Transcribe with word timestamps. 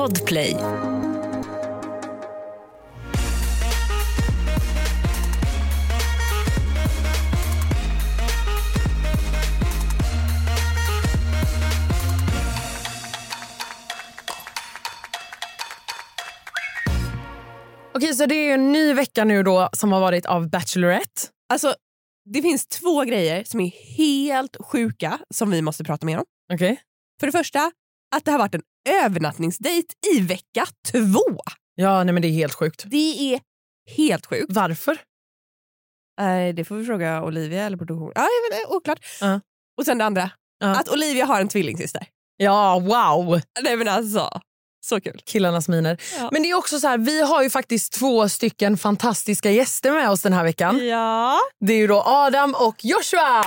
Podplay. 0.00 0.56
Okej, 17.94 18.14
så 18.14 18.26
det 18.26 18.34
är 18.34 18.54
en 18.54 18.72
ny 18.72 18.92
vecka 18.94 19.24
nu 19.24 19.42
då 19.42 19.68
som 19.72 19.92
har 19.92 20.00
varit 20.00 20.26
av 20.26 20.50
Bachelorette. 20.50 21.22
Alltså, 21.52 21.74
det 22.24 22.42
finns 22.42 22.66
två 22.66 23.04
grejer 23.04 23.44
som 23.44 23.60
är 23.60 23.70
helt 23.96 24.56
sjuka 24.60 25.18
som 25.34 25.50
vi 25.50 25.62
måste 25.62 25.84
prata 25.84 26.06
mer 26.06 26.18
om. 26.18 26.24
Okej. 26.52 26.80
För 27.20 27.26
det 27.26 27.32
första, 27.32 27.72
att 28.16 28.24
det 28.24 28.30
har 28.30 28.38
varit 28.38 28.54
en 28.54 28.62
övernattningsdejt 28.88 29.94
i 30.14 30.20
vecka 30.20 30.66
två. 30.92 31.40
Ja, 31.74 32.04
nej 32.04 32.12
men 32.12 32.22
det 32.22 32.28
är 32.28 32.32
helt 32.32 32.54
sjukt. 32.54 32.84
Det 32.86 33.34
är 33.34 33.40
helt 33.96 34.26
sjukt. 34.26 34.46
Varför? 34.48 34.98
Nej, 36.20 36.52
det 36.52 36.64
får 36.64 36.74
vi 36.76 36.84
fråga 36.84 37.22
Olivia 37.22 37.64
eller 37.64 37.76
produktion. 37.76 38.12
Ja, 38.14 38.20
jag 38.20 38.50
vet, 38.50 38.60
inte, 38.60 38.74
oklart. 38.74 38.98
Ja. 39.20 39.40
Och 39.78 39.84
sen 39.84 39.98
det 39.98 40.04
andra, 40.04 40.30
Ja. 40.58 40.68
att 40.68 40.88
Olivia 40.88 41.24
har 41.26 41.40
en 41.40 41.48
tvillingsyster. 41.48 42.06
Ja, 42.36 42.78
wow! 42.78 43.40
Nej 43.62 43.76
men 43.76 43.88
alltså, 43.88 44.40
så 44.86 45.00
kul. 45.00 45.20
Killarnas 45.26 45.68
miner. 45.68 46.00
Ja. 46.18 46.28
Men 46.32 46.42
det 46.42 46.50
är 46.50 46.54
också 46.54 46.80
så 46.80 46.86
här, 46.88 46.98
vi 46.98 47.22
har 47.22 47.42
ju 47.42 47.50
faktiskt 47.50 47.92
två 47.92 48.28
stycken 48.28 48.76
fantastiska 48.76 49.50
gäster 49.50 49.92
med 49.92 50.10
oss 50.10 50.22
den 50.22 50.32
här 50.32 50.44
veckan. 50.44 50.86
Ja. 50.88 51.38
Det 51.66 51.72
är 51.72 51.76
ju 51.78 51.86
då 51.86 52.02
Adam 52.06 52.54
och 52.54 52.84
Joshua! 52.84 53.44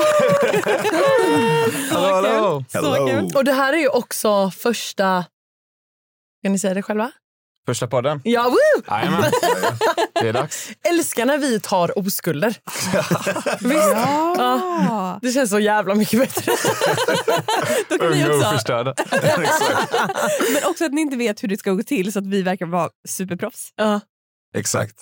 Hallå, 1.90 2.64
hallå. 2.72 2.96
Så 2.98 3.06
kul. 3.06 3.30
Och 3.36 3.44
det 3.44 3.52
här 3.52 3.72
är 3.72 3.78
ju 3.78 3.88
också 3.88 4.50
första... 4.50 5.24
Kan 6.42 6.52
ni 6.52 6.58
säga 6.58 6.74
det 6.74 6.82
själva? 6.82 7.12
Första 7.66 7.86
podden. 7.86 8.20
Ja, 8.24 8.42
woo! 8.48 8.82
Jajamän. 8.88 9.32
Det 10.14 10.28
är 10.28 10.32
dags. 10.32 10.70
Älskar 10.88 11.26
när 11.26 11.38
vi 11.38 11.60
tar 11.60 11.98
oskulder. 11.98 12.48
Visst? 13.68 13.88
Ja. 14.38 15.18
Det 15.22 15.32
känns 15.32 15.50
så 15.50 15.58
jävla 15.58 15.94
mycket 15.94 16.20
bättre. 16.20 16.52
Då 17.88 17.98
kan 17.98 18.06
Unga 18.12 18.34
också, 18.36 18.50
förstörda. 18.50 18.94
men 20.54 20.64
också 20.70 20.84
att 20.84 20.92
ni 20.92 21.00
inte 21.00 21.16
vet 21.16 21.42
hur 21.42 21.48
det 21.48 21.56
ska 21.56 21.70
gå 21.72 21.82
till 21.82 22.12
så 22.12 22.18
att 22.18 22.26
vi 22.26 22.42
verkar 22.42 22.66
vara 22.66 22.90
superproffs. 23.08 23.72
Ja, 23.76 24.00
Exakt. 24.56 24.96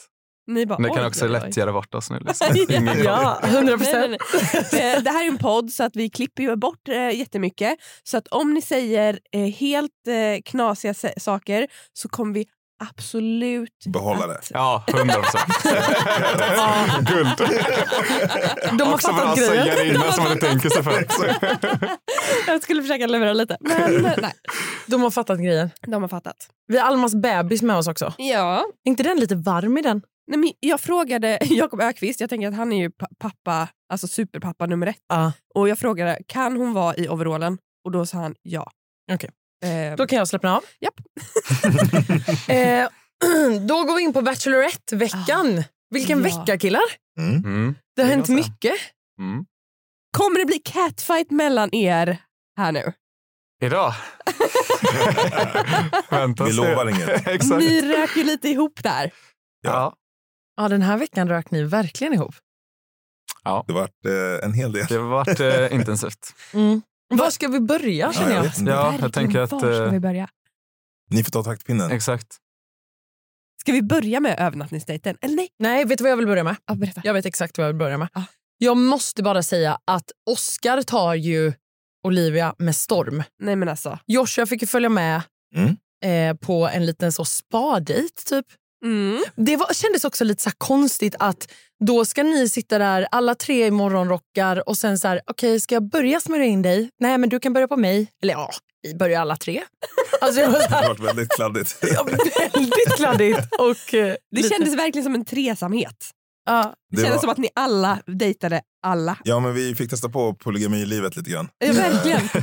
Ni 0.48 0.66
bara, 0.66 0.78
Ni 0.78 0.88
kan 0.88 1.06
också 1.06 1.24
oj, 1.24 1.30
oj. 1.34 1.40
lätt 1.46 1.56
göra 1.56 1.72
bort 1.72 1.94
oss 1.94 2.10
nu. 2.10 2.18
Liksom. 2.20 2.46
Ja. 2.54 2.64
Ingen 2.68 2.86
koll. 2.94 3.04
ja 3.04 3.40
100 3.42 3.76
Nej, 3.76 4.08
nej, 4.08 4.18
procent. 4.18 5.04
Det 5.04 5.10
här 5.10 5.24
är 5.24 5.28
en 5.28 5.38
podd 5.38 5.70
så 5.70 5.84
att 5.84 5.96
vi 5.96 6.10
klipper 6.10 6.42
ju 6.42 6.56
bort 6.56 6.88
eh, 6.88 7.10
jättemycket. 7.18 7.74
Så 8.02 8.16
att 8.16 8.26
om 8.28 8.54
ni 8.54 8.62
säger 8.62 9.18
eh, 9.32 9.40
helt 9.40 9.90
eh, 10.08 10.42
knasiga 10.44 10.94
saker 11.18 11.66
så 11.92 12.08
kommer 12.08 12.34
vi 12.34 12.46
absolut 12.84 13.84
Behålla 13.86 14.26
det. 14.26 14.34
att... 14.34 14.50
Ja, 14.54 14.84
hundra 14.92 15.14
procent. 15.22 15.44
Guld. 17.10 17.28
De 18.78 18.84
har 18.84 18.94
Också 18.94 19.08
fattat 19.08 19.38
grejen. 19.38 19.66
det 19.76 19.88
innan 19.88 20.12
som 20.12 20.24
man 20.24 20.38
tänker 20.38 20.68
sig 20.68 20.82
för. 20.82 21.04
Jag 22.46 22.62
skulle 22.62 22.82
försöka 22.82 23.06
leverera 23.06 23.32
lite, 23.32 23.56
men 23.60 24.06
eh, 24.06 24.12
nej. 24.22 24.32
De 24.86 25.02
har 25.02 25.10
fattat 25.10 25.38
grejen. 25.38 25.70
De 25.86 26.02
har 26.02 26.08
fattat. 26.08 26.36
Vi 26.66 26.78
har 26.78 26.86
Almas 26.86 27.14
bebis 27.14 27.62
med 27.62 27.76
oss 27.76 27.88
också. 27.88 28.12
Ja. 28.18 28.56
Är 28.84 28.90
inte 28.90 29.02
den 29.02 29.20
lite 29.20 29.34
varm 29.34 29.78
i 29.78 29.82
den? 29.82 30.02
Nej, 30.28 30.38
men 30.38 30.52
jag 30.60 30.80
frågade 30.80 31.38
Jakob 31.44 31.80
Ökvist, 31.80 32.20
jag 32.20 32.30
tänker 32.30 32.48
att 32.48 32.54
han 32.54 32.72
är 32.72 32.78
ju 32.78 32.90
pa- 32.90 33.08
pappa, 33.18 33.68
alltså 33.92 34.08
superpappa 34.08 34.66
nummer 34.66 34.86
ett. 34.86 34.96
Ja. 35.08 35.32
Och 35.54 35.68
jag 35.68 35.78
frågade, 35.78 36.18
kan 36.26 36.56
hon 36.56 36.72
vara 36.72 36.94
i 36.96 37.08
overallen? 37.08 37.58
Och 37.84 37.90
då 37.92 38.06
sa 38.06 38.18
han 38.18 38.34
ja. 38.42 38.70
Okej. 39.12 39.30
Eh, 39.64 39.96
Då 39.96 40.06
kan 40.06 40.18
jag 40.18 40.28
slappna 40.28 40.56
av. 40.56 40.64
Japp. 40.80 40.94
eh, 42.48 42.88
då 43.66 43.84
går 43.84 43.96
vi 43.96 44.02
in 44.02 44.12
på 44.12 44.22
Bachelorette-veckan. 44.22 45.64
Vilken 45.90 46.18
Ja. 46.18 46.24
vecka 46.24 46.58
killar. 46.58 46.82
Mm. 47.18 47.34
Mm. 47.44 47.74
Det 47.96 48.02
har 48.02 48.08
hänt 48.10 48.28
mycket. 48.28 48.74
Mm. 49.20 49.44
kommer 50.16 50.40
det 50.40 50.46
bli 50.46 50.58
catfight 50.58 51.30
mellan 51.30 51.74
er 51.74 52.16
här 52.58 52.72
nu? 52.72 52.92
Idag. 53.62 53.90
Vänta 56.10 56.44
Vi 56.44 56.52
lovar 56.52 56.88
inget. 56.88 57.26
Exakt. 57.26 57.60
Ni 57.60 57.80
rök 57.82 58.16
ju 58.16 58.24
lite 58.24 58.48
ihop 58.48 58.82
där. 58.82 59.10
Ja. 59.62 59.94
Ja, 60.58 60.68
den 60.68 60.82
här 60.82 60.98
veckan 60.98 61.28
rök 61.28 61.50
ni 61.50 61.62
verkligen 61.62 62.12
ihop. 62.14 62.34
Det 63.66 63.72
vart 63.72 64.04
eh, 64.06 64.44
en 64.44 64.52
hel 64.52 64.72
del. 64.72 64.86
Det 64.86 64.94
har 64.94 65.08
varit 65.08 65.40
eh, 65.40 65.74
intensivt. 65.74 66.34
Mm. 66.54 66.82
Var 67.08 67.30
ska 67.30 67.48
vi 67.48 67.60
börja 67.60 68.12
känner 68.12 68.28
Ja, 68.30 68.34
jag 68.36 68.44
jag? 68.44 68.50
vet 68.50 68.58
inte. 68.58 68.70
Ja, 68.72 68.94
jag 69.00 69.12
tänker 69.12 69.40
att... 69.40 69.52
Var 69.52 69.58
ska 69.60 69.84
eh, 69.84 69.90
vi 69.92 70.00
börja? 70.00 70.28
Ni 71.10 71.24
får 71.24 71.30
ta 71.30 71.42
taktpinnen. 71.44 71.90
Exakt. 71.90 72.36
Ska 73.60 73.72
vi 73.72 73.82
börja 73.82 74.20
med 74.20 74.38
övernattningsdejten? 74.40 75.16
Eller 75.20 75.36
nej? 75.36 75.48
Nej, 75.58 75.84
vet 75.84 75.98
du 75.98 76.04
vad 76.04 76.10
jag 76.10 76.16
vill 76.16 76.26
börja 76.26 76.44
med? 76.44 76.56
Ja, 76.66 76.74
berätta. 76.74 77.00
Jag 77.04 77.14
vet 77.14 77.26
exakt 77.26 77.58
vad 77.58 77.66
jag 77.66 77.72
vill 77.72 77.78
börja 77.78 77.98
med. 77.98 78.08
Ah. 78.12 78.22
Jag 78.58 78.76
måste 78.76 79.22
bara 79.22 79.42
säga 79.42 79.78
att 79.84 80.12
Oscar 80.30 80.82
tar 80.82 81.14
ju 81.14 81.52
Olivia 82.06 82.54
med 82.58 82.76
storm. 82.76 83.22
Nej 83.42 83.56
men 83.56 83.68
alltså. 83.68 83.98
Joshua 84.06 84.46
fick 84.46 84.62
ju 84.62 84.68
följa 84.68 84.88
med 84.88 85.22
Mm. 85.54 85.76
eh, 86.04 86.36
på 86.40 86.68
en 86.68 86.86
liten 86.86 87.12
så 87.12 87.24
spa-dejt 87.24 88.22
typ. 88.26 88.46
Mm. 88.84 89.24
Det 89.36 89.56
var, 89.56 89.74
kändes 89.74 90.04
också 90.04 90.24
lite 90.24 90.42
så 90.42 90.50
konstigt 90.58 91.14
att 91.18 91.48
då 91.84 92.04
ska 92.04 92.22
ni 92.22 92.48
sitta 92.48 92.78
där 92.78 93.06
alla 93.10 93.34
tre 93.34 93.66
i 93.66 93.70
morgonrockar 93.70 94.68
och 94.68 94.76
sen 94.78 94.98
så 94.98 95.08
här, 95.08 95.20
okej 95.30 95.60
ska 95.60 95.74
jag 95.74 95.88
börja 95.90 96.20
smörja 96.20 96.44
in 96.44 96.62
dig? 96.62 96.90
Nej 97.00 97.18
men 97.18 97.28
du 97.28 97.40
kan 97.40 97.52
börja 97.52 97.68
på 97.68 97.76
mig. 97.76 98.10
Eller 98.22 98.32
ja, 98.34 98.50
vi 98.82 98.94
börjar 98.94 99.20
alla 99.20 99.36
tre. 99.36 99.62
Alltså, 100.20 100.40
det 100.40 100.46
var 100.46 100.60
så 100.60 100.68
Det 100.68 100.88
vart 100.88 101.00
väldigt 101.00 101.28
kladdigt. 101.32 101.76
ja, 101.82 102.04
väldigt 102.54 102.96
kladdigt. 102.96 103.38
Och, 103.58 103.94
eh, 103.94 104.06
Det 104.06 104.16
lite- 104.36 104.48
kändes 104.48 104.74
verkligen 104.74 105.04
som 105.04 105.14
en 105.14 105.24
tresamhet. 105.24 105.96
Ja, 106.46 106.74
Det, 106.90 106.96
Det 106.96 107.02
kändes 107.02 107.14
var- 107.16 107.20
som 107.20 107.30
att 107.30 107.38
ni 107.38 107.48
alla 107.54 107.98
dejtade 108.06 108.60
alla. 108.82 109.16
Ja, 109.24 109.40
men 109.40 109.54
vi 109.54 109.74
fick 109.74 109.90
testa 109.90 110.08
på 110.08 110.34
polygamilivet 110.34 111.16
lite 111.16 111.30
grann. 111.30 111.48
Ja, 111.58 111.72
verkligen. 111.72 112.20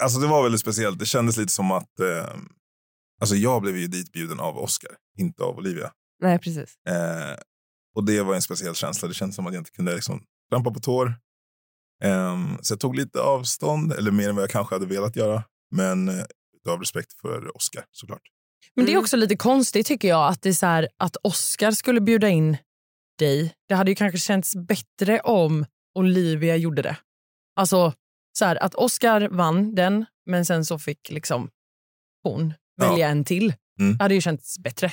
Alltså 0.00 0.18
det 0.18 0.26
var 0.26 0.42
väldigt 0.42 0.60
speciellt. 0.60 0.98
Det 0.98 1.06
kändes 1.06 1.36
lite 1.36 1.52
som 1.52 1.70
att... 1.70 2.00
Eh, 2.00 2.34
alltså 3.20 3.34
jag 3.36 3.62
blev 3.62 3.76
ju 3.76 3.86
ditbjuden 3.86 4.40
av 4.40 4.58
Oscar, 4.58 4.90
inte 5.18 5.42
av 5.42 5.56
Olivia. 5.58 5.92
Nej 6.22 6.38
precis. 6.38 6.74
Eh, 6.88 7.36
och 7.96 8.04
det 8.04 8.22
var 8.22 8.34
en 8.34 8.42
speciell 8.42 8.74
känsla. 8.74 9.08
Det 9.08 9.14
kändes 9.14 9.36
som 9.36 9.46
att 9.46 9.52
jag 9.54 9.60
inte 9.60 9.70
kunde 9.70 9.94
liksom 9.94 10.22
trampa 10.50 10.70
på 10.70 10.80
tår. 10.80 11.14
Ehm, 12.04 12.58
så 12.62 12.72
jag 12.72 12.80
tog 12.80 12.96
lite 12.96 13.20
avstånd, 13.20 13.92
eller 13.92 14.10
mer 14.10 14.28
än 14.28 14.34
vad 14.34 14.42
jag 14.42 14.50
kanske 14.50 14.74
hade 14.74 14.86
velat 14.86 15.16
göra. 15.16 15.44
Men 15.70 16.08
eh, 16.08 16.24
av 16.68 16.80
respekt 16.80 17.12
för 17.12 17.56
Oscar 17.56 17.84
såklart. 17.90 18.22
Men 18.74 18.84
det 18.84 18.90
är 18.90 18.94
Mm. 18.94 19.02
också 19.02 19.16
lite 19.16 19.36
konstigt 19.36 19.86
tycker 19.86 20.08
jag 20.08 20.28
att 20.28 20.42
det 20.42 20.48
är 20.48 20.52
så 20.52 20.66
här, 20.66 20.88
att 20.96 21.16
Oscar 21.22 21.70
skulle 21.70 22.00
bjuda 22.00 22.28
in 22.28 22.56
dig. 23.18 23.54
Det 23.68 23.74
hade 23.74 23.90
ju 23.90 23.94
kanske 23.94 24.18
känts 24.18 24.56
bättre 24.56 25.20
om 25.20 25.66
Olivia 25.94 26.56
gjorde 26.56 26.82
det. 26.82 26.96
Alltså 27.56 27.92
så 28.38 28.44
här, 28.44 28.56
att 28.62 28.74
Oscar 28.74 29.28
vann 29.28 29.74
den 29.74 30.06
men 30.26 30.46
sen 30.46 30.64
så 30.64 30.78
fick 30.78 31.10
liksom 31.10 31.50
hon 32.22 32.54
Ja. 32.76 32.90
välja 32.90 33.08
en 33.08 33.24
till. 33.24 33.54
Mm. 33.80 33.96
Det 33.98 34.04
hade 34.04 34.14
ju 34.14 34.20
känts 34.20 34.58
bättre. 34.58 34.92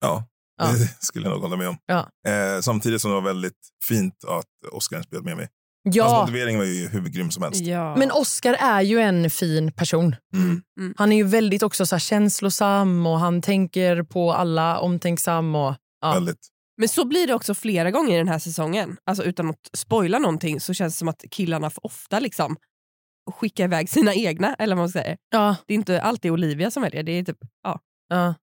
Ja, 0.00 0.24
Ja. 0.58 0.66
det 0.66 0.96
skulle 1.06 1.26
jag 1.26 1.32
nog 1.32 1.42
hålla 1.42 1.56
med 1.56 1.68
om. 1.68 1.76
Ja. 1.86 2.08
Eh, 2.28 2.60
samtidigt 2.60 3.02
som 3.02 3.10
det 3.10 3.14
var 3.14 3.22
väldigt 3.22 3.58
fint 3.84 4.24
att 4.28 4.72
Oscar 4.72 5.02
spelade 5.02 5.24
med 5.24 5.36
mig. 5.36 5.48
Hans 5.84 5.96
Ja, 5.96 6.20
motivering 6.20 6.58
var 6.58 6.64
ju 6.64 6.88
hur 6.88 7.08
grym 7.08 7.30
som 7.30 7.42
helst. 7.42 7.60
Ja. 7.60 7.96
men 7.96 8.12
Oscar 8.12 8.54
är 8.54 8.80
ju 8.82 9.00
en 9.00 9.30
fin 9.30 9.72
person. 9.72 10.16
Mm. 10.34 10.62
Mm. 10.80 10.94
Han 10.96 11.12
är 11.12 11.16
ju 11.16 11.22
väldigt 11.24 11.62
också 11.62 11.86
så 11.86 11.94
här 11.94 12.00
känslosam 12.00 13.06
och 13.06 13.18
han 13.20 13.42
tänker 13.42 14.02
på 14.02 14.32
alla, 14.32 14.78
omtänksam. 14.78 15.54
Och, 15.54 15.74
ja. 16.00 16.12
Väldigt. 16.12 16.48
Men 16.78 16.88
så 16.88 17.04
blir 17.04 17.26
det 17.26 17.34
också 17.34 17.54
flera 17.54 17.90
gånger 17.90 18.14
i 18.14 18.18
den 18.18 18.28
här 18.28 18.38
säsongen. 18.38 18.96
Alltså 19.06 19.24
utan 19.24 19.50
att 19.50 19.70
spoila 19.72 20.18
någonting 20.18 20.60
så 20.60 20.74
känns 20.74 20.94
det 20.94 20.98
som 20.98 21.08
att 21.08 21.24
killarna 21.30 21.70
för 21.70 21.86
ofta 21.86 22.18
liksom 22.20 22.56
skickar 23.32 23.64
iväg 23.64 23.88
sina 23.90 24.14
egna. 24.14 24.54
Eller 24.54 24.76
vad 24.76 24.82
man 24.82 24.88
säger. 24.88 25.16
Ja, 25.30 25.56
Det 25.66 25.74
är 25.74 25.76
inte 25.76 26.02
alltid 26.02 26.30
Olivia 26.30 26.70
som 26.70 26.82
väljer. 26.82 27.02
Det 27.02 27.12
är 27.12 27.22
typ, 27.24 27.38
ja. 27.62 27.80
Ja, 28.08 28.34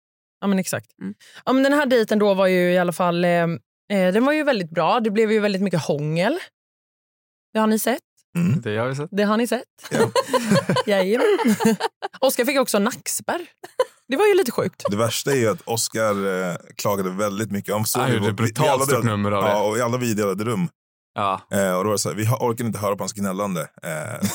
ja 0.41 0.47
men 0.47 0.59
exakt. 0.59 0.99
Mm. 1.01 1.13
Ja, 1.45 1.53
men 1.53 1.63
den 1.63 1.73
här 1.73 1.85
dejten 1.85 2.19
då 2.19 2.33
var 2.33 2.47
ju 2.47 2.71
i 2.73 2.77
alla 2.77 2.93
fall 2.93 3.25
eh, 3.25 3.31
eh, 3.31 3.47
den 3.89 4.25
var 4.25 4.33
ju 4.33 4.43
väldigt 4.43 4.69
bra. 4.69 4.99
Det 4.99 5.09
blev 5.11 5.31
ju 5.31 5.39
väldigt 5.39 5.61
mycket 5.61 5.81
hångel. 5.83 6.37
Det 7.53 7.59
har 7.59 7.67
ni 7.67 7.79
sett. 7.79 7.99
Mm. 8.37 8.61
Det 8.61 8.77
har 8.77 8.87
vi 8.87 8.95
sett. 8.95 9.09
Det 9.11 9.23
har 9.23 9.37
ni 9.37 9.47
sett. 9.47 9.63
Ja. 9.91 10.11
Jajamän. 10.85 11.25
Oskar 12.19 12.45
fick 12.45 12.59
också 12.59 12.79
nackspärr. 12.79 13.41
Det 14.07 14.17
var 14.17 14.27
ju 14.27 14.33
lite 14.37 14.51
sjukt. 14.51 14.83
Det 14.89 14.97
värsta 14.97 15.31
är 15.31 15.35
ju 15.35 15.47
att 15.49 15.61
Oscar 15.61 16.49
eh, 16.49 16.55
klagade 16.77 17.09
väldigt 17.09 17.51
mycket. 17.51 17.73
Han 17.73 17.85
såg 17.85 18.01
Han 18.01 18.11
ju 18.11 18.17
gjorde 18.17 18.29
på- 18.29 18.33
brutalt 18.33 18.83
stort 18.83 19.03
nummer 19.03 19.31
av 19.31 19.43
det. 19.43 19.49
Ja, 19.49 19.63
och 19.69 19.77
i 19.77 19.81
alla 19.81 19.97
vi 19.97 20.13
delade 20.13 20.43
rum. 20.43 20.67
Ja. 21.15 21.41
Eh, 21.51 21.73
och 21.73 21.83
då 21.83 21.89
var 21.89 21.91
det 21.91 21.97
så 21.99 22.09
här, 22.09 22.15
vi 22.15 22.25
har- 22.25 22.37
orkar 22.37 22.65
inte 22.65 22.79
höra 22.79 22.95
på 22.95 23.03
hans 23.03 23.13
gnällande. 23.13 23.61
Eh, 23.83 24.29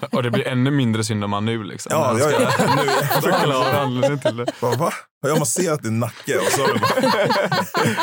Och 0.12 0.22
det 0.22 0.30
blir 0.30 0.46
ännu 0.46 0.70
mindre 0.70 1.04
synd 1.04 1.24
om 1.24 1.32
han 1.32 1.44
nu. 1.44 1.64
Liksom, 1.64 1.90
ja, 1.92 2.18
ja, 2.18 2.30
ja. 2.30 2.38
Nu, 2.76 2.82
i 2.82 2.86
efterhand 2.88 3.22
Förklara 3.22 3.64
så- 3.72 3.78
anledningen 3.78 4.18
till 4.20 4.36
det. 4.36 4.46
Bara, 4.60 4.76
va? 4.76 4.92
Har 5.22 5.28
jag 5.28 5.38
masserat 5.38 5.82
din 5.82 5.98
nacke? 5.98 6.38
Och 6.38 6.44
så 6.52 6.60
har 6.62 6.68
du 6.74 6.78
bara 6.80 8.02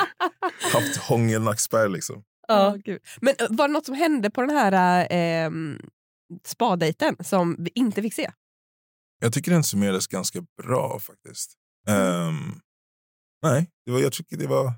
haft 0.73 0.97
hångelnackspärr 0.97 1.87
liksom. 1.89 2.23
Ja, 2.47 2.75
gud. 2.85 3.01
Men 3.21 3.35
eh, 3.39 3.47
var 3.49 3.67
det 3.67 3.73
något 3.73 3.85
som 3.85 3.95
hände 3.95 4.29
på 4.29 4.41
den 4.41 4.49
här 4.57 5.07
eh, 5.13 5.51
spadejten 6.45 7.15
som 7.23 7.55
vi 7.59 7.71
inte 7.75 8.01
fick 8.01 8.13
se? 8.13 8.31
Jag 9.21 9.33
tycker 9.33 9.51
den 9.51 9.63
summerades 9.63 10.07
ganska 10.07 10.39
bra 10.63 10.99
faktiskt. 10.99 11.53
Ehm, 11.87 12.59
nej, 13.43 13.69
det 13.85 13.91
var, 13.91 13.99
jag 13.99 14.13
tycker 14.13 14.37
det 14.37 14.47
var... 14.47 14.73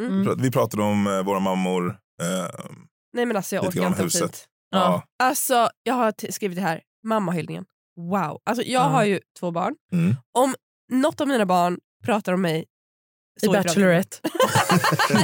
Mm. 0.00 0.42
Vi 0.42 0.50
pratade 0.50 0.82
om 0.82 1.06
eh, 1.06 1.22
våra 1.24 1.40
mammor. 1.40 1.98
Ehm, 2.22 2.86
Nej 3.12 3.26
men 3.26 3.36
alltså 3.36 3.54
jag 3.54 3.64
Lite 3.64 3.70
orkar 3.78 3.80
grann 3.82 3.92
inte 3.92 4.02
huset. 4.02 4.20
fint. 4.22 4.48
ja. 4.70 5.02
Alltså 5.22 5.68
jag 5.82 5.94
har 5.94 6.12
t- 6.12 6.32
skrivit 6.32 6.56
det 6.56 6.62
här, 6.62 6.82
mammahyllningen. 7.06 7.64
Wow. 7.96 8.40
Alltså 8.44 8.62
jag 8.64 8.82
Ja. 8.82 8.88
har 8.88 9.04
ju 9.04 9.20
två 9.40 9.50
barn. 9.50 9.74
Mm. 9.92 10.16
Om 10.32 10.54
något 10.92 11.20
av 11.20 11.28
mina 11.28 11.46
barn 11.46 11.78
pratar 12.04 12.32
om 12.32 12.42
mig 12.42 12.64
I 13.42 13.48
Bachelorette. 13.48 14.16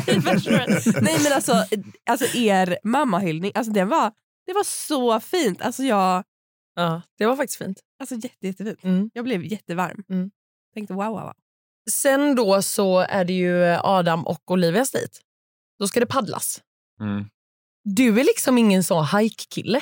Nej, 0.07 0.21
Bachelorette. 0.21 1.01
Nej 1.01 1.19
men 1.23 1.33
alltså, 1.33 1.65
alltså 2.11 2.37
er 2.37 2.79
mammahyllning, 2.85 3.53
alltså 3.55 3.73
den 3.73 3.89
var, 3.89 4.13
det 4.47 4.53
var 4.53 4.65
så 4.65 5.21
fint. 5.21 5.63
Alltså 5.63 5.83
jag, 5.83 6.25
Ja, 6.75 7.03
det 7.19 7.27
var 7.27 7.37
faktiskt 7.37 7.59
fint. 7.59 7.81
alltså 8.01 8.15
jätte, 8.15 8.47
jättefint. 8.47 8.85
Mm. 8.85 9.11
Jag 9.15 9.25
blev 9.25 9.45
jättevarm. 9.45 10.05
Mm. 10.09 10.31
Tänkte 10.75 10.95
wow 10.95 11.05
wow 11.07 11.21
wow. 11.21 11.33
Sen 11.91 12.35
då 12.35 12.63
så 12.63 12.99
är 12.99 13.25
det 13.25 13.33
ju 13.33 13.65
Adam 13.83 14.27
och 14.27 14.51
Olivias 14.51 14.91
dejt. 14.91 15.13
Då 15.79 15.89
ska 15.89 16.01
det 16.01 16.07
paddlas. 16.07 16.61
Mm. 17.01 17.25
Du 17.85 18.21
är 18.21 18.25
liksom 18.25 18.59
ingen 18.59 18.85
sån 18.85 19.07
hike-kille. 19.07 19.81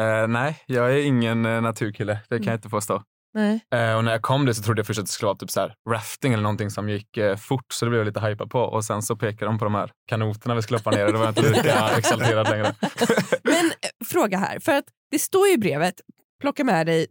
Eh, 0.00 0.26
nej, 0.28 0.62
jag 0.66 0.92
är 0.92 0.96
ingen 0.98 1.46
eh, 1.46 1.60
naturkille. 1.60 2.12
Det 2.14 2.28
kan 2.28 2.36
Mm. 2.36 2.46
jag 2.48 2.54
inte 2.54 2.68
påstå. 2.68 3.02
Nej. 3.34 3.60
Eh, 3.74 3.94
och 3.96 4.04
när 4.04 4.12
jag 4.12 4.22
kom 4.22 4.46
dit 4.46 4.56
så 4.56 4.62
trodde 4.62 4.78
jag 4.80 4.86
först 4.86 4.98
att 4.98 5.06
det 5.06 5.12
skulle 5.12 5.26
vara 5.26 5.36
typ 5.36 5.50
så 5.50 5.60
här 5.60 5.74
rafting 5.90 6.32
eller 6.32 6.42
någonting 6.42 6.70
som 6.70 6.88
gick 6.88 7.16
eh, 7.16 7.36
fort. 7.36 7.72
Så 7.72 7.84
det 7.84 7.88
blev 7.90 8.00
jag 8.00 8.06
lite 8.06 8.20
hypad 8.20 8.50
på. 8.50 8.60
Och 8.60 8.84
sen 8.84 9.02
så 9.02 9.16
pekade 9.16 9.50
de 9.50 9.58
på 9.58 9.64
de 9.64 9.74
här 9.74 9.90
kanoterna 10.08 10.54
vi 10.54 10.62
skulle 10.62 10.78
hoppa 10.78 10.90
ner 10.90 11.08
i. 11.08 11.12
Då 11.12 11.18
var 11.18 11.24
jag 11.24 11.30
inte 11.30 11.50
lika 11.50 11.88
exalterad 11.98 12.50
längre. 12.50 12.74
Men 13.42 13.66
eh, 13.66 14.06
fråga 14.06 14.38
här, 14.38 14.58
för 14.60 14.72
att 14.72 14.84
det 15.10 15.18
står 15.18 15.46
ju 15.46 15.52
i 15.52 15.58
brevet, 15.58 15.94
plocka 16.40 16.64
med 16.64 16.86
dig 16.86 17.06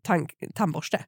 tandborste. 0.56 1.06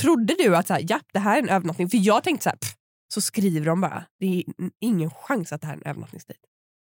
Trodde 0.00 0.34
du 0.38 0.56
att 0.56 0.66
så 0.66 0.72
här, 0.74 0.84
japp, 0.90 1.06
det 1.12 1.18
här 1.18 1.38
är 1.38 1.42
en 1.42 1.48
övernattning? 1.48 1.88
För 1.90 1.98
jag 1.98 2.24
tänkte 2.24 2.42
så 2.44 2.50
här, 2.50 2.56
pff, 2.56 2.74
så 3.14 3.20
skriver 3.20 3.66
de 3.66 3.80
bara. 3.80 4.04
Det 4.20 4.26
är 4.26 4.42
ingen 4.80 5.10
chans 5.10 5.52
att 5.52 5.60
det 5.60 5.66
här 5.66 5.74
är 5.74 5.78
en 5.78 5.86
övernattningsdejt. 5.90 6.40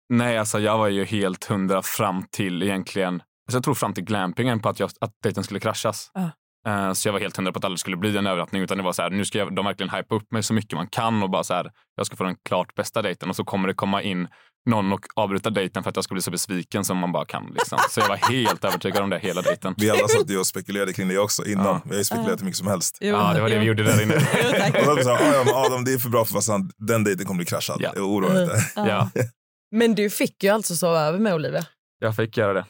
Nej, 0.10 0.38
alltså 0.38 0.60
jag 0.60 0.78
var 0.78 0.88
ju 0.88 1.06
helt 1.06 1.44
hundra 1.46 1.82
fram 1.82 2.24
till 2.32 2.64
egentligen, 2.64 3.14
alltså 3.14 3.58
jag 3.58 3.64
tror 3.64 3.74
fram 3.74 3.94
till 3.94 4.04
glampingen 4.04 4.60
på 4.60 4.70
att, 4.70 4.80
jag, 4.80 4.90
att 5.02 5.12
dejten 5.24 5.44
skulle 5.44 5.60
kraschas. 5.60 6.12
Ja. 6.14 6.30
Eh, 6.68 6.94
Så 6.94 7.08
jag 7.08 7.14
var 7.14 7.20
helt 7.20 7.38
hundra 7.38 7.52
på 7.52 7.58
att 7.58 7.62
det 7.62 7.66
aldrig 7.68 7.80
skulle 7.80 7.98
bli 7.98 8.18
en 8.18 8.28
övernattning 8.28 8.62
utan 8.62 8.78
det 8.78 8.84
var 8.84 8.94
så 8.94 9.02
här, 9.02 9.10
nu 9.10 9.26
ska 9.26 9.38
jag, 9.38 9.56
de 9.56 9.66
verkligen 9.66 9.90
hypa 9.90 10.16
upp 10.16 10.32
mig 10.32 10.44
så 10.44 10.54
mycket 10.54 10.74
man 10.74 10.88
kan 10.88 11.24
och 11.24 11.30
bara 11.30 11.44
så 11.44 11.54
här, 11.54 11.72
jag 11.96 12.06
ska 12.06 12.16
få 12.16 12.24
den 12.24 12.36
klart 12.50 12.76
bästa 12.76 13.02
dejten 13.02 13.30
och 13.30 13.36
så 13.36 13.44
kommer 13.44 13.68
det 13.68 13.74
komma 13.74 14.02
in 14.02 14.28
någon 14.70 14.94
och 14.94 15.06
avbryta 15.16 15.50
dejten 15.50 15.84
för 15.84 15.90
att 15.90 15.96
jag 15.96 16.04
ska 16.04 16.14
bli 16.14 16.22
så 16.22 16.32
besviken 16.32 16.86
som 16.86 16.98
man 16.98 17.12
bara 17.12 17.26
kan. 17.26 17.46
Liksom. 17.54 17.80
Så 17.90 18.00
jag 18.00 18.08
var 18.08 18.16
helt 18.18 18.66
övertygad 18.66 19.04
om 19.04 19.10
det 19.10 19.20
hela 19.20 19.42
dejten. 19.42 19.74
Vi 19.78 19.90
alla 19.90 20.08
satt 20.08 20.30
ju 20.30 20.40
och 20.40 20.48
spekulerade 20.48 20.94
kring 20.94 21.08
det 21.08 21.18
också 21.20 21.46
innan. 21.46 21.66
Ja. 21.66 21.82
Vi 21.84 21.90
har 21.90 21.98
ju 21.98 22.04
spekulerat 22.04 22.40
hur 22.40 22.46
mycket 22.46 22.58
som 22.58 22.68
helst. 22.68 22.98
Ja, 23.02 23.34
det 23.34 23.42
var 23.42 23.50
det 23.50 23.60
vi 23.60 23.66
gjorde 23.66 23.84
där 23.84 24.02
inne. 24.04 24.14
Jo, 24.44 24.50
tack. 24.60 24.88
Och 24.88 24.96
då 24.96 25.10
här, 25.10 25.40
"Ah, 25.40 25.44
ja, 25.46 25.66
Adam, 25.66 25.84
det 25.86 25.94
är 25.94 25.98
för 25.98 26.10
bra 26.10 26.26
för 26.26 26.34
fastän 26.34 26.70
den 26.78 27.04
dejten 27.04 27.26
kommer 27.26 27.38
bli 27.38 27.46
kraschad. 27.46 27.78
Ja. 27.82 27.92
Oroa 28.02 28.34
dig 28.34 28.44
inte. 28.44 28.64
Ja, 28.76 29.10
Men 29.72 29.96
du 29.96 30.10
fick 30.10 30.44
ju 30.44 30.50
alltså 30.50 30.76
sova 30.76 31.00
över 31.02 31.20
med 31.20 31.34
Olivia. 31.34 31.66
jag 32.00 32.16
fick 32.16 32.38
göra 32.38 32.54
det. 32.54 32.66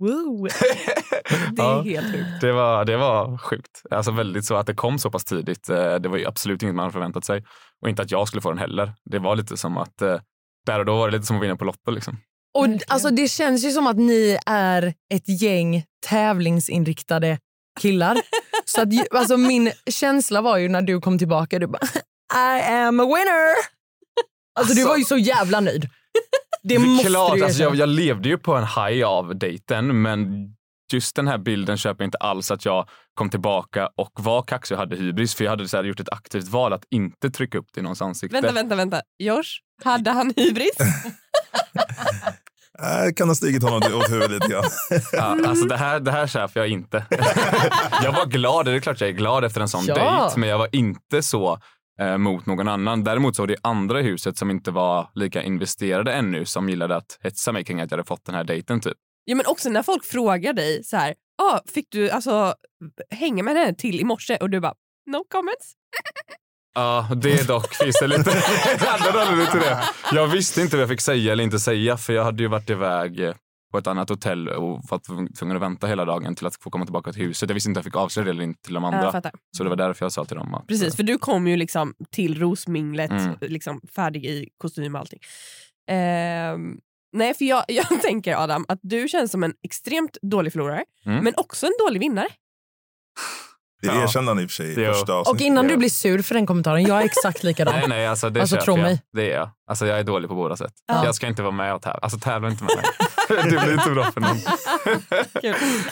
Woo. 0.00 0.46
Det 1.52 1.62
är 1.62 1.66
Ja. 1.66 1.82
helt 1.82 2.12
sjukt. 2.14 2.40
Det 2.40 2.52
var, 2.52 2.84
det 2.84 2.96
var 2.96 3.38
sjukt. 3.38 3.82
Alltså 3.90 4.10
väldigt 4.12 4.44
så 4.44 4.56
att 4.56 4.66
det 4.66 4.74
kom 4.74 4.98
så 4.98 5.10
pass 5.10 5.24
tidigt. 5.24 5.68
eh, 5.68 5.94
Det 5.94 6.08
var 6.08 6.16
ju 6.18 6.26
absolut 6.26 6.62
inget 6.62 6.74
man 6.74 6.82
hade 6.82 6.92
förväntat 6.92 7.24
sig. 7.24 7.44
Och 7.82 7.88
inte 7.88 8.02
att 8.02 8.10
jag 8.10 8.28
skulle 8.28 8.40
få 8.40 8.48
den 8.50 8.58
heller. 8.58 8.92
Det 9.04 9.18
var 9.18 9.36
lite 9.36 9.56
som 9.56 9.76
att 9.76 10.02
eh, 10.02 10.20
där 10.66 10.78
och 10.78 10.84
då 10.84 10.96
var 10.96 11.08
det 11.10 11.16
lite 11.16 11.26
som 11.26 11.36
att 11.36 11.42
vinna 11.42 11.56
på 11.56 11.64
Lotto. 11.64 11.90
Liksom. 11.90 12.16
Och 12.58 12.66
alltså, 12.88 13.10
det 13.10 13.28
känns 13.28 13.64
ju 13.64 13.70
som 13.70 13.86
att 13.86 13.96
ni 13.96 14.38
är 14.46 14.94
ett 15.14 15.42
gäng 15.42 15.84
tävlingsinriktade 16.06 17.38
killar. 17.80 18.16
Så 18.64 18.82
att, 18.82 18.88
alltså, 19.10 19.36
min 19.36 19.72
känsla 19.90 20.40
var 20.40 20.56
ju 20.58 20.68
när 20.68 20.82
du 20.82 21.00
kom 21.00 21.18
tillbaka, 21.18 21.58
du 21.58 21.66
bara 21.66 21.82
I 22.34 22.62
am 22.70 23.00
a 23.00 23.04
winner! 23.04 23.54
Alltså, 24.60 24.74
du 24.74 24.80
Alltså- 24.80 24.88
var 24.88 24.96
ju 24.96 25.04
så 25.04 25.16
jävla 25.16 25.60
nöjd. 25.60 25.88
Det 26.62 26.74
Det 26.74 26.78
måste 26.78 27.06
är 27.06 27.10
klart, 27.10 27.34
du 27.38 27.44
alltså, 27.44 27.62
jag, 27.62 27.74
jag 27.76 27.88
levde 27.88 28.28
ju 28.28 28.38
på 28.38 28.54
en 28.56 28.66
high 28.66 29.06
av 29.08 29.38
dejten 29.38 30.02
men 30.02 30.26
just 30.92 31.16
den 31.16 31.28
här 31.28 31.38
bilden 31.38 31.76
köper 31.76 32.04
jag 32.04 32.06
inte 32.08 32.18
alls 32.18 32.50
att 32.50 32.64
jag 32.64 32.88
kom 33.14 33.30
tillbaka 33.30 33.88
och 33.96 34.12
var 34.14 34.42
kaxig 34.42 34.74
och 34.74 34.78
hade 34.78 34.96
hybris 34.96 35.34
för 35.34 35.44
jag 35.44 35.50
hade 35.50 35.68
så 35.68 35.76
här, 35.76 35.84
gjort 35.84 36.00
ett 36.00 36.12
aktivt 36.12 36.48
val 36.48 36.72
att 36.72 36.84
inte 36.90 37.30
trycka 37.30 37.58
upp 37.58 37.66
det 37.74 37.80
i 37.80 37.82
någons 37.82 38.02
ansikte. 38.02 38.34
Vänta, 38.34 38.52
vänta, 38.52 38.76
vänta. 38.76 39.02
Josh, 39.18 39.42
hade 39.84 40.10
han 40.10 40.32
hybris? 40.36 40.76
Äh, 42.82 43.12
kan 43.16 43.28
ha 43.28 43.34
stigit 43.34 43.62
honom 43.62 43.76
åt 43.94 44.10
huvudet 44.10 44.30
lite 44.30 44.48
grann. 44.48 44.64
Ja, 45.12 45.36
alltså 45.48 45.64
det 45.64 45.76
här, 45.76 46.00
det 46.00 46.10
här 46.12 46.26
köper 46.26 46.60
jag 46.60 46.68
inte. 46.68 47.04
jag 48.02 48.12
var 48.12 48.26
glad, 48.26 48.66
det 48.66 48.72
är 48.72 48.80
klart 48.80 49.00
jag 49.00 49.10
är 49.10 49.14
glad 49.14 49.44
efter 49.44 49.60
en 49.60 49.68
sån 49.68 49.84
Ja. 49.86 49.94
dejt 49.94 50.40
men 50.40 50.48
jag 50.48 50.58
var 50.58 50.68
inte 50.72 51.22
så 51.22 51.58
eh, 52.00 52.18
mot 52.18 52.46
någon 52.46 52.68
annan. 52.68 53.04
Däremot 53.04 53.36
så 53.36 53.42
var 53.42 53.46
det 53.46 53.56
andra 53.62 54.00
huset 54.00 54.38
som 54.38 54.50
inte 54.50 54.70
var 54.70 55.10
lika 55.14 55.42
investerade 55.42 56.12
ännu 56.12 56.44
som 56.44 56.68
gillade 56.68 56.96
att 56.96 57.18
hetsa 57.22 57.52
mig 57.52 57.64
kring 57.64 57.80
att 57.80 57.90
jag 57.90 57.98
hade 57.98 58.08
fått 58.08 58.24
den 58.24 58.34
här 58.34 58.44
dejten 58.44 58.80
typ. 58.80 58.96
Ja, 59.24 59.34
men 59.34 59.46
också 59.46 59.68
när 59.68 59.82
folk 59.82 60.04
frågar 60.04 60.52
dig 60.52 60.84
så 60.84 60.96
här, 60.96 61.14
ah, 61.42 61.60
fick 61.66 61.86
du 61.90 62.10
alltså 62.10 62.54
hänga 63.10 63.42
med 63.42 63.56
henne 63.56 63.74
till 63.74 64.00
i 64.00 64.04
morse? 64.04 64.36
Och 64.36 64.50
du 64.50 64.60
bara, 64.60 64.74
no 65.06 65.24
comments. 65.30 65.74
Ja, 66.74 67.08
det 67.16 67.48
dock 67.48 67.74
finns 67.74 67.96
det 68.00 68.06
lite 68.06 68.30
till 69.50 69.60
det. 69.60 69.84
Jag 70.12 70.26
visste 70.26 70.60
inte 70.60 70.76
vad 70.76 70.82
jag 70.82 70.88
fick 70.88 71.00
säga 71.00 71.32
eller 71.32 71.44
inte 71.44 71.58
säga 71.58 71.96
för 71.96 72.12
jag 72.12 72.24
hade 72.24 72.42
ju 72.42 72.48
varit 72.48 72.70
iväg 72.70 73.20
eh, 73.20 73.34
på 73.70 73.78
ett 73.78 73.86
annat 73.86 74.08
hotell 74.08 74.48
och 74.48 74.80
varit 74.90 75.04
tvungen 75.38 75.56
att 75.56 75.62
vänta 75.62 75.86
hela 75.86 76.04
dagen 76.04 76.34
till 76.34 76.46
att 76.46 76.56
få 76.56 76.70
komma 76.70 76.84
tillbaka 76.84 77.12
till 77.12 77.22
huset. 77.22 77.48
Jag 77.48 77.54
visste 77.54 77.70
inte 77.70 77.78
om 77.78 77.80
jag 77.80 77.84
fick 77.84 77.96
avslöja 77.96 78.24
det 78.24 78.30
eller 78.30 78.44
inte 78.44 78.62
till 78.62 78.74
de 78.74 78.84
andra. 78.84 79.22
Så 79.56 79.62
det 79.64 79.68
var 79.70 79.76
därför 79.76 80.04
jag 80.04 80.12
sa 80.12 80.24
till 80.24 80.36
dem 80.36 80.54
att... 80.54 80.66
Precis, 80.66 80.96
för 80.96 81.02
du 81.02 81.18
kom 81.18 81.46
ju 81.48 81.56
liksom 81.56 81.94
till 82.10 82.38
rosminglet 82.40 83.10
Mm. 83.10 83.34
liksom 83.40 83.80
färdig 83.94 84.24
i 84.26 84.48
kostym 84.58 84.94
och 84.94 85.00
allting. 85.00 85.20
Ehm, 85.90 86.76
nej, 87.12 87.34
för 87.34 87.44
jag, 87.44 87.64
jag 87.68 87.86
tänker 88.02 88.36
Adam 88.36 88.64
att 88.68 88.78
du 88.82 89.08
känns 89.08 89.30
som 89.32 89.44
en 89.44 89.54
extremt 89.62 90.18
dålig 90.22 90.52
förlorare, 90.52 90.84
Mm. 91.06 91.24
men 91.24 91.34
också 91.36 91.66
en 91.66 91.72
dålig 91.86 92.00
vinnare. 92.00 92.28
Det 93.82 93.86
Ja. 93.86 94.02
erkände 94.02 94.30
han 94.30 94.40
i 94.40 94.46
och 94.46 94.50
för 94.50 94.54
sig 94.54 94.74
första 94.74 95.18
Och 95.20 95.40
innan 95.40 95.66
du 95.66 95.76
blir 95.76 95.88
sur 95.88 96.22
för 96.22 96.34
den 96.34 96.46
kommentaren, 96.46 96.82
jag 96.82 97.00
är 97.00 97.04
exakt 97.04 97.42
likadan. 97.42 97.74
Nej, 97.78 97.88
nej, 97.88 98.06
alltså 98.06 98.30
det 98.30 98.40
Alltså, 98.40 98.56
tro 98.56 98.74
jag. 98.76 98.82
mig. 98.82 99.02
Det 99.12 99.32
är 99.32 99.36
jag. 99.36 99.50
Alltså 99.66 99.86
jag 99.86 99.98
är 99.98 100.04
dålig 100.04 100.28
på 100.28 100.34
båda 100.36 100.56
sätt. 100.56 100.72
Ja. 100.86 101.04
Jag 101.04 101.14
ska 101.14 101.26
inte 101.26 101.42
vara 101.42 101.52
med 101.52 101.74
och 101.74 101.82
tävla. 101.82 101.98
Alltså 102.02 102.18
tävla 102.18 102.50
inte 102.50 102.64
med 102.64 102.76
mig. 102.76 102.84
det 103.34 103.60
blir 103.62 103.72
inte 103.72 103.90
bra 103.90 104.12
för 104.12 104.20
någon. 104.20 104.36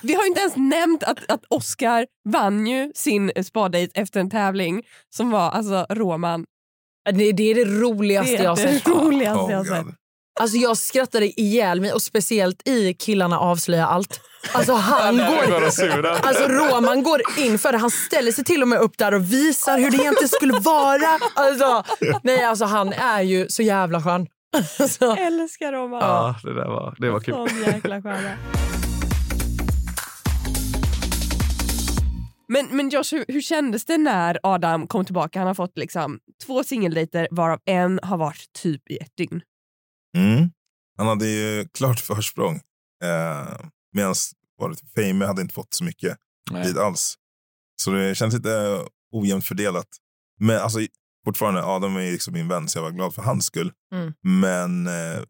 Vi 0.03 0.15
har 0.15 0.23
ju 0.23 0.29
inte 0.29 0.41
ens 0.41 0.57
nämnt 0.57 1.03
att, 1.03 1.19
att 1.31 1.45
Oscar 1.49 2.07
vann 2.29 2.67
ju 2.67 2.93
sin 2.95 3.33
spadejt 3.45 4.01
efter 4.01 4.21
en 4.21 4.31
tävling 4.31 4.83
som 5.17 5.31
var 5.31 5.51
alltså 5.51 5.87
Roman. 5.91 6.45
Det, 7.13 7.33
det 7.33 7.51
är 7.51 7.55
det 7.55 7.65
roligaste 7.65 8.33
Det 8.33 8.39
är 8.39 8.43
jag 8.45 8.51
har 8.51 8.57
det 8.57 8.73
sett. 8.79 8.89
roligaste 8.89 9.45
Oh, 9.45 9.51
jag 9.51 9.59
har 9.59 9.65
sett. 9.65 9.87
Alltså 10.41 10.57
jag 10.57 10.77
skrattade 10.77 11.41
ihjäl 11.41 11.81
mig 11.81 11.93
och 11.93 12.03
speciellt 12.03 12.69
i 12.69 12.95
Killarna 12.95 13.39
avslöjar 13.39 13.87
allt. 13.87 14.21
Alltså 14.53 14.73
han 14.73 15.17
går. 15.17 15.65
Alltså 16.27 16.49
Roman 16.49 17.03
går 17.03 17.23
in 17.39 17.59
för 17.59 17.73
det. 17.73 17.79
Han 17.79 17.91
ställer 17.91 18.33
sig 18.33 18.45
till 18.45 18.63
och 18.63 18.69
med 18.69 18.79
upp 18.81 18.99
där 18.99 19.15
och 19.15 19.33
visar 19.33 19.79
hur 19.79 19.91
det 19.91 19.97
egentligen 19.97 20.29
skulle 20.29 20.53
vara. 20.61 21.19
Alltså, 21.35 21.85
nej, 22.23 22.45
alltså 22.45 22.65
han 22.65 22.93
är 22.93 23.23
ju 23.23 23.49
så 23.49 23.63
jävla 23.63 24.03
skön. 24.03 24.27
Alltså, 24.81 25.05
Älskar 25.05 25.73
Roman. 25.73 26.01
Ja, 26.01 26.37
det 26.43 26.55
där 26.55 26.67
var, 26.67 26.97
det 26.99 27.11
var 27.11 27.21
kul. 27.21 27.35
Sån 27.35 27.61
jäkla 27.61 28.03
stjärna. 28.03 28.37
Men, 32.49 32.77
men 32.77 32.89
Josh, 32.89 33.13
hur, 33.13 33.25
hur 33.29 33.41
kändes 33.41 33.85
det 33.85 33.99
när 33.99 34.39
Adam 34.43 34.87
kom 34.87 35.05
tillbaka? 35.05 35.39
Han 35.39 35.47
har 35.47 35.55
fått 35.55 35.79
liksom 35.79 36.19
två 36.47 36.65
singeldejter 36.65 37.29
varav 37.31 37.61
en 37.65 38.01
har 38.03 38.17
varit 38.17 38.53
typ 38.53 38.91
i 38.91 38.97
ett 38.97 39.17
dygn. 39.17 39.43
Mm. 40.17 40.51
Han 40.99 41.07
hade 41.07 41.27
ju 41.27 41.69
klart 41.75 42.01
försprång. 42.01 42.55
Eh, 43.05 43.59
Medan 43.93 44.15
Fame 44.95 45.27
hade 45.27 45.43
inte 45.43 45.55
fått 45.55 45.75
så 45.75 45.85
mycket 45.85 46.17
tid 46.65 46.79
alls. 46.79 47.15
Så 47.77 47.91
det 47.91 48.15
känns 48.15 48.35
lite 48.35 48.85
ojämnt 49.13 49.45
fördelat. 49.45 49.89
Men 50.41 50.59
alltså, 50.61 50.79
fortfarande, 51.29 51.65
Adam 51.65 51.97
är 51.97 52.13
liksom 52.13 52.33
min 52.35 52.49
vän 52.49 52.69
så 52.69 52.79
jag 52.79 52.83
var 52.83 52.91
glad 52.91 53.15
för 53.15 53.23
hans 53.23 53.45
skull. 53.47 53.73
Mm. 53.95 54.13
Men 54.23 54.87
eh, 54.87 55.23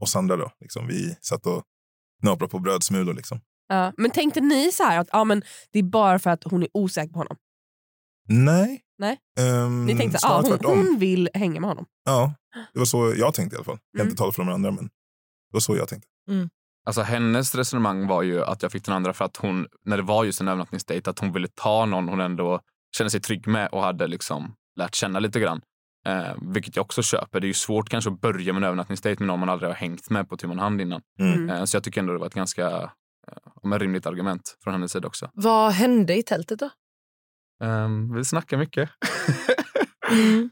oss 0.00 0.16
andra 0.16 0.36
då, 0.36 0.50
liksom, 0.60 0.86
vi 0.86 1.16
satt 1.20 1.46
och 1.46 1.62
knaprade 2.22 2.50
på 2.50 2.58
brödsmulor. 2.58 3.14
Liksom. 3.14 3.40
Ja, 3.68 3.92
men 3.96 4.10
tänkte 4.10 4.40
ni 4.40 4.72
så 4.72 4.82
här 4.82 4.98
att 4.98 5.08
ja, 5.12 5.24
men 5.24 5.42
det 5.72 5.78
är 5.78 5.82
bara 5.82 6.18
för 6.18 6.30
att 6.30 6.44
hon 6.44 6.62
är 6.62 6.68
osäker 6.74 7.12
på 7.12 7.18
honom? 7.18 7.36
Nej. 8.28 8.80
Nej. 8.98 9.18
Ehm, 9.40 9.86
Ni 9.86 9.96
tänkte 9.96 10.18
att 10.18 10.24
ah, 10.24 10.36
hon, 10.40 10.44
tvärtom. 10.50 10.78
hon 10.78 10.98
vill 10.98 11.28
hänga 11.34 11.60
med 11.60 11.68
honom? 11.70 11.86
Ja, 12.04 12.34
det 12.72 12.78
var 12.78 12.86
så 12.86 13.14
jag 13.16 13.34
tänkte 13.34 13.54
i 13.54 13.56
alla 13.56 13.64
fall. 13.64 13.78
Jag 13.92 13.98
kan 13.98 14.00
Mm. 14.00 14.10
inte 14.10 14.18
tala 14.18 14.32
för 14.32 14.42
de 14.44 14.52
andra, 14.54 14.70
men 14.70 14.84
det 14.84 15.52
var 15.52 15.60
så 15.60 15.76
jag 15.76 15.88
tänkte. 15.88 16.08
Alltså 16.86 17.02
hennes 17.02 17.54
resonemang 17.54 18.06
var 18.06 18.22
ju 18.22 18.44
att 18.44 18.62
jag 18.62 18.72
fick 18.72 18.84
den 18.84 18.94
andra 18.94 19.12
för 19.12 19.24
att 19.24 19.36
hon, 19.36 19.66
när 19.84 19.96
det 19.96 20.02
var 20.02 20.24
just 20.24 20.40
en 20.40 20.48
övernattningsdejt, 20.48 21.10
att 21.10 21.18
hon 21.18 21.32
ville 21.32 21.48
ta 21.48 21.86
någon 21.86 22.08
hon 22.08 22.20
ändå 22.20 22.60
kände 22.96 23.10
sig 23.10 23.20
trygg 23.20 23.46
med 23.46 23.68
och 23.68 23.82
hade 23.82 24.06
liksom 24.06 24.54
lärt 24.76 24.94
känna 24.94 25.18
lite 25.18 25.40
grann. 25.40 25.60
Eh, 26.06 26.34
vilket 26.54 26.76
jag 26.76 26.84
också 26.84 27.02
köper. 27.02 27.40
Det 27.40 27.44
är 27.44 27.48
ju 27.48 27.54
svårt 27.54 27.88
kanske 27.88 28.10
att 28.10 28.20
börja 28.20 28.52
med 28.52 28.60
en 28.60 28.64
övernattningsdejt 28.64 29.20
med 29.20 29.26
någon 29.26 29.40
man 29.40 29.48
aldrig 29.48 29.70
har 29.70 29.74
hängt 29.76 30.10
med 30.10 30.28
på 30.28 30.36
tu 30.36 30.48
hand 30.48 30.80
innan. 30.80 31.00
Mm. 31.20 31.32
Mm. 31.32 31.50
Eh, 31.50 31.64
så 31.64 31.76
jag 31.76 31.84
tycker 31.84 32.00
ändå 32.00 32.12
det 32.12 32.18
var 32.18 32.26
ett 32.26 32.34
ganska 32.34 32.66
eh, 33.28 33.52
om 33.62 33.72
ett 33.72 33.80
rimligt 33.82 34.06
argument 34.06 34.56
från 34.64 34.74
hennes 34.74 34.92
sida 34.92 35.08
också. 35.08 35.30
vad 35.32 35.72
hände 35.72 36.16
i 36.16 36.22
tältet 36.22 36.58
då? 36.58 36.70
Ehm, 37.64 38.14
vi 38.14 38.24
snackar 38.24 38.56
mycket. 38.56 38.90
Mm. 40.12 40.50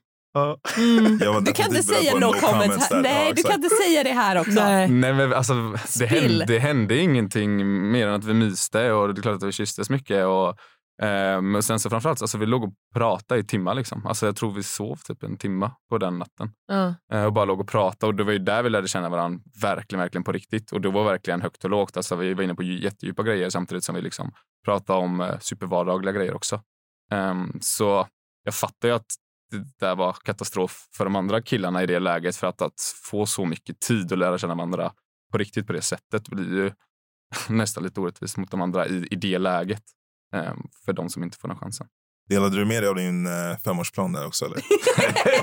Mm. 0.76 1.18
Du 1.44 1.52
kan 1.52 1.66
inte 1.66 1.82
säga 1.82 2.14
no 2.14 2.32
comments 2.32 2.90
här. 2.90 3.02
Nej, 3.02 3.28
Ja, 3.28 3.32
du 3.36 3.42
kan 3.42 3.54
inte 3.54 3.68
säga 3.84 4.02
det 4.04 4.12
här 4.12 4.40
också. 4.40 4.50
Nej. 4.50 4.88
Nej, 4.88 5.12
men 5.12 5.32
alltså, 5.32 5.54
det, 5.98 6.06
hände, 6.06 6.44
det 6.44 6.58
hände 6.58 6.96
ingenting 6.96 7.56
mer 7.90 8.06
än 8.08 8.14
att 8.14 8.24
vi 8.24 8.34
myste 8.34 8.92
och 8.92 9.14
det 9.14 9.20
är 9.20 9.22
klart 9.22 9.36
att 9.36 9.42
vi 9.42 9.52
kysstes 9.52 9.90
mycket. 9.90 10.26
Och, 10.26 10.56
ehm, 11.02 11.54
och 11.54 11.64
sen 11.64 11.80
så 11.80 11.90
framförallt, 11.90 12.22
alltså, 12.22 12.38
vi 12.38 12.46
låg 12.46 12.64
och 12.64 12.74
pratade 12.94 13.40
i 13.40 13.44
timmar. 13.44 13.74
Liksom. 13.74 14.06
Alltså, 14.06 14.26
jag 14.26 14.36
tror 14.36 14.52
vi 14.52 14.62
sov 14.62 14.96
typ 14.96 15.22
en 15.22 15.36
timma 15.36 15.72
på 15.90 15.98
den 15.98 16.18
natten. 16.18 16.50
Ja. 16.66 16.94
Eh, 17.12 17.24
och 17.24 17.32
bara 17.32 17.44
låg 17.44 17.60
och 17.60 17.68
pratade. 17.68 18.08
Och 18.08 18.14
det 18.14 18.24
var 18.24 18.32
ju 18.32 18.38
där 18.38 18.62
vi 18.62 18.70
lärde 18.70 18.88
känna 18.88 19.08
varandra 19.08 19.40
verkligen, 19.62 20.00
verkligen 20.00 20.24
på 20.24 20.32
riktigt. 20.32 20.72
Och 20.72 20.80
det 20.80 20.90
var 20.90 21.04
verkligen 21.04 21.42
högt 21.42 21.64
och 21.64 21.70
lågt. 21.70 21.96
Alltså, 21.96 22.16
vi 22.16 22.34
var 22.34 22.42
inne 22.42 22.54
på 22.54 22.62
dju- 22.62 22.82
jättedjupa 22.82 23.22
grejer 23.22 23.50
samtidigt 23.50 23.84
som 23.84 23.94
vi 23.94 24.00
liksom 24.02 24.32
pratade 24.64 24.98
om 24.98 25.20
eh, 25.20 25.38
supervardagliga 25.38 26.12
grejer 26.12 26.34
också. 26.34 26.62
Ehm, 27.10 27.58
så 27.60 28.06
jag 28.44 28.54
fattar 28.54 28.88
ju 28.88 28.94
att 28.94 29.06
det 29.50 29.86
där 29.86 29.96
var 29.96 30.12
katastrof 30.12 30.88
för 30.96 31.04
de 31.04 31.16
andra 31.16 31.42
killarna 31.42 31.82
i 31.82 31.86
det 31.86 31.98
läget. 31.98 32.36
För 32.36 32.46
att, 32.46 32.62
att 32.62 32.80
få 33.10 33.26
så 33.26 33.44
mycket 33.44 33.80
tid 33.80 34.12
och 34.12 34.18
lära 34.18 34.38
känna 34.38 34.54
varandra 34.54 34.92
på 35.32 35.38
riktigt 35.38 35.66
på 35.66 35.72
det 35.72 35.82
sättet 35.82 36.28
blir 36.28 36.52
ju 36.52 36.72
nästan 37.48 37.84
lite 37.84 38.00
orättvist 38.00 38.36
mot 38.36 38.50
de 38.50 38.62
andra 38.62 38.86
i, 38.86 39.08
i 39.10 39.16
det 39.16 39.38
läget. 39.38 39.82
Ehm, 40.34 40.62
för 40.84 40.92
de 40.92 41.08
som 41.08 41.22
inte 41.22 41.38
får 41.38 41.48
den 41.48 41.56
chansen. 41.58 41.86
Delade 42.28 42.56
du 42.56 42.64
med 42.64 42.82
dig 42.82 42.88
av 42.88 42.94
din 42.94 43.26
eh, 43.26 43.56
femårsplan 43.64 44.12
där 44.12 44.26
också? 44.26 44.44
Eller? 44.44 44.58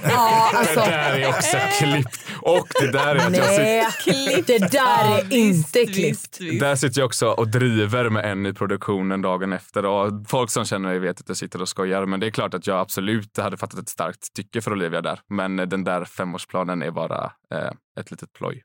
Ja, 0.03 0.51
alltså, 0.55 0.79
Det 0.79 0.85
där 0.85 1.19
är 1.19 1.29
också 1.29 1.57
klippt. 1.79 2.25
Och 2.41 2.67
det 2.81 2.91
där 2.91 3.15
är 3.15 3.27
att 3.27 3.37
jag 3.37 3.93
sitter 3.93 4.21
nej, 4.21 4.43
det 4.47 4.71
där 4.71 5.19
är 5.19 5.33
inte 5.33 5.85
klippt. 5.85 6.39
Där 6.59 6.75
sitter 6.75 7.01
jag 7.01 7.05
också 7.05 7.27
och 7.27 7.47
driver 7.47 8.09
med 8.09 8.31
en 8.31 8.45
i 8.45 8.53
produktionen 8.53 9.21
dagen 9.21 9.53
efter. 9.53 9.85
Och 9.85 10.11
folk 10.27 10.49
som 10.49 10.65
känner 10.65 10.89
mig 10.89 10.99
vet 10.99 11.19
att 11.19 11.27
jag 11.27 11.37
sitter 11.37 11.61
och 11.61 11.69
skojar. 11.69 12.05
Men 12.05 12.19
det 12.19 12.25
är 12.27 12.31
klart 12.31 12.53
att 12.53 12.67
jag 12.67 12.79
absolut 12.79 13.37
hade 13.37 13.57
fattat 13.57 13.79
ett 13.79 13.89
starkt 13.89 14.33
tycke 14.33 14.61
för 14.61 14.71
Olivia 14.71 15.01
där. 15.01 15.19
Men 15.29 15.55
den 15.55 15.83
där 15.83 16.05
femårsplanen 16.05 16.81
är 16.81 16.91
bara 16.91 17.31
eh, 17.53 17.71
ett 17.99 18.11
litet 18.11 18.33
ploj. 18.33 18.63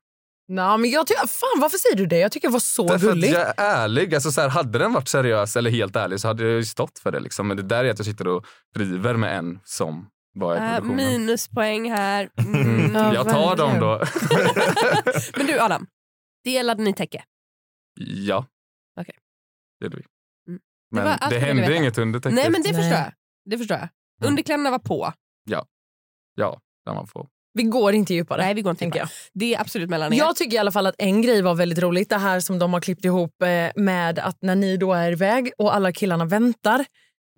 Nej, 0.53 0.79
men 0.79 0.91
jag 0.91 1.07
tycker, 1.07 1.27
fan, 1.27 1.61
varför 1.61 1.79
säger 1.79 1.97
du 1.97 2.07
det? 2.07 2.19
Jag 2.19 2.33
tycker 2.33 2.49
det 2.49 2.53
var 2.53 2.61
så 2.61 2.87
Därför 2.89 3.07
att 3.09 3.13
gulligt. 3.15 3.33
jag 3.33 3.43
är 3.43 3.55
ärlig. 3.59 4.15
Alltså, 4.15 4.33
så 4.33 4.41
här, 4.41 4.49
hade 4.49 4.79
den 4.79 4.93
varit 4.93 5.09
seriös 5.09 5.57
eller 5.57 5.71
helt 5.71 5.97
ärlig 5.97 6.21
så 6.21 6.29
hade 6.29 6.43
jag 6.43 6.53
ju 6.53 6.65
stått 6.65 6.99
för 6.99 7.13
det. 7.13 7.21
Liksom. 7.21 7.49
Men 7.49 7.57
det 7.57 7.63
där 7.63 7.85
är 7.85 7.91
att 7.91 7.99
jag 7.99 8.07
sitter 8.07 8.29
och 8.29 8.47
driver 8.75 9.15
med 9.17 9.39
en 9.39 9.61
som 9.65 10.09
var 10.35 10.57
i 10.57 10.59
Äh, 10.59 10.83
minuspoäng 10.83 11.91
här. 11.91 12.31
Mm. 12.39 12.61
Mm. 12.85 12.95
Ja, 12.95 13.15
jag 13.15 13.29
tar 13.29 13.57
dem 13.57 13.81
då. 13.81 14.05
Men 15.37 15.47
du 15.47 15.61
Adam, 15.61 15.87
delade 16.45 16.83
ni 16.83 16.95
täcke? 16.95 17.25
ja. 18.01 18.47
Okej. 19.01 19.15
Det 19.81 19.87
gjorde 19.87 19.97
vi. 19.97 20.05
Mm. 20.49 20.61
Det 20.91 20.97
Men 20.97 21.05
det, 21.05 21.19
jag 21.21 21.31
ville 21.31 21.47
hände 21.47 21.77
inget 21.77 21.99
under 21.99 22.21
täcket. 22.21 22.35
Nej 22.35 22.51
men 22.51 22.63
det 22.63 22.73
Nej. 22.73 22.83
förstår 22.83 22.99
jag. 22.99 23.13
Det 23.45 23.59
förstår 23.59 23.77
jag. 23.77 23.89
Mm. 24.23 24.31
Underkläderna 24.33 24.71
var 24.71 24.79
på. 24.79 25.13
Ja, 26.35 26.61
där 26.85 26.95
man 26.95 27.07
får. 27.07 27.29
Vi 27.53 27.63
går 27.63 27.93
inte 27.95 28.15
djupare. 28.15 28.43
Nej 28.43 28.55
vi 28.55 28.63
går 28.63 28.71
inte 28.71 28.79
tänker 28.79 28.99
jag. 28.99 29.09
Det 29.35 29.55
är 29.55 29.61
absolut 29.61 29.91
mellan 29.91 30.13
er. 30.13 30.19
Jag 30.19 30.37
tycker 30.37 30.57
i 30.57 30.59
alla 30.59 30.73
fall 30.73 30.87
att 30.87 30.95
en 30.99 31.23
grej 31.23 31.43
var 31.43 31.55
väldigt 31.55 31.79
roligt. 31.79 32.09
Det 32.09 32.19
här 32.19 32.41
som 32.41 32.59
de 32.59 32.73
har 32.73 32.81
klippt 32.81 33.05
ihop 33.05 33.43
eh, 33.43 33.83
med 33.83 34.19
att 34.19 34.39
när 34.43 34.55
ni 34.55 34.77
då 34.77 34.93
är 34.93 35.13
iväg 35.13 35.53
och 35.59 35.75
alla 35.75 35.93
killarna 35.93 36.25
väntar. 36.25 36.85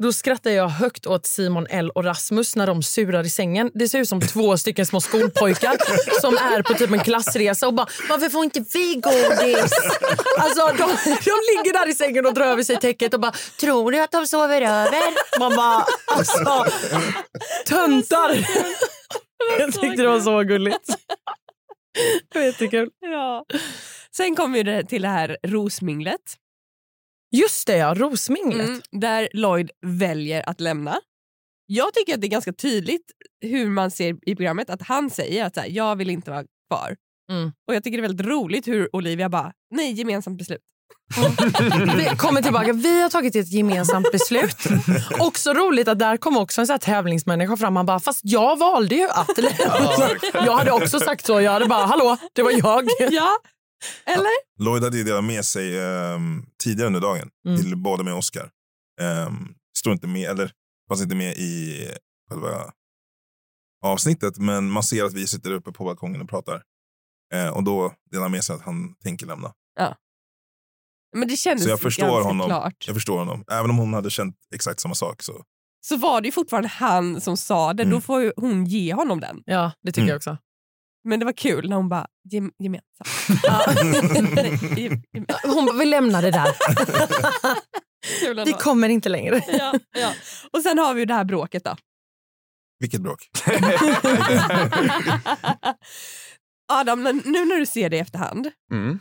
Då 0.03 0.13
skrattar 0.13 0.51
jag 0.51 0.69
högt 0.69 1.07
åt 1.07 1.27
Simon 1.27 1.67
L 1.71 1.91
och 1.91 2.05
Rasmus 2.05 2.57
när 2.57 2.67
de 2.67 2.83
surar 2.83 3.25
i 3.27 3.31
sängen. 3.31 3.71
Det 3.75 3.89
ser 3.89 3.99
ut 3.99 4.09
som 4.09 4.21
två 4.21 4.59
stycken 4.59 4.87
små 4.87 5.01
skolpojkar 5.01 5.77
som 6.21 6.35
är 6.35 6.63
på 6.63 6.75
typ 6.75 6.91
en 6.91 6.99
klassresa 6.99 7.67
och 7.67 7.75
bara 7.75 7.87
“varför 8.09 8.29
får 8.29 8.45
inte 8.45 8.65
vi 8.75 8.95
godis?” 8.95 9.73
Alltså 10.39 10.67
de, 10.67 10.91
de 11.05 11.37
ligger 11.51 11.73
där 11.73 11.91
i 11.91 11.95
sängen 11.95 12.27
och 12.27 12.35
drar 12.35 12.47
över 12.47 12.63
sig 12.63 12.77
täcket 12.77 13.15
och 13.15 13.21
bara 13.21 13.33
“tror 13.61 13.93
du 13.93 14.01
att 14.03 14.11
de 14.13 14.27
sover 14.27 14.63
över?” 14.63 15.39
Man 15.39 15.57
bara 15.57 15.85
alltså 16.07 16.45
töntar. 17.67 18.47
Jag 19.59 19.73
tyckte 19.73 20.03
det 20.03 20.09
var 20.09 20.21
så 20.21 20.43
gulligt. 20.43 20.87
Det 22.33 22.39
var 22.39 22.47
jättekul. 22.47 22.91
Ja. 23.01 23.47
Sen 24.17 24.37
kommer 24.37 24.59
vi 24.59 24.63
det- 24.63 24.85
till 24.85 25.03
det 25.03 25.09
här 25.09 25.37
rosminglet. 25.43 26.37
Just 27.37 27.67
det, 27.67 27.77
ja. 27.77 27.95
Rosminglet. 27.95 28.67
Mm, 28.69 28.81
där 28.91 29.29
Lloyd 29.33 29.71
väljer 29.87 30.49
att 30.49 30.61
lämna. 30.61 31.01
Jag 31.67 31.95
tycker 31.95 32.15
att 32.15 32.21
det 32.21 32.27
är 32.27 32.31
ganska 32.31 32.53
tydligt 32.53 33.13
hur 33.41 33.69
man 33.69 33.91
ser 33.91 34.17
i 34.29 34.37
programmet 34.37 34.71
att 34.71 34.83
han 34.83 35.11
säger 35.11 35.45
att 35.45 35.55
så 35.55 35.61
här, 35.61 35.69
jag 35.69 35.97
vill 35.97 36.11
inte 36.11 36.31
vara 36.31 36.45
kvar. 36.71 36.97
Mm. 37.33 37.53
Och 37.69 37.75
jag 37.75 37.85
tycker 37.85 37.99
det 37.99 38.01
är 38.05 38.09
väldigt 38.09 38.27
roligt 38.27 38.69
hur 38.69 38.97
Olivia 38.97 39.29
bara, 39.29 39.53
nej 39.75 39.93
gemensamt 39.93 40.39
beslut. 40.39 40.61
Vi 41.97 42.17
kommer 42.17 42.43
tillbaka. 42.43 42.73
Vi 42.73 43.03
har 43.03 43.11
tagit 43.11 43.37
ett 43.37 43.53
gemensamt 43.53 44.13
beslut. 44.13 44.57
Också 45.19 45.53
roligt 45.55 45.89
att 45.89 45.99
där 45.99 46.17
kom 46.17 46.37
också 46.37 46.61
en 46.61 46.67
så 46.67 46.73
här 46.73 46.79
tävlingsmänniska 46.79 47.57
fram. 47.57 47.77
Han 47.77 47.87
bara, 47.87 48.01
fast 48.01 48.21
jag 48.23 48.59
valde 48.59 48.95
ju 48.95 49.09
att 49.09 49.39
lämna. 49.39 50.11
jag 50.33 50.53
hade 50.57 50.73
också 50.73 51.01
sagt 51.01 51.27
så. 51.27 51.41
Jag 51.41 51.53
hade 51.53 51.67
bara, 51.67 51.87
hallå, 51.87 52.17
det 52.33 52.43
var 52.43 52.51
jag. 52.51 52.85
Ja, 53.11 53.39
eller? 54.07 54.63
Lloyd 54.65 54.83
hade 54.85 54.97
ju 54.97 55.05
delat 55.05 55.25
med 55.25 55.45
sig 55.45 55.81
ehm, 55.81 56.45
tidigare 56.65 56.87
under 56.87 57.01
dagen 57.01 57.29
Mm. 57.47 57.61
till 57.63 57.77
båda 57.77 58.03
med 58.03 58.15
Oscar. 58.15 58.51
Um, 59.01 59.55
står 59.79 59.93
inte 59.93 60.07
med, 60.07 60.31
eller 60.31 60.51
fanns 60.89 61.03
inte 61.03 61.15
med 61.15 61.33
i 61.37 61.79
själva 62.31 62.49
avsnittet, 63.85 64.39
men 64.39 64.71
man 64.71 64.83
ser 64.83 65.05
att 65.05 65.13
vi 65.13 65.27
sitter 65.27 65.51
uppe 65.51 65.73
på 65.73 65.85
balkongen 65.85 66.21
och 66.23 66.29
pratar. 66.29 66.63
Eh, 67.35 67.49
och 67.49 67.63
då 67.65 67.93
delar 68.11 68.23
han 68.23 68.31
med 68.33 68.45
sig 68.45 68.57
att 68.57 68.63
han 68.63 68.95
tänker 69.03 69.27
lämna. 69.27 69.53
Men 71.17 71.29
det 71.29 71.37
kändes 71.37 71.65
Så 71.65 71.71
jag 71.71 71.81
förstår 71.81 72.07
ganska 72.07 72.23
honom. 72.29 72.47
klart. 72.47 72.85
Jag 72.87 72.97
förstår 72.97 73.19
honom. 73.19 73.45
Även 73.51 73.71
om 73.71 73.77
hon 73.79 73.95
hade 73.95 74.11
känt 74.11 74.37
exakt 74.55 74.81
samma 74.81 74.95
sak. 74.95 75.23
Så. 75.23 75.43
Så 75.87 75.97
var 75.97 76.21
det 76.21 76.29
ju 76.29 76.33
fortfarande 76.33 76.69
han 76.69 77.21
som 77.21 77.37
sa 77.37 77.73
det, 77.73 77.85
då 77.85 77.89
Mm. 77.91 78.03
får 78.03 78.23
ju 78.23 78.33
hon 78.37 78.65
ge 78.65 78.95
honom 78.95 79.21
den. 79.21 79.43
Ja, 79.47 79.73
det 79.83 79.91
tycker 79.93 80.01
Mm. 80.01 80.09
jag 80.09 80.17
också. 80.17 80.37
Men 81.05 81.19
det 81.19 81.25
var 81.25 81.33
kul 81.33 81.69
när 81.69 81.77
hon 81.77 81.89
bara, 81.89 82.07
"Gem- 82.33 82.51
gemensamt. 82.59 83.09
Hon 85.45 85.67
bara, 85.67 85.77
vi 85.77 85.85
lämnar 85.85 86.23
det 86.23 86.31
där. 86.31 86.49
Vi 88.45 88.53
kommer 88.53 88.89
inte 88.89 89.09
längre. 89.09 89.45
ja, 89.59 89.75
ja. 89.99 90.13
Och 90.53 90.63
sen 90.63 90.79
har 90.79 90.95
vi 90.95 91.01
ju 91.01 91.07
det 91.07 91.15
här 91.15 91.25
bråket 91.25 91.65
då. 91.65 91.77
Vilket 92.81 93.01
bråk. 93.01 93.29
Adam, 96.73 97.03
nu 97.25 97.45
när 97.45 97.59
du 97.59 97.67
ser 97.67 97.91
det 97.91 97.97
i 97.97 98.01
efterhand, 98.01 98.51
Mm. 98.73 98.99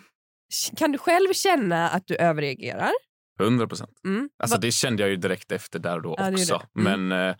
Kan 0.77 0.91
du 0.91 0.97
själv 0.97 1.33
känna 1.33 1.89
att 1.89 2.07
du 2.07 2.15
överreagerar? 2.15 2.91
100 3.39 3.67
procent. 3.67 3.91
Mm. 4.05 4.29
Alltså, 4.43 4.55
Va- 4.57 4.61
det 4.61 4.71
kände 4.71 5.03
jag 5.03 5.09
ju 5.09 5.15
direkt 5.15 5.51
efter 5.51 5.79
där 5.79 5.95
och 5.95 6.01
då 6.01 6.15
Ja, 6.17 6.23
det 6.23 6.31
också. 6.33 6.61
det. 6.73 6.81
Mm. 6.81 7.07
Men 7.09 7.29
eh, 7.29 7.35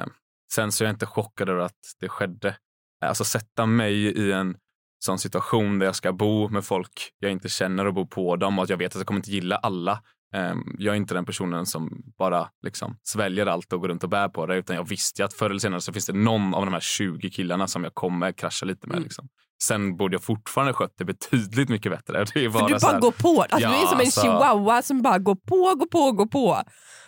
eh, 0.00 0.06
sen 0.52 0.72
så 0.72 0.84
är 0.84 0.86
jag 0.88 0.94
inte 0.94 1.06
chockad 1.06 1.48
över 1.48 1.60
att 1.60 1.78
det 2.00 2.08
skedde. 2.08 2.56
Alltså 3.04 3.24
sätta 3.24 3.66
mig 3.66 3.94
i 4.06 4.32
en 4.32 4.56
sån 5.04 5.18
situation 5.18 5.78
där 5.78 5.86
jag 5.86 5.96
ska 5.96 6.12
bo 6.12 6.48
med 6.48 6.64
folk 6.64 7.12
jag 7.18 7.32
inte 7.32 7.48
känner 7.48 7.86
och 7.86 7.94
bo 7.94 8.06
på 8.06 8.36
dem 8.36 8.58
och 8.58 8.64
att 8.64 8.70
jag 8.70 8.76
vet 8.76 8.92
att 8.92 9.00
jag 9.00 9.06
kommer 9.06 9.18
inte 9.18 9.30
gilla 9.30 9.56
alla. 9.56 10.02
Eh, 10.36 10.54
jag 10.78 10.92
är 10.92 10.96
inte 10.96 11.14
den 11.14 11.24
personen 11.24 11.66
som 11.66 11.90
bara 12.18 12.48
liksom 12.62 12.96
sväljer 13.02 13.46
allt 13.46 13.72
och 13.72 13.80
går 13.80 13.88
runt 13.88 14.02
och 14.04 14.10
bär 14.10 14.28
på 14.28 14.46
det 14.46 14.56
utan 14.56 14.76
jag 14.76 14.88
visste 14.88 15.24
att 15.24 15.34
förr 15.34 15.50
eller 15.50 15.58
senare 15.60 15.80
så 15.80 15.92
finns 15.92 16.06
det 16.06 16.12
någon 16.12 16.54
av 16.54 16.64
de 16.64 16.72
här 16.74 16.80
20 16.80 17.30
killarna 17.30 17.66
som 17.66 17.84
jag 17.84 17.94
kommer 17.94 18.32
krascha 18.32 18.66
lite 18.66 18.86
med. 18.86 18.94
Mm. 18.94 19.04
Liksom. 19.04 19.28
Sen 19.62 19.96
borde 19.96 20.14
jag 20.14 20.22
fortfarande 20.22 20.72
skött 20.72 20.92
det 20.98 21.04
betydligt 21.04 21.68
mycket 21.68 21.92
bättre. 21.92 22.24
Det 22.34 22.44
är 22.44 22.50
För 22.50 22.58
du 22.66 22.68
bara 22.72 22.80
så 22.80 22.86
bara 22.86 22.92
här- 22.92 23.00
går 23.00 23.10
på. 23.10 23.42
Alltså, 23.42 23.58
Ja, 23.60 23.68
du 23.68 23.74
är 23.76 23.86
som 23.86 23.94
en 23.94 24.00
alltså- 24.00 24.20
chihuahua 24.22 24.82
som 24.82 25.02
bara 25.02 25.18
går 25.18 25.34
på, 25.34 25.74
går 25.78 25.86
på, 25.86 26.12
går 26.12 26.26
på. 26.26 26.62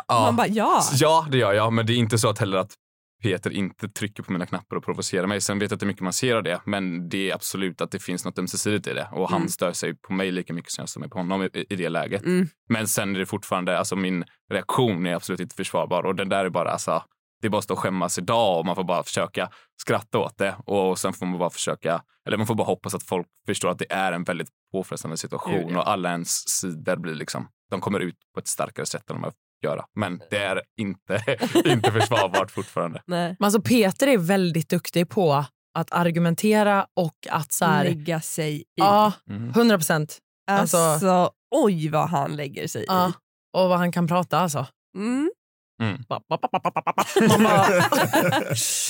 Ja. 0.09 0.21
Man 0.21 0.37
bara 0.37 0.47
ja. 0.47 0.83
Ja, 0.95 1.27
det 1.31 1.39
gör 1.39 1.53
jag. 1.53 1.73
Men 1.73 1.87
det 1.87 1.93
är 1.93 1.97
inte 1.97 2.19
så 2.19 2.29
att 2.29 2.39
heller 2.39 2.59
att 2.59 2.73
Peter 3.23 3.51
inte 3.51 3.89
trycker 3.89 4.23
på 4.23 4.33
mina 4.33 4.47
knappar 4.47 4.77
och 4.77 4.85
provocerar 4.85 5.27
mig. 5.27 5.41
Sen 5.41 5.59
vet 5.59 5.71
jag 5.71 5.81
det 5.81 5.85
är 5.85 5.87
mycket 5.87 6.03
man 6.03 6.13
ser 6.13 6.37
av 6.37 6.43
det, 6.43 6.61
men 6.67 7.09
det 7.09 7.31
är 7.31 7.35
absolut 7.35 7.81
att 7.81 7.91
det 7.91 7.99
finns 8.03 8.25
något 8.25 8.39
ömsesidigt 8.39 8.87
i 8.87 8.93
det. 8.95 9.09
Och 9.13 9.31
han 9.31 9.41
Mm. 9.41 9.49
stör 9.49 9.73
sig 9.73 9.95
på 9.95 10.13
mig 10.13 10.31
lika 10.31 10.53
mycket 10.53 10.71
som 10.73 10.83
jag 10.83 10.89
stör 10.89 11.01
mig 11.01 11.11
på 11.11 11.19
honom 11.19 11.43
i, 11.43 11.67
i 11.71 11.77
det 11.77 11.89
läget. 11.89 12.25
Mm. 12.25 12.49
Men 12.69 12.89
sen 12.89 13.15
är 13.17 13.19
det 13.19 13.27
fortfarande, 13.27 13.79
alltså 13.79 13.97
min 13.97 14.25
reaktion 14.53 15.07
är 15.07 15.15
absolut 15.15 15.41
inte 15.41 15.55
försvarbar 15.55 16.03
och 16.07 16.15
den 16.15 16.29
där 16.29 16.45
är 16.45 16.51
bara, 16.51 16.71
alltså, 16.71 17.03
det 17.41 17.47
är 17.47 17.51
bara 17.51 17.59
att 17.59 17.65
stå 17.65 17.75
och 17.75 17.81
skämmas 17.81 18.19
idag 18.19 18.59
och 18.59 18.67
man 18.67 18.77
får 18.77 18.85
bara 18.85 19.03
försöka 19.03 19.51
skratta 19.81 20.19
åt 20.19 20.39
det 20.39 20.57
och 20.67 20.99
sen 20.99 21.13
får 21.13 21.27
man 21.27 21.39
bara 21.39 21.51
försöka, 21.51 22.03
eller 22.27 22.37
man 22.37 22.47
får 22.47 22.55
bara 22.55 22.65
hoppas 22.67 22.95
att 22.95 23.03
folk 23.03 23.27
förstår 23.47 23.71
att 23.71 23.79
det 23.79 23.93
är 23.93 24.13
en 24.13 24.25
väldigt 24.25 24.49
påfrestande 24.73 25.17
situation 25.17 25.69
ja. 25.69 25.79
och 25.79 25.89
alla 25.91 26.11
ens 26.11 26.29
sidor 26.49 26.97
blir 26.97 27.15
liksom, 27.15 27.49
de 27.71 27.81
kommer 27.81 28.01
ut 28.01 28.17
på 28.35 28.41
ett 28.41 28.49
starkare 28.49 28.87
sätt 28.87 29.11
än 29.11 29.17
de 29.17 29.23
har 29.23 29.33
göra. 29.65 29.85
Men 29.95 30.21
det 30.31 30.37
är 30.39 30.63
inte, 30.81 31.23
inte 31.65 31.93
försvarbart 31.93 32.51
fortfarande. 32.51 33.03
Nej. 33.07 33.37
Men 33.39 33.47
alltså 33.47 33.61
Peter 33.63 34.07
är 34.07 34.19
väldigt 34.19 34.69
duktig 34.69 35.09
på 35.09 35.45
att 35.79 35.93
argumentera 35.93 36.87
och 36.97 37.15
att 37.31 37.53
så 37.53 37.65
här, 37.65 37.85
Lägga 37.85 38.21
sig 38.21 38.61
i. 38.61 38.65
ja, 38.75 39.13
Mm. 39.31 39.51
100 39.51 39.77
procent. 39.79 40.19
alltså, 40.51 40.77
alltså- 40.77 41.31
oj 41.55 41.89
vad 41.89 42.09
han 42.09 42.37
lägger 42.37 42.67
sig 42.67 42.85
Ja. 42.89 43.09
i. 43.09 43.13
Och 43.59 43.69
vad 43.69 43.79
han 43.79 43.93
kan 43.93 44.09
prata 44.09 44.39
alltså. 44.39 44.67
Mm. 44.97 45.31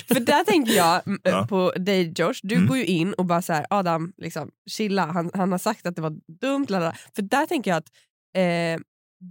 För 0.09 0.21
där 0.21 0.45
tänker 0.45 0.73
jag 0.73 1.03
Ja. 1.23 1.47
på 1.49 1.73
dig 1.77 2.13
Josh, 2.17 2.35
du 2.43 2.55
Mm. 2.55 2.67
går 2.69 2.77
ju 2.77 2.85
in 2.85 3.13
och 3.15 3.25
bara 3.25 3.43
så 3.43 3.53
här, 3.53 3.67
Adam, 3.71 4.13
liksom, 4.17 4.51
chilla, 4.71 5.07
han, 5.07 5.31
han 5.35 5.53
har 5.53 5.59
sagt 5.59 5.87
att 5.87 5.97
det 5.97 6.03
var 6.03 6.17
dumt. 6.41 6.67
Lalala. 6.69 6.97
För 7.15 7.23
där 7.23 7.47
tänker 7.47 7.71
jag 7.71 7.79
att 7.79 7.89
eh, 8.37 8.81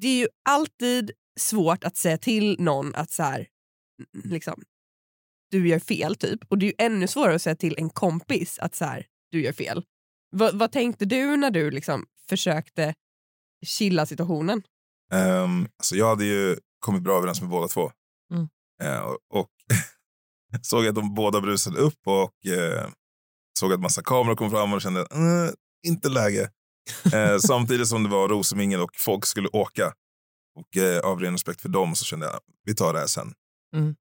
det 0.01 0.08
är 0.08 0.17
ju 0.20 0.27
alltid 0.50 1.12
svårt 1.38 1.84
att 1.84 1.98
säga 1.98 2.17
till 2.17 2.56
någon 2.60 2.96
att 2.96 3.12
så 3.12 3.24
här, 3.24 3.48
liksom, 4.24 4.63
du 5.51 5.67
gör 5.67 5.79
fel. 5.79 6.15
typ. 6.15 6.39
Och 6.48 6.58
det 6.58 6.65
är 6.65 6.67
ju 6.67 6.75
ännu 6.77 7.08
svårare 7.08 7.36
att 7.36 7.41
säga 7.41 7.56
till 7.56 7.75
en 7.77 7.89
kompis 7.89 8.60
att 8.60 8.75
så 8.75 8.86
här, 8.86 9.06
du 9.32 9.41
gör 9.41 9.53
fel. 9.53 9.86
Va, 10.32 10.51
vad 10.53 10.72
tänkte 10.72 11.06
du 11.06 11.38
när 11.38 11.51
du 11.51 11.72
liksom 11.72 12.06
försökte 12.29 12.94
chilla 13.65 14.06
situationen? 14.06 14.63
Um, 15.13 15.67
alltså 15.77 15.96
jag 15.96 16.08
hade 16.08 16.25
ju 16.25 16.58
kommit 16.79 17.03
bra 17.03 17.17
överens 17.17 17.41
med 17.41 17.50
båda 17.50 17.67
två. 17.67 17.91
Mm. 18.32 18.50
Eh, 18.84 19.00
och 19.00 19.17
och 19.29 19.50
såg 20.62 20.88
att 20.88 20.96
de 20.96 21.13
båda 21.13 21.41
brusade 21.41 21.77
upp 21.77 22.00
och 22.06 22.51
eh, 22.51 22.89
såg 23.60 23.74
att 23.74 23.79
massa 23.79 24.01
kameror 24.01 24.36
kom 24.36 24.51
fram 24.51 24.74
och 24.74 24.82
kände 24.82 25.01
eh, 25.01 25.51
inte 25.88 26.10
läge. 26.10 26.50
Eh, 27.13 27.38
samtidigt 27.48 27.88
som 27.88 28.03
det 28.03 28.10
var 28.10 28.29
rosemingel 28.29 28.82
och 28.82 28.91
folk 28.96 29.25
skulle 29.25 29.48
åka. 29.48 29.94
Och 30.58 30.78
eh, 30.78 31.00
av 31.00 31.20
ren 31.20 31.32
respekt 31.32 31.62
för 31.62 31.70
dem 31.70 31.96
så 31.96 32.06
kände 32.06 32.26
jag 32.26 32.40
vi 32.64 32.76
tar 32.76 32.94
det 32.94 33.00
här 33.00 33.08
sen. 33.08 33.34
Mm. 33.76 33.96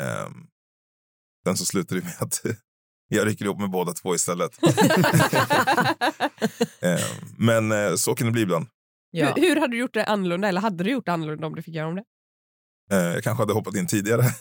Ehm, 0.00 0.46
sen 1.44 1.56
så 1.56 1.64
slutade 1.64 2.00
det 2.00 2.04
med 2.04 2.16
att 2.20 2.42
jag 3.08 3.26
rycker 3.26 3.44
ihop 3.44 3.60
med 3.60 3.70
båda 3.70 3.92
två 3.92 4.14
istället. 4.14 4.58
Ehm, 6.82 6.98
men 7.38 7.72
eh, 7.72 7.94
så 7.94 8.14
kan 8.14 8.26
det 8.26 8.32
bli 8.32 8.42
ibland. 8.42 8.66
Ja. 9.10 9.34
Hur, 9.34 9.42
hur 9.42 9.56
hade 9.56 9.72
du 9.72 9.78
gjort 9.78 9.94
det 9.94 10.04
annorlunda? 10.04 10.48
Eller 10.48 10.60
hade 10.60 10.84
du 10.84 10.90
gjort 10.90 11.06
det 11.06 11.12
annorlunda 11.12 11.46
om 11.46 11.54
du 11.54 11.62
fick 11.62 11.74
göra 11.74 11.88
om 11.88 11.94
det? 11.94 12.04
Eh, 12.92 12.98
jag 13.14 13.24
kanske 13.24 13.42
hade 13.42 13.52
hoppat 13.52 13.74
in 13.74 13.86
tidigare. 13.86 14.22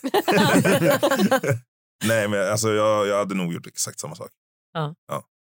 Nej, 2.06 2.28
men 2.28 2.52
alltså, 2.52 2.70
jag, 2.70 3.08
jag 3.08 3.18
hade 3.18 3.36
nog 3.36 3.54
gjort 3.54 3.68
exakt 3.68 4.00
samma 4.00 4.16
sak. 4.16 4.32
Ja. 4.74 4.96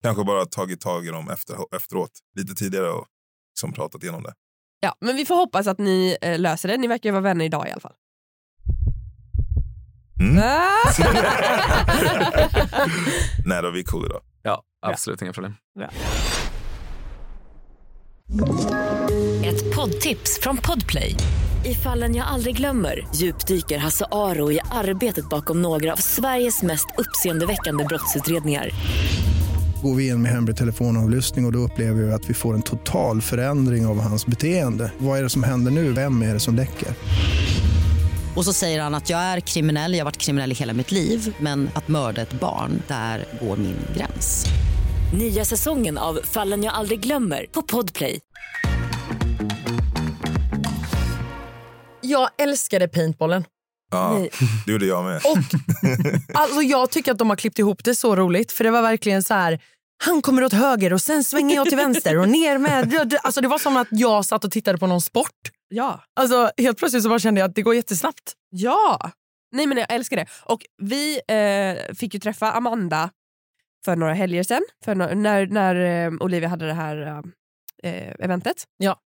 Kanske 0.02 0.24
bara 0.24 0.46
tagit 0.46 0.80
tag 0.80 1.06
i 1.06 1.08
dem 1.08 1.30
efter, 1.30 1.76
efteråt, 1.76 2.10
lite 2.34 2.54
tidigare 2.54 2.90
och 2.90 3.06
liksom 3.52 3.72
pratat 3.72 4.02
igenom 4.02 4.22
det. 4.22 4.34
Ja, 4.84 4.94
men 5.00 5.16
vi 5.16 5.24
får 5.24 5.34
hoppas 5.34 5.66
att 5.66 5.78
ni 5.78 6.16
eh, 6.22 6.38
löser 6.38 6.68
det. 6.68 6.76
Ni 6.76 6.86
verkar 6.86 7.08
ju 7.08 7.12
vara 7.12 7.22
vänner 7.22 7.44
idag 7.44 7.68
i 7.68 7.70
alla 7.70 7.80
fall. 7.80 7.92
Mm. 10.20 10.42
Ah! 10.44 10.92
Nej, 13.46 13.62
då, 13.62 13.70
vi 13.70 13.80
är 13.80 13.84
cool 13.84 14.06
idag. 14.06 14.20
Ja, 14.42 14.62
absolut 14.86 15.22
inga 15.22 15.32
problem. 15.32 15.54
Ett 19.44 19.74
poddtips 19.74 20.40
från 20.40 20.56
Podplay. 20.56 21.14
I 21.64 21.74
fallen 21.74 22.14
jag 22.14 22.26
aldrig 22.26 22.56
glömmer 22.56 23.06
djupdyker 23.14 23.78
Hasse 23.78 24.06
Aro 24.12 24.52
i 24.52 24.60
arbetet 24.70 25.28
bakom 25.28 25.62
några 25.62 25.92
av 25.92 25.96
Sveriges 25.96 26.62
mest 26.62 26.86
uppseendeväckande 26.98 27.84
brottsutredningar. 27.84 28.70
Går 29.82 29.94
vi 29.94 30.08
in 30.08 30.22
med 30.22 30.32
hemlig 30.32 30.56
telefonavlyssning 30.56 31.44
och, 31.44 31.48
och 31.48 31.52
då 31.52 31.58
upplever 31.58 32.02
vi 32.02 32.12
att 32.12 32.30
vi 32.30 32.34
får 32.34 32.54
en 32.54 32.62
total 32.62 33.22
förändring 33.22 33.86
av 33.86 34.00
hans 34.00 34.26
beteende. 34.26 34.92
Vad 34.98 35.18
är 35.18 35.22
det 35.22 35.30
som 35.30 35.42
händer 35.42 35.70
nu? 35.70 35.92
Vem 35.92 36.22
är 36.22 36.34
det 36.34 36.40
som 36.40 36.54
läcker? 36.54 36.88
Och 38.36 38.44
så 38.44 38.52
säger 38.52 38.82
han 38.82 38.94
att 38.94 39.10
jag 39.10 39.20
är 39.20 39.40
kriminell, 39.40 39.92
jag 39.92 40.00
har 40.00 40.04
varit 40.04 40.18
kriminell 40.18 40.52
i 40.52 40.54
hela 40.54 40.72
mitt 40.72 40.90
liv 40.92 41.34
men 41.40 41.70
att 41.74 41.88
mörda 41.88 42.22
ett 42.22 42.32
barn, 42.32 42.82
där 42.88 43.24
går 43.40 43.56
min 43.56 43.76
gräns. 43.96 44.46
Nya 45.14 45.44
säsongen 45.44 45.98
av 45.98 46.18
Fallen 46.24 46.62
jag 46.62 46.74
aldrig 46.74 47.00
glömmer 47.00 47.46
på 47.52 47.62
Podplay. 47.62 48.20
Jag 52.00 52.28
älskade 52.38 52.88
paintbollen. 52.88 53.44
Ja, 53.90 54.18
Nej. 54.18 54.30
det 54.66 54.72
gjorde 54.72 54.86
jag 54.86 55.04
med. 55.04 55.16
Och 55.16 55.38
alltså, 56.34 56.62
jag 56.62 56.90
tycker 56.90 57.12
att 57.12 57.18
de 57.18 57.28
har 57.30 57.36
klippt 57.36 57.58
ihop 57.58 57.84
det 57.84 57.94
så 57.94 58.16
roligt. 58.16 58.52
För 58.52 58.64
det 58.64 58.70
var 58.70 58.82
verkligen 58.82 59.22
så 59.22 59.34
här. 59.34 59.60
Han 60.04 60.22
kommer 60.22 60.44
åt 60.44 60.52
höger 60.52 60.92
och 60.92 61.00
sen 61.00 61.24
svänger 61.24 61.56
jag 61.56 61.68
till 61.68 61.76
vänster 61.76 62.18
och 62.18 62.28
ner 62.28 62.58
med... 62.58 63.14
Alltså, 63.22 63.40
det 63.40 63.48
var 63.48 63.58
som 63.58 63.76
att 63.76 63.88
jag 63.90 64.24
satt 64.24 64.44
och 64.44 64.50
tittade 64.50 64.78
på 64.78 64.86
någon 64.86 65.00
sport. 65.00 65.50
Ja. 65.68 66.04
Alltså, 66.16 66.50
helt 66.56 66.78
plötsligt 66.78 67.02
så 67.02 67.08
bara 67.08 67.18
kände 67.18 67.40
jag 67.40 67.48
att 67.48 67.54
det 67.54 67.62
går 67.62 67.74
jättesnabbt. 67.74 68.32
Ja! 68.50 69.10
Nej 69.52 69.66
men 69.66 69.78
jag 69.78 69.92
älskar 69.92 70.16
det. 70.16 70.26
Och 70.44 70.60
vi 70.82 71.20
eh, 71.28 71.94
fick 71.94 72.14
ju 72.14 72.20
träffa 72.20 72.52
Amanda 72.52 73.10
för 73.84 73.96
några 73.96 74.14
helger 74.14 74.42
sedan, 74.42 74.62
för 74.84 74.94
no 74.94 75.14
när, 75.14 75.46
när 75.46 76.04
eh, 76.06 76.12
Olivia 76.20 76.48
hade 76.48 76.66
det 76.66 76.72
här 76.74 77.22
eh, 77.82 78.12
eventet. 78.18 78.64
Ja. 78.76 79.00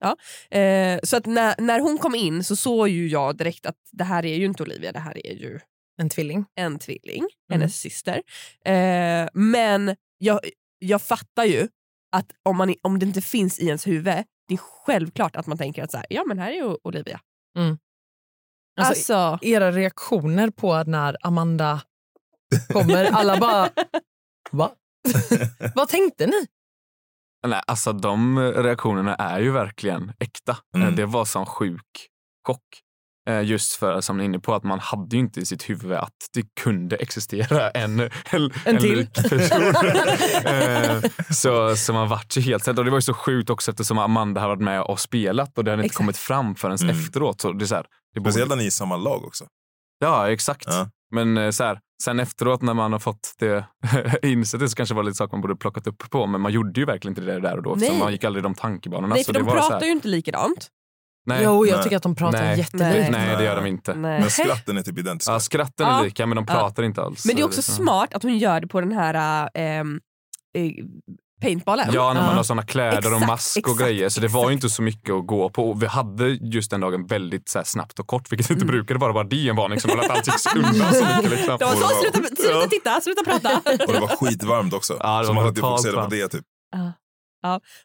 Eh, 0.59 1.01
så 1.03 1.16
att 1.16 1.27
när, 1.27 1.55
när 1.59 1.81
hon 1.81 1.99
kom 1.99 2.14
in 2.14 2.45
så 2.45 2.57
såg 2.57 2.88
ju 2.88 3.09
jag 3.09 3.37
direkt 3.37 3.66
att 3.66 3.77
det 3.93 4.05
här 4.05 4.25
är 4.25 4.37
ju 4.37 4.45
inte 4.45 4.62
Olivia, 4.62 4.93
det 4.93 4.99
här 4.99 5.27
är 5.27 5.33
ju 5.33 5.61
En 5.99 6.09
tvilling. 6.09 6.45
en 6.55 6.79
tvilling, 6.79 7.19
Mm. 7.51 7.61
hennes 7.61 7.77
syster. 7.81 8.23
Eh, 8.64 9.29
men 9.33 9.97
jag, 10.19 10.40
jag 10.83 11.03
fattar 11.03 11.45
ju 11.45 11.68
att 12.16 12.33
om, 12.42 12.57
man, 12.57 12.75
om 12.83 12.99
det 12.99 13.07
inte 13.07 13.21
finns 13.21 13.59
i 13.59 13.66
ens 13.66 13.87
huvud, 13.87 14.05
det 14.49 14.55
är 14.55 14.57
självklart 14.57 15.37
att 15.37 15.47
man 15.47 15.59
tänker 15.59 15.83
att 15.83 15.90
så 15.90 15.97
här, 15.97 16.07
ja 16.11 16.25
men 16.27 16.38
här 16.38 16.51
är 16.51 16.55
ju 16.55 16.77
Olivia. 16.85 17.21
Alltså, 18.81 19.14
Alltså, 19.14 19.47
Era 19.47 19.73
reaktioner 19.73 20.51
på 20.51 20.83
när 20.85 21.16
Amanda 21.21 21.83
kommer, 22.68 23.05
alla 23.05 23.40
bara... 23.40 23.68
Va? 24.51 24.73
Vad 25.75 25.88
tänkte 25.88 26.27
ni? 26.27 26.47
Nej, 27.47 27.62
alltså 27.66 27.92
de 27.92 28.38
reaktionerna 28.40 29.14
är 29.14 29.40
ju 29.40 29.51
verkligen 29.51 30.12
äkta. 30.18 30.57
Mm. 30.77 30.97
Det 30.97 31.07
var 31.07 31.25
sån 31.25 31.47
sjuk 31.47 32.09
chock. 32.47 32.83
Eh, 33.31 33.43
Just 33.43 33.73
för, 33.73 34.01
som 34.01 34.17
ni 34.19 34.23
är 34.23 34.25
inne 34.25 34.39
på, 34.39 34.55
att 34.55 34.65
man 34.65 34.81
hade 34.81 35.17
ju 35.17 35.21
inte 35.21 35.41
i 35.41 35.47
sitt 35.47 35.71
huvud 35.71 35.93
att 35.93 36.13
det 36.35 36.43
kunde 36.61 36.97
existera 36.97 37.71
en, 37.71 38.01
en, 38.01 38.11
en 38.65 38.79
till. 38.79 39.07
person. 39.15 39.75
Eh, 40.45 41.03
så, 41.31 41.77
så 41.77 41.93
man 41.93 42.09
vart 42.09 42.37
ju 42.37 42.41
helt 42.41 42.65
sedd. 42.65 42.79
Och 42.79 42.85
det 42.85 42.91
var 42.91 42.99
ju 42.99 43.03
så 43.03 43.15
sjukt 43.15 43.51
också 43.51 43.71
eftersom 43.71 43.99
Amanda 43.99 44.41
har 44.41 44.49
varit 44.49 44.61
med 44.63 44.83
och 44.83 45.01
spelat 45.01 45.59
och 45.59 45.65
det 45.65 45.71
hade 45.71 45.81
inte 45.83 45.87
Exakt. 45.87 45.97
kommit 45.97 46.17
fram 46.17 46.55
förrän 46.55 46.77
Mm. 46.83 46.97
efteråt. 46.99 47.41
Så 47.41 47.53
det 47.53 47.65
är 47.65 47.67
så 47.67 47.75
här, 47.75 47.87
det 48.15 48.21
borde, 48.21 48.31
Speciellt 48.33 48.49
när 48.49 48.57
ni 48.57 48.63
är 48.63 48.69
i 48.69 48.71
samma 48.71 48.97
lag 48.97 49.25
också. 49.25 49.45
Ja, 49.99 50.31
exakt. 50.31 50.65
Ja. 50.69 50.89
Men 51.15 51.37
eh, 51.39 51.51
så 51.51 51.65
här, 51.65 51.79
sen 52.05 52.21
efteråt 52.21 52.63
när 52.63 52.75
man 52.75 52.93
har 52.93 52.99
fått 52.99 53.33
det 53.39 53.65
insett 54.23 54.61
det 54.61 54.69
så 54.69 54.77
kanske 54.77 54.95
det 54.95 54.97
var 54.97 55.03
lite 55.03 55.15
saker 55.17 55.33
man 55.37 55.41
borde 55.41 55.57
plockat 55.57 55.87
upp 55.87 56.11
på. 56.11 56.27
Men 56.27 56.41
man 56.41 56.53
gjorde 56.53 56.81
ju 56.81 56.87
verkligen 56.87 57.11
inte 57.19 57.21
det 57.33 57.41
där 57.41 57.57
och 57.57 57.63
då. 57.63 57.75
Nej. 57.75 57.99
Man 57.99 58.13
gick 58.13 58.25
aldrig 58.25 58.43
de 58.43 58.55
tankebanorna. 58.55 59.15
nej 59.15 59.25
så 59.25 59.33
för 59.33 59.41
det 59.41 59.47
de 59.47 59.53
pratar 59.53 59.81
här, 59.81 59.87
ju 59.87 59.93
inte 59.93 60.09
likadant. 60.09 60.69
Nej, 61.27 61.41
jo, 61.45 61.67
jag 61.67 61.75
nej, 61.75 61.83
tycker 61.85 61.97
att 61.97 62.03
de 62.03 62.15
pratar 62.15 62.43
nej, 62.43 62.59
jättelikt. 62.59 63.11
nej, 63.11 63.37
det 63.37 63.45
gör 63.45 63.57
de 63.57 63.67
inte. 63.67 63.95
Nej. 63.95 64.21
Men 64.21 64.31
skratten 64.31 64.79
är 64.79 64.83
typ 64.83 64.99
identiska. 64.99 65.33
Ja, 65.33 65.41
skratten 65.41 65.87
är 65.87 65.91
Ja. 65.91 66.03
lika 66.03 66.27
men 66.27 66.37
de 66.37 66.45
Ja. 66.49 66.55
pratar 66.55 66.83
inte 66.83 67.03
alls. 67.03 67.25
Men 67.27 67.37
det 67.37 67.43
är 67.43 67.47
också 67.47 67.63
Så- 67.63 67.73
smart 67.73 68.15
att 68.15 68.23
hon 68.23 68.39
gör 68.39 68.61
det 68.61 68.67
på 68.67 68.81
den 68.81 68.93
här 68.93 69.49
ähm, 69.55 70.01
äh, 70.59 70.63
paintballen. 71.43 71.89
Ja, 71.93 72.13
när 72.13 72.21
man 72.21 72.31
Ja. 72.31 72.37
har 72.37 72.43
såna 72.43 72.63
kläder 72.63 72.99
och 72.99 73.13
Exakt, 73.13 73.27
mask 73.27 73.57
och 73.57 73.73
exakt, 73.73 73.81
grejer. 73.81 74.09
Så 74.09 74.21
det 74.21 74.29
var 74.29 74.41
ju 74.41 74.45
exakt. 74.45 74.65
inte 74.65 74.75
så 74.75 74.83
mycket 74.83 75.15
att 75.15 75.27
gå 75.27 75.51
på. 75.51 75.71
Och 75.71 75.83
vi 75.83 75.87
hade 75.87 76.29
just 76.29 76.71
den 76.71 76.81
dagen 76.81 77.07
väldigt 77.07 77.49
så 77.49 77.59
här, 77.59 77.65
snabbt 77.65 77.99
och 77.99 78.07
kort, 78.07 78.33
vilket 78.33 78.51
inte 78.51 78.63
Mm. 78.65 78.73
brukade 78.75 79.01
vara. 79.01 79.13
Bara 79.13 79.25
det 79.25 79.49
en 79.49 79.57
varning 79.57 79.81
som 79.81 79.91
att 79.91 80.11
allt 80.11 80.27
gick 80.27 80.57
undan 80.57 80.73
så 80.95 81.05
mycket. 81.05 81.31
Liksom. 81.31 81.57
De 81.59 81.65
var 81.65 81.73
så, 81.75 81.77
Och 81.77 81.79
det 81.79 81.81
var- 81.81 82.13
sluta, 82.13 82.37
sluta 82.37 82.51
Ja. 82.61 82.67
titta, 82.71 83.01
sluta 83.01 83.23
prata. 83.25 83.57
Och 83.87 83.93
det 83.93 84.01
var 84.01 84.09
skitvarmt 84.17 84.75
också. 84.75 84.97
Ja, 85.01 85.19
det 85.19 85.25
så 85.25 85.29
var 85.29 85.35
man 85.35 85.45
hade 85.45 85.57
totalt 85.57 85.83
fokuserat 85.83 86.05
på 86.09 86.15
det. 86.15 86.29
Typ. 86.29 86.45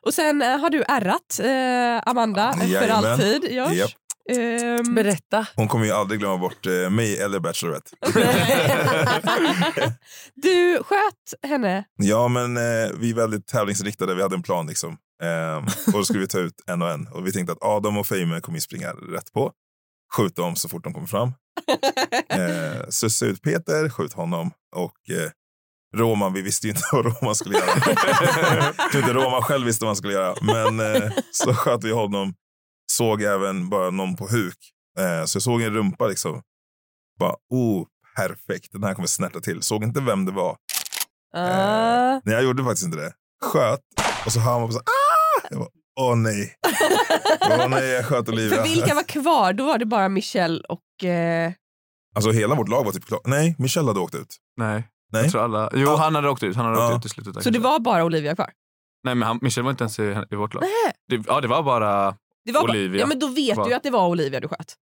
Och 0.01 0.13
sen 0.13 0.41
äh, 0.41 0.59
har 0.59 0.69
du 0.69 0.83
ärrat 0.83 1.39
äh, 1.39 2.09
Amanda 2.11 2.53
för 2.53 2.65
Jajamän. 2.65 3.05
alltid. 3.05 3.47
Ja. 3.51 3.73
Japp. 3.73 3.91
Ehm, 4.29 4.95
Berätta. 4.95 5.47
Hon 5.55 5.67
kommer 5.67 5.85
ju 5.85 5.91
aldrig 5.91 6.19
glömma 6.19 6.37
bort 6.37 6.65
eh, 6.65 6.89
mig 6.89 7.17
eller 7.21 7.39
Bachelorette. 7.39 7.91
du 10.35 10.83
sköt 10.83 11.49
henne. 11.51 11.83
Ja, 11.95 12.27
men 12.27 12.57
eh, 12.57 12.91
vi 12.99 13.09
är 13.09 13.13
väldigt 13.13 13.47
tävlingsinriktade. 13.47 14.15
Vi 14.15 14.21
hade 14.21 14.35
en 14.35 14.43
plan. 14.43 14.67
liksom. 14.67 14.97
Ehm, 15.23 15.63
och 15.87 15.93
då 15.93 16.03
skulle 16.03 16.19
vi 16.19 16.27
ta 16.27 16.39
ut 16.39 16.61
en 16.67 16.81
och 16.81 16.89
en. 16.89 17.07
Och 17.07 17.27
vi 17.27 17.31
tänkte 17.31 17.53
att 17.53 17.63
Adam 17.63 17.97
och 17.97 18.07
Fame 18.07 18.41
kommer 18.41 18.59
springa 18.59 18.91
rätt 18.91 19.33
på. 19.33 19.51
Skjuta 20.17 20.41
dem 20.41 20.55
så 20.55 20.69
fort 20.69 20.83
de 20.83 20.93
kommer 20.93 21.07
fram. 21.07 21.33
Eh, 22.29 22.81
sussa 22.89 23.25
ut 23.25 23.41
Peter, 23.41 23.89
skjut 23.89 24.13
honom. 24.13 24.51
Och 24.75 25.09
eh, 25.09 25.31
Roman, 25.95 26.33
vi 26.33 26.41
visste 26.41 26.67
ju 26.67 26.71
inte 26.71 26.83
vad 26.91 27.05
Roman 27.05 27.35
skulle 27.35 27.57
göra. 27.57 27.69
jag 28.77 28.91
tror 28.91 29.03
inte 29.03 29.13
Roman 29.13 29.41
själv 29.41 29.65
visste 29.65 29.85
vad 29.85 29.89
han 29.89 29.95
skulle 29.95 30.13
göra. 30.13 30.35
Men 30.41 30.79
eh, 30.95 31.11
så 31.31 31.53
sköt 31.53 31.83
vi 31.83 31.91
honom. 31.91 32.33
Såg 32.91 33.21
även 33.21 33.69
bara 33.69 33.89
någon 33.89 34.15
på 34.15 34.27
huk. 34.27 34.57
Eh, 34.99 35.25
så 35.25 35.35
jag 35.35 35.43
såg 35.43 35.61
en 35.61 35.73
rumpa 35.73 36.07
liksom. 36.07 36.41
Bara, 37.19 37.35
oh, 37.49 37.85
perfekt. 38.15 38.71
Den 38.71 38.83
här 38.83 38.93
kommer 38.93 39.07
snärta 39.07 39.39
till. 39.39 39.61
Såg 39.61 39.83
inte 39.83 40.01
vem 40.01 40.25
det 40.25 40.31
var. 40.31 40.57
Ah. 41.33 42.21
Nej, 42.23 42.35
jag 42.35 42.43
gjorde 42.43 42.63
faktiskt 42.63 42.85
inte 42.85 42.97
det. 42.97 43.13
Sköt 43.45 43.79
och 44.25 44.31
så 44.31 44.39
hör 44.39 44.59
man 44.59 44.67
på 44.67 44.73
så 44.73 44.79
ah! 44.79 45.47
Jag 45.49 45.59
bara, 45.59 45.69
åh 45.99 46.15
nej. 46.15 46.53
Åh 47.41 47.67
nej, 47.69 47.87
jag 47.89 48.05
sköt 48.05 48.29
Olivia. 48.29 48.55
För 48.57 48.63
vilka 48.63 48.95
var 48.95 49.03
kvar? 49.03 49.53
Då 49.53 49.65
var 49.65 49.77
det 49.77 49.85
bara 49.85 50.09
Michelle 50.09 50.61
och... 50.69 51.03
Eh, 51.09 51.51
Alltså 52.15 52.31
hela 52.31 52.55
vårt 52.55 52.67
lag 52.69 52.83
var 52.83 52.91
typ 52.91 53.05
klart. 53.05 53.21
Nej, 53.25 53.55
Michelle 53.57 53.87
hade 53.87 53.99
åkt 53.99 54.15
ut. 54.15 54.35
Nej. 54.57 54.83
Nej. 55.11 55.21
Jag 55.23 55.31
tror 55.31 55.43
alla... 55.43 55.69
Jo, 55.73 55.79
Ja. 55.87 55.95
han 55.97 56.15
hade 56.15 56.29
åkt 56.29 56.43
ut. 56.43 56.55
Han 56.55 56.65
hade 56.65 56.77
Ja. 56.77 56.87
åkt 56.95 57.05
ut 57.05 57.05
i 57.05 57.09
slutet. 57.09 57.43
så 57.43 57.49
det 57.49 57.59
var 57.59 57.79
bara 57.79 58.03
Olivia 58.03 58.35
kvar? 58.35 58.49
Nej, 59.03 59.15
men 59.15 59.27
han, 59.27 59.39
Michel 59.41 59.63
var 59.63 59.71
inte 59.71 59.83
ens 59.83 59.99
i, 59.99 60.17
i 60.31 60.35
vårt 60.35 60.53
lag. 60.53 60.61
Nej. 60.61 60.93
Det, 61.19 61.25
ja, 61.27 61.41
det 61.41 61.47
var 61.47 61.63
bara... 61.63 62.15
Det 62.45 62.51
var 62.51 62.63
Olivia. 62.63 62.89
Bara, 62.91 62.99
ja, 62.99 63.05
men 63.05 63.19
då 63.19 63.27
vet 63.27 63.57
Var- 63.57 63.69
du 63.69 63.73
att 63.75 63.83
det 63.83 63.89
var 63.89 64.07
Olivia 64.07 64.39
du 64.39 64.47
sköt. 64.47 64.75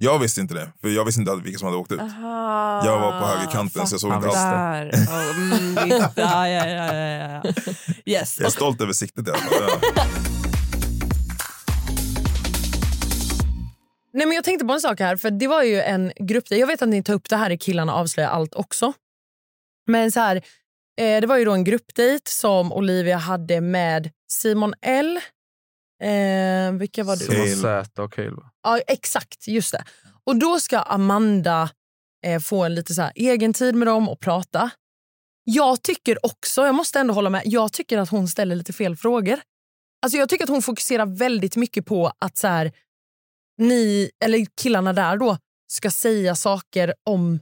Jag 0.00 0.18
visste 0.18 0.40
inte 0.40 0.54
det, 0.54 0.72
för 0.80 0.88
jag 0.88 1.04
visste 1.04 1.20
inte 1.20 1.36
vilka 1.36 1.58
som 1.58 1.66
hade 1.66 1.78
åkt 1.78 1.92
ut. 1.92 2.00
Aha, 2.00 2.82
Jag 2.86 3.00
var 3.00 3.20
på 3.20 3.26
högerkanten, 3.26 3.86
så 3.86 3.94
jag 3.94 4.00
såg 4.00 4.12
inte 4.14 4.26
alls. 4.28 4.34
Där. 4.36 4.90
Oh, 4.90 5.36
mm, 5.36 5.74
visst. 5.88 6.08
ja, 6.16 6.48
ja, 6.48 6.66
ja, 6.68 6.94
ja, 6.94 7.40
ja. 7.44 7.52
Yes. 8.06 8.38
Jag 8.40 8.46
är 8.46 8.50
stolt 8.50 8.80
över 8.80 8.92
siktet 8.92 9.28
i 9.28 9.30
alla 9.30 9.38
fall. 9.40 9.80
Nej, 14.14 14.26
men 14.26 14.34
jag 14.34 14.44
tänkte 14.44 14.64
på 14.66 14.72
en 14.72 14.80
sak 14.80 15.00
här. 15.00 15.16
För 15.16 15.30
Det 15.30 15.46
var 15.46 15.62
ju 15.62 15.80
en 15.80 16.12
grupp. 16.20 16.44
Jag 16.50 16.66
vet 16.66 16.82
att 16.82 16.88
ni 16.88 17.02
tar 17.02 17.14
upp 17.14 17.28
det 17.28 17.36
här 17.36 17.50
i 17.50 17.58
Killarna 17.58 17.94
avslöjar 17.94 18.30
allt 18.30 18.54
också. 18.54 18.92
Men 19.86 20.12
så 20.12 20.20
här, 20.20 20.36
eh, 21.00 21.20
det 21.20 21.26
var 21.26 21.36
ju 21.36 21.44
då 21.44 21.52
en 21.52 21.64
gruppdejt 21.64 22.30
som 22.30 22.72
Olivia 22.72 23.16
hade 23.16 23.60
med 23.60 24.10
Simon 24.32 24.74
L. 24.82 25.20
Eh, 26.02 26.72
vilka 26.72 27.04
var 27.04 27.16
det? 27.16 27.24
Simon 27.24 27.62
Z 27.62 28.02
och 28.02 28.12
Cale. 28.12 28.42
Ja, 28.62 28.78
exakt. 28.86 29.48
Just 29.48 29.72
det. 29.72 29.84
Och 30.24 30.36
då 30.36 30.60
ska 30.60 30.78
Amanda 30.78 31.70
eh, 32.26 32.40
få 32.40 32.64
en 32.64 32.74
lite 32.74 32.94
så 32.94 33.02
här 33.02 33.12
egen 33.14 33.52
tid 33.52 33.74
med 33.74 33.88
dem 33.88 34.08
och 34.08 34.20
prata. 34.20 34.70
Jag 35.44 35.82
tycker 35.82 36.26
också, 36.26 36.66
jag 36.66 36.74
måste 36.74 37.00
ändå 37.00 37.14
hålla 37.14 37.30
med, 37.30 37.42
jag 37.44 37.72
tycker 37.72 37.98
att 37.98 38.08
hon 38.08 38.28
ställer 38.28 38.56
lite 38.56 38.72
fel 38.72 38.96
frågor. 38.96 39.40
Alltså 40.02 40.18
jag 40.18 40.28
tycker 40.28 40.44
att 40.44 40.50
hon 40.50 40.62
fokuserar 40.62 41.06
väldigt 41.06 41.56
mycket 41.56 41.86
på 41.86 42.12
att 42.18 42.36
så 42.36 42.46
här, 42.48 42.72
ni, 43.58 44.10
eller 44.24 44.46
killarna 44.62 44.92
där 44.92 45.16
då, 45.16 45.38
ska 45.72 45.90
säga 45.90 46.34
saker 46.34 46.94
om 47.04 47.40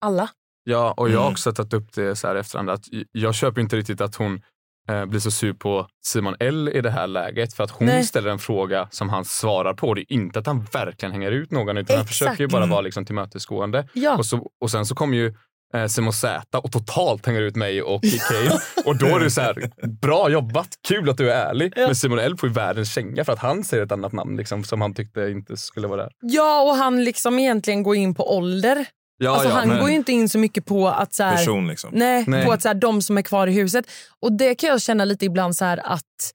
alla. 0.00 0.30
Ja, 0.70 0.94
och 0.96 1.08
jag 1.10 1.14
har 1.18 1.22
Mm. 1.22 1.32
också 1.32 1.52
tagit 1.52 1.72
upp 1.72 1.92
det 1.94 2.16
så 2.16 2.26
här 2.28 2.34
efterhand. 2.34 2.70
Att 2.70 2.84
jag 3.12 3.34
köper 3.34 3.60
inte 3.60 3.76
riktigt 3.76 4.00
att 4.00 4.14
hon 4.14 4.40
eh, 4.88 5.04
blir 5.06 5.20
så 5.20 5.30
sur 5.30 5.52
på 5.52 5.86
Simon 6.04 6.36
L 6.40 6.70
i 6.74 6.80
det 6.80 6.90
här 6.90 7.06
läget. 7.06 7.54
För 7.54 7.64
att 7.64 7.70
hon 7.70 7.86
Nej. 7.86 8.04
ställer 8.04 8.30
en 8.30 8.38
fråga 8.38 8.88
som 8.90 9.08
han 9.08 9.24
svarar 9.24 9.74
på. 9.74 9.94
Det 9.94 10.00
är 10.00 10.12
inte 10.12 10.38
att 10.38 10.46
han 10.46 10.66
verkligen 10.72 11.12
hänger 11.12 11.30
ut 11.30 11.50
någon 11.50 11.76
utan 11.76 11.96
han 11.96 12.02
Exakt. 12.04 12.08
försöker 12.08 12.40
ju 12.44 12.48
bara 12.48 12.66
vara 12.66 12.80
liksom 12.80 13.04
tillmötesgående. 13.04 13.88
Ja. 13.92 14.16
Och, 14.16 14.26
så, 14.26 14.50
och 14.60 14.70
sen 14.70 14.86
så 14.86 14.94
kommer 14.94 15.16
ju 15.16 15.34
eh, 15.74 15.86
Simon 15.86 16.12
Z 16.12 16.58
och 16.58 16.72
totalt 16.72 17.26
hänger 17.26 17.40
ut 17.40 17.56
mig 17.56 17.82
och 17.82 18.02
Cale. 18.28 18.60
och 18.86 18.98
då 18.98 19.06
är 19.06 19.20
det 19.20 19.30
så 19.30 19.40
här, 19.40 19.70
bra 20.00 20.28
jobbat, 20.30 20.68
kul 20.88 21.10
att 21.10 21.18
du 21.18 21.30
är 21.32 21.46
ärlig. 21.46 21.72
Ja. 21.76 21.86
Men 21.86 21.94
Simon 21.94 22.18
L 22.18 22.36
får 22.38 22.48
ju 22.48 22.52
världens 22.54 22.92
känga 22.94 23.24
för 23.24 23.32
att 23.32 23.38
han 23.38 23.64
säger 23.64 23.84
ett 23.84 23.92
annat 23.92 24.12
namn 24.12 24.36
liksom, 24.36 24.64
som 24.64 24.80
han 24.80 24.94
tyckte 24.94 25.20
inte 25.20 25.56
skulle 25.56 25.88
vara 25.88 26.02
där. 26.02 26.10
ja, 26.20 26.62
och 26.62 26.74
han 26.76 27.04
liksom 27.04 27.38
egentligen 27.38 27.82
går 27.82 27.96
in 27.96 28.14
på 28.14 28.36
ålder. 28.36 28.86
Ja, 29.18 29.30
alltså 29.30 29.48
ja, 29.48 29.54
han 29.54 29.68
men- 29.68 29.80
går 29.80 29.90
ju 29.90 29.96
inte 29.96 30.12
in 30.12 30.28
så 30.28 30.38
mycket 30.38 30.64
på 30.64 30.88
att 30.88 31.14
så 31.14 31.22
här, 31.22 31.36
Person 31.36 31.68
liksom. 31.68 31.90
Nej, 31.92 32.24
Nej. 32.26 32.44
på 32.44 32.52
att 32.52 32.62
så 32.62 32.68
här, 32.68 32.74
de 32.74 33.02
som 33.02 33.18
är 33.18 33.22
kvar 33.22 33.46
i 33.46 33.52
huset. 33.52 33.90
Och 34.20 34.32
det 34.32 34.54
kan 34.54 34.68
jag 34.68 34.82
känna 34.82 35.04
lite 35.04 35.24
ibland 35.24 35.56
så 35.56 35.64
här 35.64 35.80
att 35.84 36.32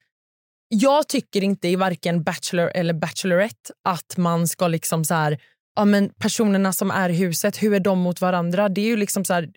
jag 0.67 1.08
tycker 1.08 1.43
inte 1.43 1.67
i 1.67 1.76
varken 1.76 2.24
Bachelor 2.24 2.72
eller 2.76 2.93
Bachelorette 2.93 3.74
att 3.84 4.17
man 4.17 4.48
ska 4.48 4.67
liksom 4.67 5.06
så 5.06 5.13
här, 5.13 5.38
ja 5.76 5.86
men 5.86 6.10
personerna 6.10 6.74
som 6.74 6.91
är 6.91 7.10
i 7.10 7.13
huset, 7.15 7.63
hur 7.63 7.74
är 7.74 7.80
de 7.80 8.00
mot 8.00 8.22
varandra? 8.22 8.69
Det 8.69 8.82
är 8.82 8.86
ju 8.86 8.98
liksom 8.98 9.26
så 9.26 9.34
här, 9.34 9.50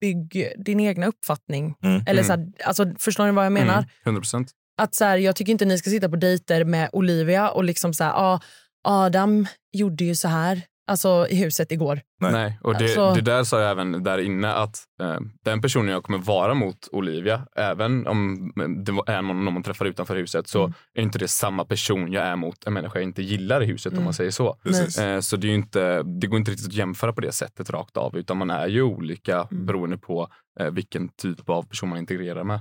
bygg 0.00 0.52
din 0.58 0.80
egna 0.80 1.06
uppfattning. 1.06 1.74
Mm. 1.82 2.02
Eller 2.06 2.22
så 2.22 2.32
här, 2.32 2.46
alltså, 2.64 2.86
förstår 2.98 3.26
ni 3.26 3.32
vad 3.32 3.44
jag 3.44 3.52
menar? 3.52 3.78
Mm, 3.78 3.88
100 4.04 4.20
procent. 4.20 4.50
Att 4.82 4.94
så 4.94 5.04
här, 5.04 5.16
jag 5.16 5.36
tycker 5.36 5.52
inte 5.52 5.64
ni 5.64 5.78
ska 5.78 5.90
sitta 5.90 6.08
på 6.08 6.16
dejter 6.16 6.64
med 6.64 6.90
Olivia 6.92 7.50
och 7.50 7.64
liksom 7.64 7.94
så 7.94 8.04
här, 8.04 8.12
ah, 8.12 8.40
Adam 8.84 9.46
gjorde 9.72 10.04
ju 10.04 10.14
så 10.14 10.28
här 10.28 10.62
alltså, 10.86 11.26
i 11.30 11.36
huset 11.36 11.72
igår. 11.72 12.00
Nej. 12.20 12.32
Nej. 12.32 12.58
och 12.62 12.72
det, 12.78 12.84
Alltså- 12.84 13.14
det 13.14 13.20
där 13.20 13.44
sa 13.44 13.60
jag 13.60 13.70
även 13.70 14.02
där 14.02 14.18
inne 14.18 14.52
att 14.52 14.78
eh, 15.00 15.16
den 15.44 15.60
personen 15.60 15.88
jag 15.88 16.02
kommer 16.02 16.18
vara 16.18 16.54
mot 16.54 16.88
Olivia, 16.92 17.46
även 17.56 18.06
om 18.06 18.52
det 18.84 19.12
är 19.12 19.22
någon, 19.22 19.44
någon 19.44 19.54
man 19.54 19.62
träffar 19.62 19.84
utanför 19.84 20.16
huset 20.16 20.48
så 20.48 20.60
Mm. 20.60 20.74
är 20.94 21.02
inte 21.02 21.18
det 21.18 21.28
samma 21.28 21.64
person 21.64 22.12
jag 22.12 22.24
är 22.24 22.36
mot 22.36 22.66
en 22.66 22.72
människa 22.72 22.98
jag 22.98 23.02
inte 23.02 23.22
gillar 23.22 23.62
i 23.62 23.66
huset 23.66 23.92
om 23.92 23.96
Mm. 23.96 24.04
man 24.04 24.14
säger 24.14 24.30
så. 24.30 24.56
Eh, 25.02 25.20
så 25.20 25.36
det, 25.36 25.46
är 25.46 25.48
ju 25.48 25.54
inte, 25.54 26.02
det 26.02 26.26
går 26.26 26.38
inte 26.38 26.50
riktigt 26.50 26.66
att 26.68 26.72
jämföra 26.74 27.12
på 27.12 27.20
det 27.20 27.32
sättet 27.32 27.70
rakt 27.70 27.96
av 27.96 28.16
utan 28.16 28.36
man 28.36 28.50
är 28.50 28.66
ju 28.66 28.82
olika 28.82 29.48
Mm. 29.50 29.66
beroende 29.66 29.98
på 29.98 30.28
eh, 30.60 30.70
vilken 30.70 31.08
typ 31.08 31.48
av 31.50 31.62
person 31.62 31.88
man 31.88 31.98
integrerar 31.98 32.44
med. 32.44 32.60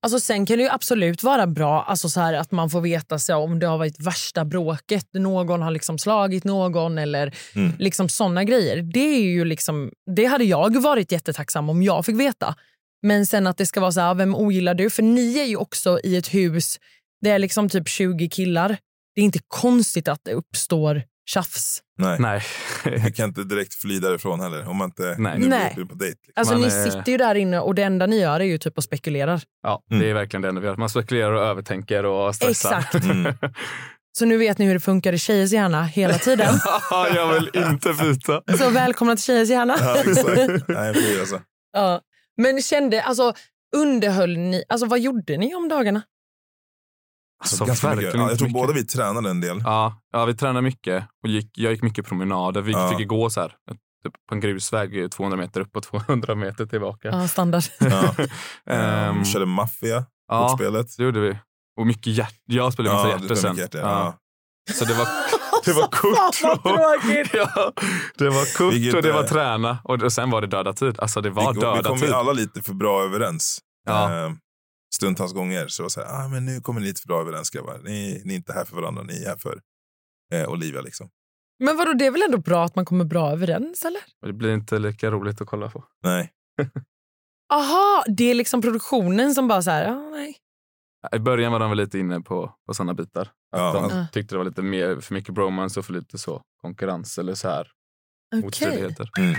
Alltså 0.00 0.20
sen 0.20 0.46
kan 0.46 0.56
det 0.56 0.62
ju 0.62 0.68
absolut 0.70 1.22
vara 1.22 1.46
bra 1.46 1.82
alltså 1.82 2.08
så 2.08 2.20
här, 2.20 2.34
att 2.34 2.50
man 2.52 2.70
får 2.70 2.80
veta 2.80 3.18
så, 3.18 3.36
om 3.36 3.58
det 3.58 3.66
har 3.66 3.78
varit 3.78 4.06
värsta 4.06 4.44
bråket, 4.44 5.06
någon 5.14 5.62
har 5.62 5.70
liksom 5.70 5.98
slagit 5.98 6.44
någon 6.44 6.98
eller 6.98 7.34
Mm. 7.54 7.72
liksom 7.78 8.08
såna 8.08 8.44
grejer. 8.44 8.82
Det, 8.94 9.00
är 9.16 9.22
ju 9.22 9.44
liksom, 9.44 9.90
det 10.16 10.24
hade 10.24 10.44
jag 10.44 10.82
varit 10.82 11.12
jättetacksam 11.12 11.70
om 11.70 11.82
jag 11.82 12.06
fick 12.06 12.20
veta. 12.20 12.54
Men 13.02 13.26
sen 13.26 13.46
att 13.46 13.56
det 13.56 13.66
ska 13.66 13.80
vara 13.80 13.92
så 13.92 14.00
här, 14.00 14.14
vem 14.14 14.34
ogillar 14.34 14.74
du? 14.74 14.90
För 14.90 15.02
ni 15.02 15.38
är 15.38 15.44
ju 15.44 15.56
också 15.56 16.00
i 16.04 16.16
ett 16.16 16.34
hus, 16.34 16.80
det 17.20 17.30
är 17.30 17.38
liksom 17.38 17.68
typ 17.68 17.88
20 17.88 18.28
killar. 18.28 18.76
Det 19.14 19.20
är 19.20 19.24
inte 19.24 19.40
konstigt 19.48 20.08
att 20.08 20.20
det 20.24 20.32
uppstår 20.32 21.02
tjafs. 21.30 21.80
Nej. 21.98 22.16
Nej. 22.20 22.42
Du 23.04 23.12
kan 23.12 23.28
inte 23.28 23.44
direkt 23.44 23.74
fly 23.74 23.98
därifrån 23.98 24.40
heller 24.40 24.68
om 24.68 24.76
man 24.76 24.88
inte 24.88 25.14
Nej. 25.18 25.38
nu 25.38 25.46
Nej. 25.48 25.72
blir 25.74 25.84
på 25.84 25.94
dejt. 25.94 26.16
Liksom. 26.26 26.32
Alltså 26.36 26.54
Man 26.54 26.60
ni 26.60 26.66
är- 26.66 26.90
sitter 26.90 27.12
ju 27.12 27.18
där 27.18 27.34
inne 27.34 27.60
och 27.60 27.74
det 27.74 27.82
enda 27.82 28.06
ni 28.06 28.20
gör 28.20 28.40
är 28.40 28.44
ju 28.44 28.58
typ 28.58 28.78
att 28.78 28.84
spekulera. 28.84 29.40
ja, 29.62 29.82
Mm. 29.90 30.02
Det 30.02 30.10
är 30.10 30.14
verkligen 30.14 30.42
det 30.42 30.48
enda 30.48 30.60
vi 30.60 30.66
gör. 30.66 30.76
Man 30.76 30.88
spekulerar 30.88 31.32
och 31.32 31.42
övertänker 31.42 32.04
och 32.04 32.34
stressar. 32.34 32.78
Exakt. 32.78 32.94
Mm. 33.04 33.34
Så 34.18 34.24
nu 34.26 34.36
vet 34.36 34.58
ni 34.58 34.66
hur 34.66 34.74
det 34.74 34.80
funkar 34.80 35.12
i 35.12 35.18
tjejers 35.18 35.52
hjärna 35.52 35.84
hela 35.84 36.14
tiden. 36.18 36.54
jag 37.14 37.32
vill 37.32 37.50
inte 37.54 37.92
byta. 37.92 38.42
Så 38.58 38.70
välkomna 38.70 39.16
till 39.16 39.24
tjejers 39.24 39.50
hjärna. 39.50 39.76
Ja, 39.80 39.96
exakt. 39.96 40.68
Nej, 40.68 40.94
fy 40.94 41.20
alltså. 41.20 41.40
Ja. 41.72 42.00
Men 42.36 42.62
kände, 42.62 43.02
alltså 43.02 43.32
underhöll 43.76 44.36
ni, 44.38 44.64
alltså 44.68 44.86
vad 44.86 45.00
gjorde 45.00 45.36
ni 45.36 45.54
om 45.54 45.68
dagarna? 45.68 46.02
Alltså, 47.42 47.64
ganska 47.64 47.94
mycket. 47.94 48.14
Ja, 48.14 48.28
jag 48.28 48.38
tror 48.38 48.48
mycket. 48.48 48.60
båda 48.62 48.72
vi 48.72 48.84
tränade 48.86 49.30
en 49.30 49.40
del. 49.40 49.60
Ja, 49.64 50.02
ja, 50.12 50.24
vi 50.24 50.34
tränade 50.34 50.62
mycket. 50.62 51.04
Och 51.22 51.28
gick, 51.28 51.50
jag 51.54 51.72
gick 51.72 51.82
mycket 51.82 52.06
promenader. 52.06 52.60
Vi 52.60 52.72
Ja. 52.72 52.94
fick 52.98 53.08
gå 53.08 53.30
så 53.30 53.40
här, 53.40 53.48
typ 54.04 54.12
på 54.28 54.34
en 54.34 54.40
grusväg 54.40 55.02
eh, 55.02 55.08
200 55.08 55.36
meter 55.38 55.60
upp 55.60 55.76
och 55.76 55.82
200 55.82 56.34
meter 56.34 56.66
tillbaka. 56.66 57.08
Ja, 57.08 57.28
standard. 57.28 57.62
Ja. 57.80 58.14
Um, 59.10 59.24
körde 59.32 59.46
maffia, 59.46 60.04
ja, 60.28 60.48
kortspelet. 60.48 60.86
det 60.96 61.04
gjorde 61.04 61.20
vi. 61.20 61.38
Och 61.80 61.86
mycket 61.86 62.06
hjärt. 62.12 62.40
Jag 62.44 62.72
spelade 62.72 62.94
massa 62.94 63.08
Ja, 63.08 63.16
du 63.16 63.22
hjärtor 63.22 63.34
spelade 63.34 63.40
sen. 63.40 63.50
mycket 63.50 63.74
hjärta, 63.74 63.88
ja. 63.88 64.18
ja. 64.68 64.74
Så 64.74 64.84
det 64.84 64.94
var, 64.94 65.06
det 65.64 65.72
var 65.72 65.88
kort. 65.88 66.34
Tråkigt. 66.62 67.30
ja, 67.34 67.72
det 68.18 68.28
var 68.30 68.56
kort 68.58 68.74
Vilket, 68.74 68.94
och 68.94 69.02
det 69.02 69.12
var 69.12 69.22
träna. 69.24 69.78
Och, 69.84 70.02
och 70.02 70.12
sen 70.12 70.30
var 70.30 70.40
det 70.40 70.46
döda 70.46 70.72
tid. 70.72 71.00
Alltså 71.00 71.20
det 71.20 71.30
var 71.30 71.52
vi, 71.52 71.60
vi 71.60 71.66
döda 71.66 71.82
kom 71.88 71.98
tid. 71.98 72.08
ju 72.08 72.14
alla 72.14 72.32
lite 72.32 72.62
för 72.62 72.74
bra 72.74 73.04
överens. 73.04 73.58
Ja. 73.86 74.24
Eh, 74.26 74.32
stundtals 74.94 75.32
gånger. 75.32 75.68
Så 75.68 75.90
så 75.90 76.00
här, 76.00 76.24
ah, 76.24 76.28
men 76.28 76.44
nu 76.44 76.60
kommer 76.60 76.80
ni 76.80 76.86
lite 76.86 77.00
för 77.00 77.08
bra 77.08 77.20
överens 77.20 77.50
grabbar. 77.50 77.80
Ni, 77.84 78.22
ni 78.24 78.32
är 78.32 78.36
inte 78.36 78.52
här 78.52 78.64
för 78.64 78.76
varandra, 78.76 79.02
ni 79.02 79.22
är 79.22 79.28
här 79.28 79.36
för 79.36 79.58
eh, 80.34 80.48
Olivia. 80.48 80.80
Liksom. 80.80 81.08
Men 81.64 81.76
vadå, 81.76 81.92
det 81.92 82.06
är 82.06 82.10
väl 82.10 82.22
ändå 82.22 82.38
bra 82.38 82.64
att 82.64 82.76
man 82.76 82.84
kommer 82.84 83.04
bra 83.04 83.32
överens 83.32 83.84
eller? 83.84 84.00
Det 84.26 84.32
blir 84.32 84.54
inte 84.54 84.78
lika 84.78 85.10
roligt 85.10 85.40
att 85.40 85.48
kolla 85.48 85.68
på. 85.68 85.84
Nej. 86.04 86.30
Aha, 87.52 88.04
det 88.06 88.30
är 88.30 88.34
liksom 88.34 88.62
produktionen 88.62 89.34
som 89.34 89.48
bara 89.48 89.62
så 89.62 89.70
här, 89.70 89.84
ja, 89.84 89.94
nej. 90.10 90.36
I 91.12 91.18
början 91.18 91.52
var 91.52 91.58
de 91.60 91.70
väl 91.70 91.78
lite 91.78 91.98
inne 91.98 92.20
på, 92.20 92.54
på 92.66 92.74
sådana 92.74 92.94
bitar. 92.94 93.22
Att 93.22 93.30
Ja, 93.50 93.88
de 93.90 94.06
tyckte 94.12 94.34
det 94.34 94.38
var 94.38 94.44
lite 94.44 94.62
mer, 94.62 95.00
för 95.00 95.14
mycket 95.14 95.34
bromance 95.34 95.80
och 95.80 95.86
för 95.86 95.92
lite 95.92 96.18
så 96.18 96.42
konkurrens 96.62 97.18
eller 97.18 97.34
så 97.34 97.48
här 97.48 97.68
motstridigheter. 98.34 99.10
Mm. 99.18 99.34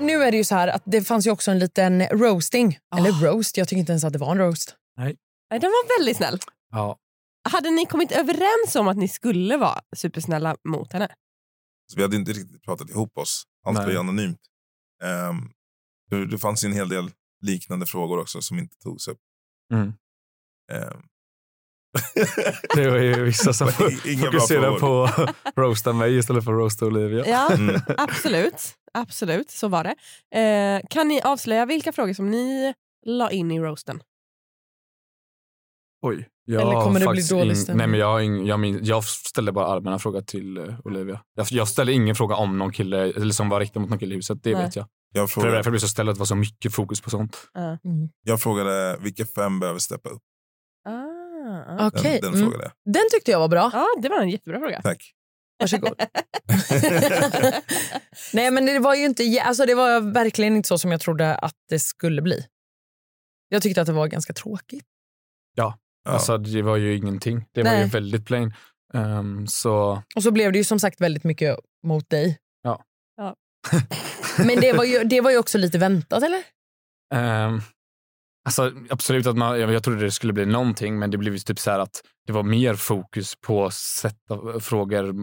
Nu 0.00 0.22
är 0.22 0.30
det 0.30 0.36
ju 0.36 0.44
så 0.44 0.54
här 0.54 0.68
att 0.68 0.82
det 0.84 1.02
fanns 1.02 1.26
ju 1.26 1.30
också 1.30 1.50
en 1.50 1.58
liten 1.58 2.06
roasting. 2.06 2.78
Eller 2.96 3.12
roast, 3.12 3.56
jag 3.56 3.68
tycker 3.68 3.80
inte 3.80 3.92
ens 3.92 4.04
att 4.04 4.12
det 4.12 4.18
var 4.18 4.32
en 4.32 4.38
roast. 4.38 4.76
Nej, 4.96 5.16
Den 5.50 5.60
var 5.60 5.98
väldigt 5.98 6.16
snäll. 6.16 6.38
Ja. 6.70 6.96
Hade 7.50 7.70
ni 7.70 7.86
kommit 7.86 8.12
överens 8.12 8.76
om 8.76 8.88
att 8.88 8.96
ni 8.96 9.08
skulle 9.08 9.56
vara 9.56 9.80
supersnälla 9.96 10.56
mot 10.68 10.92
henne? 10.92 11.08
Så 11.92 11.96
vi 11.96 12.02
hade 12.02 12.16
inte 12.16 12.32
riktigt 12.32 12.62
pratat 12.62 12.90
ihop 12.90 13.18
oss. 13.18 13.42
Allt 13.66 13.78
var 13.78 13.90
ju 13.90 13.98
anonymt. 13.98 14.40
Um, 15.30 15.50
det, 16.10 16.26
det 16.26 16.38
fanns 16.38 16.64
ju 16.64 16.66
en 16.66 16.72
hel 16.72 16.88
del 16.88 17.10
liknande 17.40 17.86
frågor 17.86 18.18
också 18.20 18.42
som 18.42 18.58
inte 18.58 18.76
togs 18.78 19.08
upp. 19.08 19.18
Mm. 19.72 19.92
Ehm, 20.72 21.02
Det 22.76 22.90
var 22.90 22.98
ju 22.98 23.24
vissa 23.24 23.52
som 23.52 23.68
frågor. 23.72 24.78
på 24.78 25.04
att 25.22 25.56
roasta 25.56 25.92
mig 25.92 26.16
istället 26.18 26.44
för 26.44 26.52
att 26.52 26.58
roasta 26.58 26.86
Olivia. 26.86 27.26
Ja, 27.26 27.50
Mm. 27.54 27.80
absolut. 27.98 28.74
Absolut, 28.94 29.50
så 29.50 29.68
var 29.68 29.84
det. 29.84 29.94
Eh, 30.40 30.86
kan 30.90 31.08
ni 31.08 31.20
avslöja 31.22 31.66
vilka 31.66 31.92
frågor 31.92 32.12
som 32.12 32.30
ni 32.30 32.74
la 33.06 33.30
in 33.30 33.50
i 33.50 33.60
roasten? 33.60 34.02
Oj. 36.02 36.28
Jag 36.44 36.62
Eller 36.62 36.72
kommer 36.84 37.00
det 37.00 37.08
bli 37.08 37.22
dålig 37.22 37.56
stämning? 37.58 37.78
Nej, 37.78 37.86
men 37.86 38.00
jag, 38.00 38.20
ing- 38.22 38.46
jag, 38.48 38.60
min, 38.60 38.84
jag 38.84 39.04
ställde 39.04 39.52
bara 39.52 39.66
allmänna 39.66 39.98
frågor 39.98 40.20
till 40.22 40.56
eh, 40.56 40.80
Olivia. 40.84 41.20
Jag, 41.34 41.46
jag 41.50 41.68
ställde 41.68 41.92
ingen 41.92 42.14
fråga 42.14 42.34
om 42.36 42.58
någon 42.58 42.72
kille 42.72 42.98
eller 42.98 43.32
som 43.32 43.48
var 43.48 43.60
riktad 43.60 43.80
mot 43.80 43.90
någon 43.90 43.98
kille 43.98 44.14
i 44.14 44.16
huset. 44.16 44.42
Det 44.42 44.54
Nej. 44.54 44.64
vet 44.64 44.76
jag. 44.76 44.86
Jag, 45.12 45.30
För 45.30 45.40
det 45.40 45.48
är 45.48 45.52
därför 45.52 45.62
frågade, 45.62 45.64
jag 45.64 45.72
blev 45.72 45.78
så 45.78 46.02
det 46.02 46.18
var 46.18 46.26
så 46.26 46.34
mycket 46.34 46.74
fokus 46.74 47.00
på 47.00 47.10
sånt. 47.10 47.36
Mm. 47.56 48.08
jag 48.22 48.42
frågade 48.42 48.96
vilka 49.00 49.26
fem 49.26 49.60
behöver 49.60 49.78
steppa 49.78 50.08
upp. 50.08 50.22
Ah, 50.88 51.86
Okej, 51.86 52.20
Den, 52.22 52.32
den 52.32 52.34
mm. 52.34 52.50
frågade 52.50 52.64
jag. 52.64 52.94
Den 52.94 53.04
tyckte 53.12 53.30
jag 53.30 53.38
var 53.38 53.48
bra. 53.48 53.70
Ja, 53.72 53.86
det 54.02 54.08
var 54.08 54.20
en 54.20 54.28
jättebra 54.28 54.60
fråga. 54.60 54.82
Tack. 54.82 55.12
Varsågod. 55.58 55.92
Nej, 58.32 58.50
men 58.50 58.66
det 58.66 58.78
var 58.78 58.94
ju 58.94 59.04
inte, 59.04 59.42
alltså 59.42 59.66
det 59.66 59.74
var 59.74 60.00
verkligen 60.12 60.56
inte 60.56 60.66
så 60.66 60.78
som 60.78 60.90
jag 60.90 61.00
trodde 61.00 61.34
att 61.34 61.54
det 61.68 61.78
skulle 61.78 62.22
bli. 62.22 62.46
Jag 63.48 63.62
tyckte 63.62 63.80
att 63.80 63.86
det 63.86 63.92
var 63.92 64.06
ganska 64.06 64.32
tråkigt. 64.32 64.84
Ja. 65.54 65.78
Alltså, 66.08 66.38
det 66.38 66.62
var 66.62 66.76
ju 66.76 66.96
ingenting. 66.96 67.44
Det 67.52 67.62
var 67.62 67.70
Nej. 67.70 67.82
ju 67.82 67.88
väldigt 67.88 68.26
plain. 68.26 68.54
Ehm, 68.94 69.46
så 69.46 70.02
Och 70.16 70.22
så 70.22 70.30
blev 70.30 70.52
det 70.52 70.58
ju 70.58 70.64
som 70.64 70.80
sagt 70.80 71.00
väldigt 71.00 71.24
mycket 71.24 71.56
mot 71.86 72.10
dig. 72.10 72.38
Men 74.38 74.60
det 74.60 74.72
var, 74.72 74.84
ju, 74.84 75.04
det 75.04 75.20
var 75.20 75.30
ju 75.30 75.38
också 75.38 75.58
lite 75.58 75.78
väntat, 75.78 76.22
eller? 76.22 76.42
ehm, 77.14 77.60
Alltså, 78.44 78.72
absolut 78.90 79.26
att 79.26 79.36
man, 79.36 79.60
jag, 79.60 79.72
jag 79.72 79.82
trodde 79.84 80.00
det 80.00 80.10
skulle 80.10 80.32
bli 80.32 80.46
någonting 80.46 80.98
men 80.98 81.10
det 81.10 81.18
blev 81.18 81.32
ju 81.34 81.38
typ 81.38 81.58
så 81.58 81.70
här 81.70 81.78
att 81.78 82.02
det 82.26 82.32
var 82.32 82.42
mer 82.42 82.74
fokus 82.74 83.34
på 83.46 83.66
att 83.66 83.74
sätta 83.74 84.60
frågor 84.60 85.14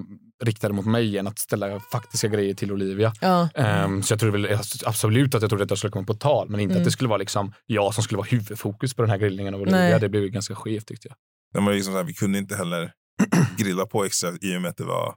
riktade 0.43 0.73
mot 0.73 0.86
mig 0.86 1.17
än 1.17 1.28
att 1.28 1.39
ställa 1.39 1.80
faktiska 1.80 2.28
grejer 2.28 2.54
till 2.54 2.71
Olivia. 2.71 3.13
Ja. 3.21 3.50
Ehm, 3.56 4.04
så 4.04 4.13
jag 4.13 4.19
trodde 4.19 4.38
väl 4.41 4.60
absolut 4.86 5.36
att 5.36 5.41
jag 5.41 5.50
trodde 5.50 5.63
att 5.63 5.69
det 5.69 5.78
skulle 5.78 5.91
komma 5.91 6.06
på 6.06 6.13
tal 6.13 6.50
men 6.50 6.60
inte 6.60 6.71
Mm. 6.73 6.82
att 6.82 6.86
det 6.86 6.91
skulle 6.91 7.10
vara 7.10 7.17
liksom 7.17 7.54
jag 7.65 7.93
som 7.93 8.04
skulle 8.04 8.17
vara 8.17 8.28
huvudfokus 8.28 8.93
på 8.93 9.02
den 9.02 9.10
här 9.12 9.17
grillningen 9.17 9.54
av 9.54 9.62
Olivia. 9.62 9.80
Nej. 9.80 10.00
Det 10.00 10.10
blev 10.10 10.23
ju 10.23 10.30
ganska 10.30 10.56
skevt 10.56 10.88
tyckte 10.88 11.08
jag. 11.08 11.17
Men 11.54 11.63
man 11.63 11.71
är 11.73 11.76
liksom 11.76 11.93
så 11.93 11.97
här, 11.97 12.04
vi 12.06 12.13
kunde 12.13 12.38
inte 12.38 12.56
heller 12.56 12.91
grilla 13.58 13.86
på 13.86 14.06
extra 14.06 14.30
i 14.41 14.58
och 14.58 14.62
med 14.62 14.69
att 14.69 14.78
det 14.78 14.84
var 14.84 15.15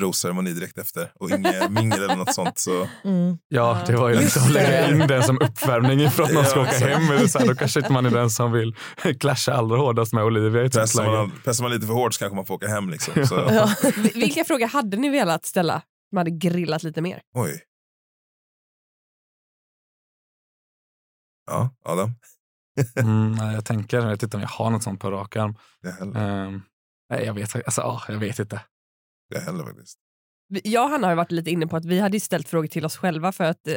rosceremoni 0.00 0.52
direkt 0.52 0.78
efter 0.78 1.12
och 1.14 1.30
inget 1.30 1.70
mingel 1.70 2.02
eller 2.02 2.16
något 2.16 2.34
sånt. 2.34 2.58
Så 2.58 2.88
Mm. 3.04 3.38
Ja, 3.48 3.82
det 3.86 3.96
var 3.96 4.08
ju 4.08 4.16
liksom 4.16 4.42
att 4.42 4.50
lägga 4.52 4.88
in 4.88 4.98
den 4.98 5.22
som 5.22 5.40
uppvärmning 5.40 6.00
ifrån 6.00 6.26
att 6.26 6.34
man 6.34 6.44
ska 6.44 6.60
åka 6.60 6.78
hem. 6.78 7.10
Eller 7.10 7.26
så 7.26 7.38
här, 7.38 7.46
då 7.46 7.54
kanske 7.54 7.80
inte 7.80 7.92
man 7.92 8.06
är 8.06 8.10
den 8.10 8.30
som 8.30 8.52
vill 8.52 8.76
clasha 9.20 9.52
allra 9.52 9.76
hårdast 9.76 10.12
med 10.12 10.24
Olivia 10.24 10.68
pressar 10.70 11.04
man, 11.04 11.32
pressar 11.44 11.64
man 11.64 11.70
lite 11.72 11.86
för 11.86 11.94
hårt 11.94 12.14
så 12.14 12.18
kanske 12.18 12.36
man 12.36 12.46
får 12.46 12.54
åka 12.54 12.68
hem. 12.68 12.90
Liksom. 12.90 13.26
Så, 13.26 13.34
Ja. 13.50 13.70
Vilka 14.14 14.44
frågor 14.44 14.66
hade 14.66 14.96
ni 14.96 15.08
velat 15.08 15.44
ställa? 15.46 15.82
Man 16.12 16.18
hade 16.20 16.30
grillat 16.30 16.82
lite 16.82 17.00
mer. 17.00 17.20
Oj. 17.34 17.62
Ja, 21.50 21.70
Adam. 21.84 22.14
Mm, 23.00 23.52
jag 23.52 23.64
tänker, 23.64 23.96
jag 23.96 24.06
vet 24.08 24.22
inte 24.22 24.36
om 24.36 24.40
jag 24.40 24.48
har 24.48 24.70
något 24.70 24.82
sånt 24.82 25.00
på 25.00 25.10
rak 25.10 25.36
arm. 25.36 25.54
Ehm, 26.16 26.62
nej, 27.10 27.24
jag 27.24 27.34
vet, 27.34 27.54
alltså, 27.54 27.80
ah, 27.80 28.02
jag 28.08 28.18
vet 28.18 28.38
inte. 28.38 28.60
Det 29.30 29.40
heller 29.40 29.64
faktiskt. 29.64 29.98
Jag 30.64 30.84
och 30.84 30.90
Hanna 30.90 31.06
har 31.06 31.14
varit 31.14 31.30
lite 31.32 31.50
inne 31.50 31.66
på 31.66 31.76
att 31.76 31.84
vi 31.84 32.00
hade 32.00 32.20
ställt 32.20 32.48
frågor 32.48 32.66
till 32.68 32.84
oss 32.84 32.96
själva 32.96 33.32
för 33.32 33.44
att 33.44 33.66
eh, 33.68 33.74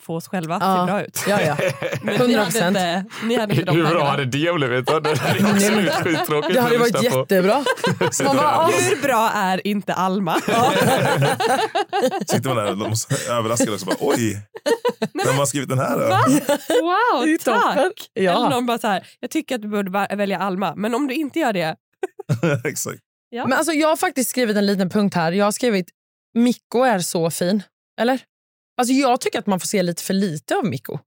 få 0.00 0.16
oss 0.16 0.28
själva 0.28 0.54
att 0.56 0.62
Ja. 0.62 0.86
se 0.86 0.92
bra 0.92 1.02
ut. 1.04 1.24
Ja, 1.28 1.40
ja. 1.40 1.56
Men 2.02 2.14
100%. 2.14 2.26
Ni 2.26 2.34
hade 2.34 2.68
inte, 2.68 3.04
ni 3.24 3.36
hade 3.36 3.54
inte 3.54 3.64
de 3.66 3.76
Hur 3.76 3.86
bra 3.86 4.04
hade 4.04 4.24
det 4.24 4.28
blivit? 4.30 4.86
Det 4.86 4.92
är 4.92 5.50
absolut 5.54 5.92
skittråkigt 5.92 6.54
Det 6.54 6.60
hade 6.60 6.78
varit 6.78 7.02
jättebra. 7.02 7.54
Man 8.24 8.36
bara, 8.36 8.56
ah, 8.56 8.66
Hur 8.66 9.02
bra 9.02 9.30
är 9.34 9.66
inte 9.66 9.94
Alma? 9.94 10.34
Sitter 12.26 12.48
man 12.54 12.56
där 12.56 12.72
och 12.72 12.88
överraskad 13.30 13.74
också. 13.74 13.86
Bara, 13.86 13.96
Oj, 14.00 14.38
vem 15.26 15.36
har 15.36 15.46
skrivit 15.46 15.68
den 15.68 15.78
här 15.78 15.98
då? 15.98 16.04
Wow, 16.04 17.28
är 17.28 17.38
toppen. 17.38 17.60
tack! 17.62 18.10
Eller 18.14 18.26
ja. 18.32 18.48
någon 18.48 18.66
bara 18.66 18.78
så 18.78 18.86
här, 18.86 19.06
jag 19.20 19.30
tycker 19.30 19.54
att 19.54 19.62
du 19.62 19.68
borde 19.68 19.90
va- 19.90 20.08
välja 20.16 20.38
Alma, 20.38 20.74
men 20.76 20.94
om 20.94 21.06
du 21.06 21.14
inte 21.14 21.38
gör 21.38 21.52
det, 21.52 21.76
Exakt. 22.64 22.98
Ja. 23.34 23.46
Men 23.46 23.58
alltså, 23.58 23.72
jag 23.72 23.88
har 23.88 23.96
faktiskt 23.96 24.30
skrivit 24.30 24.56
en 24.56 24.66
liten 24.66 24.90
punkt 24.90 25.14
här. 25.14 25.32
Jag 25.32 25.44
har 25.44 25.52
skrivit 25.52 25.90
Mikko 26.34 26.82
är 26.82 26.98
så 26.98 27.30
fin. 27.30 27.62
Eller? 28.00 28.20
Alltså, 28.76 28.94
jag 28.94 29.20
tycker 29.20 29.38
att 29.38 29.46
man 29.46 29.60
får 29.60 29.66
se 29.66 29.82
lite 29.82 30.02
för 30.02 30.14
lite 30.14 30.56
av 30.56 30.64
Mikko. 30.64 30.98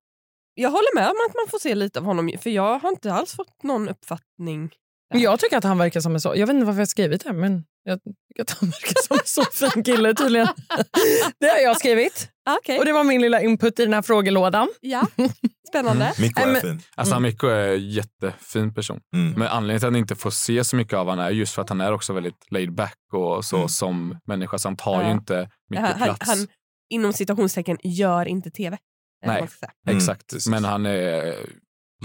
jag 0.53 0.69
håller 0.69 0.95
med 0.95 1.05
om 1.05 1.15
att 1.29 1.35
man 1.35 1.47
får 1.49 1.59
se 1.59 1.75
lite 1.75 1.99
av 1.99 2.05
honom, 2.05 2.31
för 2.41 2.49
jag 2.49 2.79
har 2.79 2.89
inte 2.89 3.13
alls 3.13 3.35
fått 3.35 3.63
någon 3.63 3.89
uppfattning. 3.89 4.69
Men 5.13 5.21
jag 5.21 5.39
tycker 5.39 5.57
att 5.57 5.63
han 5.63 5.77
verkar 5.77 5.99
som 5.99 6.13
en 6.13 6.21
så... 6.21 6.35
Jag 6.35 6.47
vet 6.47 6.53
inte 6.53 6.65
varför 6.65 6.77
jag 6.77 6.81
har 6.81 6.85
skrivit 6.85 7.23
det, 7.23 7.33
men 7.33 7.63
jag 7.83 7.99
tycker 8.03 8.41
att 8.41 8.49
han 8.49 8.69
verkar 8.69 9.01
som 9.07 9.17
en 9.17 9.25
så 9.25 9.43
fin 9.43 9.83
kille 9.83 10.13
tydligen. 10.13 10.47
Det 11.39 11.49
har 11.49 11.57
jag 11.57 11.77
skrivit. 11.77 12.29
Okej, 12.59 12.79
Och 12.79 12.85
det 12.85 12.93
var 12.93 13.03
min 13.03 13.21
lilla 13.21 13.41
input 13.41 13.79
i 13.79 13.83
den 13.83 13.93
här 13.93 14.01
frågelådan. 14.01 14.69
ja. 14.81 15.07
spännande. 15.67 16.13
Mikko 16.19 16.41
Nej, 16.45 16.56
är 16.56 16.60
fin. 16.62 16.82
Alltså, 16.95 17.19
Mikko 17.19 17.47
är 17.47 17.73
en 17.73 17.89
jättefin 17.89 18.73
person. 18.73 18.99
Mm. 19.15 19.34
Men 19.39 19.47
anledningen 19.47 19.80
till 19.80 19.88
att 19.88 19.93
han 19.93 19.95
inte 19.99 20.15
får 20.15 20.30
se 20.32 20.63
så 20.63 20.75
mycket 20.75 20.93
av 20.93 21.08
honom 21.08 21.25
är 21.25 21.30
just 21.30 21.53
för 21.56 21.62
att 21.62 21.69
han 21.69 21.82
är 21.82 21.91
också 21.93 22.13
väldigt 22.13 22.51
laid 22.51 22.73
back 22.75 22.97
och 23.13 23.45
så 23.45 23.56
Mm. 23.56 23.69
som 23.69 24.17
människa. 24.25 24.58
Så 24.58 24.67
han 24.67 24.75
tar 24.77 25.01
Ja. 25.01 25.08
ju 25.08 25.12
inte 25.13 25.49
mycket 25.69 25.86
Han, 25.86 25.99
han, 25.99 26.08
plats. 26.15 26.30
han, 26.30 26.47
inom 26.89 27.13
citationstecken, 27.13 27.77
gör 27.84 28.25
inte 28.25 28.51
tv. 28.51 28.77
eller 29.23 29.34
Nej. 29.34 29.47
Mm, 29.88 29.97
Exakt. 29.97 30.34
Men 30.49 30.65
han 30.65 30.86
är 30.86 31.36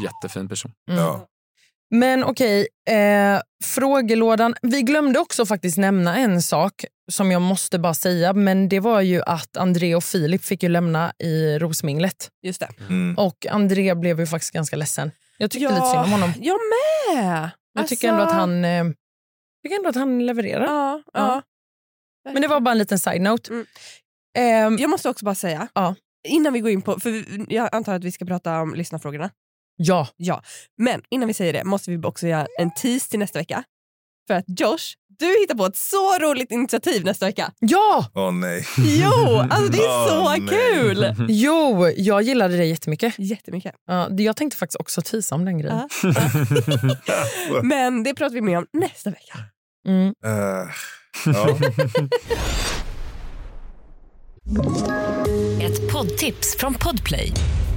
jättefin 0.03 0.49
person. 0.49 0.73
Mm. 0.91 1.03
Ja. 1.03 1.27
Men 1.91 2.25
okej, 2.25 2.69
eh, 2.91 3.41
frågelådan. 3.65 4.55
Vi 4.63 4.83
glömde 4.83 5.19
också 5.19 5.47
faktiskt 5.47 5.79
nämna 5.79 6.17
en 6.17 6.43
sak 6.43 6.85
som 7.13 7.31
jag 7.31 7.43
måste 7.43 7.79
bara 7.79 7.95
säga. 7.95 8.33
Men 8.33 8.69
det 8.69 8.81
var 8.81 9.01
ju 9.01 9.23
att 9.27 9.57
André 9.57 9.95
och 9.95 10.05
Filip 10.05 10.45
fick 10.45 10.63
ju 10.63 10.69
lämna 10.69 11.13
i 11.19 11.59
Rosminglet. 11.59 12.29
Just 12.43 12.61
det. 12.61 12.69
Mm. 12.89 13.19
Och 13.19 13.47
André 13.51 13.95
blev 13.95 14.21
ju 14.21 14.27
faktiskt 14.27 14.53
ganska 14.53 14.77
ledsen. 14.77 15.11
Jag 15.39 15.51
tyckte 15.51 15.69
lite 15.75 15.87
synd 15.87 16.05
om 16.05 16.11
honom. 16.13 16.33
Jag 16.41 16.59
med! 17.17 17.51
Jag 17.75 17.89
tycker 17.89 18.09
ändå 18.09 18.23
att 18.23 18.33
han, 18.33 18.65
eh, 18.65 18.85
tycker 19.63 19.77
ändå 19.77 19.89
att 19.89 19.95
han 19.95 20.27
levererar. 20.27 20.65
Ja, 20.65 21.03
Ja. 21.13 21.43
ja. 22.25 22.33
Men 22.33 22.43
det 22.43 22.49
var 22.49 22.61
bara 22.61 22.71
en 22.73 22.79
liten 22.79 22.99
side-note. 22.99 23.51
Mm. 23.53 23.67
Ehm, 24.39 24.77
Jag 24.79 24.91
måste 24.91 25.09
också 25.09 25.25
bara 25.25 25.35
säga, 25.35 25.69
Ja. 25.75 25.95
innan 26.29 26.53
vi 26.53 26.61
går 26.61 26.71
in 26.71 26.83
på, 26.83 27.01
för 27.01 27.25
jag 27.53 27.69
antar 27.75 27.95
att 27.95 28.05
vi 28.05 28.13
ska 28.13 28.25
prata 28.25 28.61
om 28.61 28.75
lyssnarfrågorna. 28.75 29.31
ja. 29.77 30.09
Ja, 30.17 30.43
men 30.79 31.03
innan 31.11 31.29
vi 31.29 31.35
säger 31.35 31.53
det 31.53 31.65
måste 31.65 31.91
vi 31.91 32.07
också 32.07 32.27
göra 32.27 32.47
en 32.59 32.71
tease 32.75 33.11
till 33.11 33.19
nästa 33.19 33.39
vecka. 33.39 33.65
För 34.29 34.35
att 34.35 34.45
Josh, 34.61 34.95
du 35.19 35.27
hittar 35.41 35.55
på 35.55 35.67
ett 35.67 35.77
så 35.77 36.19
roligt 36.19 36.51
initiativ 36.53 37.05
nästa 37.05 37.27
vecka. 37.27 37.53
Ja! 37.59 38.07
Åh 38.15 38.33
nej. 38.33 38.67
Jo, 38.79 39.39
alltså 39.51 39.73
det 39.73 39.79
är 39.79 40.09
så 40.09 40.29
nej. 40.31 40.49
kul! 40.49 41.15
Jo, 41.29 41.89
jag 41.97 42.23
gillade 42.23 42.57
det 42.57 42.65
jättemycket. 42.65 43.15
Jättemycket. 43.19 43.75
Ja, 43.87 44.09
det- 44.11 44.23
jag 44.23 44.37
tänkte 44.37 44.57
faktiskt 44.59 44.81
också 44.81 45.03
tisa 45.03 45.35
om 45.35 45.45
den 45.45 45.59
grejen. 45.59 45.89
Ja. 46.03 46.13
Men 47.63 48.03
det 48.03 48.15
pratar 48.15 48.35
vi 48.35 48.41
mer 48.41 48.57
om 48.59 48.67
nästa 48.73 49.11
vecka. 49.11 49.39
Mm. 49.89 50.15
Eh, 50.25 50.69
ja. 51.27 51.49
Ett 55.63 55.93
poddtips 55.93 56.57
från 56.59 56.75
Podplay. 56.75 57.33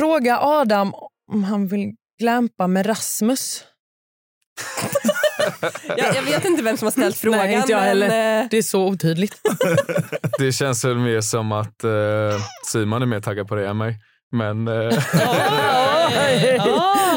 Fråga 0.00 0.38
Adam 0.40 0.94
om 1.32 1.44
han 1.44 1.66
vill 1.68 1.92
glampa 2.20 2.66
med 2.66 2.86
Rasmus. 2.88 3.64
Jag, 5.96 6.16
jag 6.16 6.22
vet 6.22 6.44
inte 6.44 6.62
vem 6.62 6.76
som 6.76 6.86
har 6.86 6.90
ställt 6.92 7.16
frågan. 7.20 7.38
Nej, 7.40 7.54
inte 7.54 7.72
jag 7.72 7.78
men, 7.80 7.88
heller. 7.88 8.40
eh, 8.42 8.46
Det 8.50 8.58
är 8.58 8.62
så 8.62 8.86
otydligt. 8.86 9.40
Det 10.38 10.52
känns 10.52 10.84
väl 10.84 10.98
mer 10.98 11.20
som 11.20 11.52
att 11.52 11.84
eh, 11.84 11.90
Simon 12.66 13.02
är 13.02 13.06
mer 13.06 13.20
taggad 13.20 13.48
på 13.48 13.54
det 13.54 13.68
än 13.68 13.76
mig. 13.76 13.96
Men 14.32 14.68
eh, 14.68 14.74
Oj, 14.74 16.58
oj. 16.60 16.60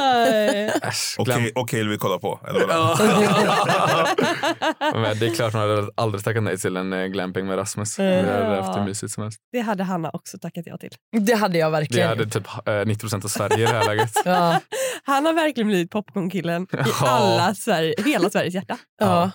äsch, 0.84 1.16
Okej, 1.18 1.36
glöm- 1.36 1.52
okej, 1.56 1.88
vi 1.88 1.98
kollar 1.98 2.18
på. 2.20 2.40
Eller? 2.48 2.68
Men 5.02 5.20
det 5.20 5.26
är 5.28 5.36
klart 5.36 5.54
hon 5.54 5.62
hade 5.62 5.90
aldrig 5.96 6.24
tackat 6.24 6.44
nej 6.44 6.58
till 6.58 6.78
en 6.78 6.94
eh, 6.94 7.06
glamping 7.06 7.46
med 7.46 7.58
Rasmus. 7.58 8.00
Vi 8.00 8.16
hade 8.18 8.62
haft 8.62 8.80
hur 8.80 8.86
mysigt 8.86 9.14
som 9.14 9.24
helst. 9.24 9.40
Det 9.52 9.60
hade 9.60 9.84
Hanna 9.84 10.10
också 10.14 10.38
tackat 10.40 10.64
ja 10.68 10.78
till. 10.78 10.92
Det 11.22 11.34
hade 11.34 11.58
jag 11.58 11.68
Det 11.68 11.72
verkligen. 11.72 12.08
hade 12.08 12.26
typ 12.30 12.48
eh, 12.68 12.86
90 12.86 13.00
procent 13.00 13.26
av 13.26 13.30
Sverige 13.30 13.58
i 13.58 13.62
det 13.72 13.78
här 13.78 13.86
läget. 13.86 14.12
Ja, 14.26 14.60
Han 15.04 15.26
har 15.26 15.34
verkligen 15.34 15.68
blivit 15.68 15.92
popcornkillen 15.92 16.64
i 16.64 16.68
Ja. 17.02 17.08
alla 17.10 17.56
Sverige, 17.56 17.96
hela 18.06 18.30
Sveriges 18.30 18.54
hjärta. 18.54 18.78
ja. 19.00 19.32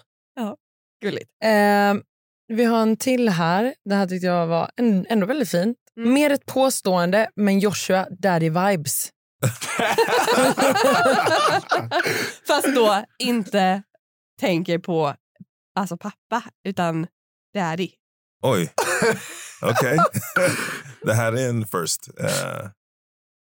Gulligt. 1.02 1.30
Eh, 1.44 1.94
vi 2.56 2.64
har 2.64 2.82
en 2.82 2.96
till 2.96 3.28
här. 3.28 3.74
Det 3.88 3.94
här 3.94 4.06
tyckte 4.06 4.26
jag 4.26 4.46
var 4.46 4.70
en, 4.76 5.06
ändå 5.08 5.26
väldigt 5.26 5.50
fint. 5.50 5.76
Mm. 5.96 6.12
Mer 6.14 6.30
ett 6.30 6.46
påstående, 6.46 7.28
men 7.36 7.58
Joshua 7.58 8.06
daddy 8.22 8.48
vibes. 8.50 9.08
Fast 12.46 12.74
då 12.74 13.04
inte 13.18 13.82
tänker 14.40 14.78
på 14.78 15.14
alltså 15.78 15.96
pappa, 15.96 16.42
utan 16.64 17.06
daddy. 17.54 17.90
Oj. 18.42 18.72
Okej. 19.62 19.98
Det 21.02 21.14
här 21.14 21.32
är 21.32 21.48
en 21.48 21.66
first. 21.66 22.08
Eh, 22.20 22.66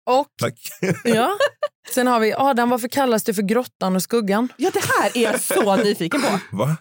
Och 0.10 0.27
tack. 0.41 0.60
ja, 1.04 1.38
sen 1.93 2.08
har 2.08 2.19
vi 2.19 2.34
Adam, 2.34 2.69
varför 2.69 2.88
kallas 2.88 3.23
du 3.23 3.34
för 3.34 3.41
grottan 3.41 3.95
och 3.95 4.04
skuggan? 4.04 4.47
Ja, 4.58 4.71
det 4.73 4.84
här 4.86 5.17
är 5.17 5.21
jag 5.32 5.41
så 5.41 5.75
nyfiken 5.75 6.21
på. 6.21 6.39
Va? 6.51 6.77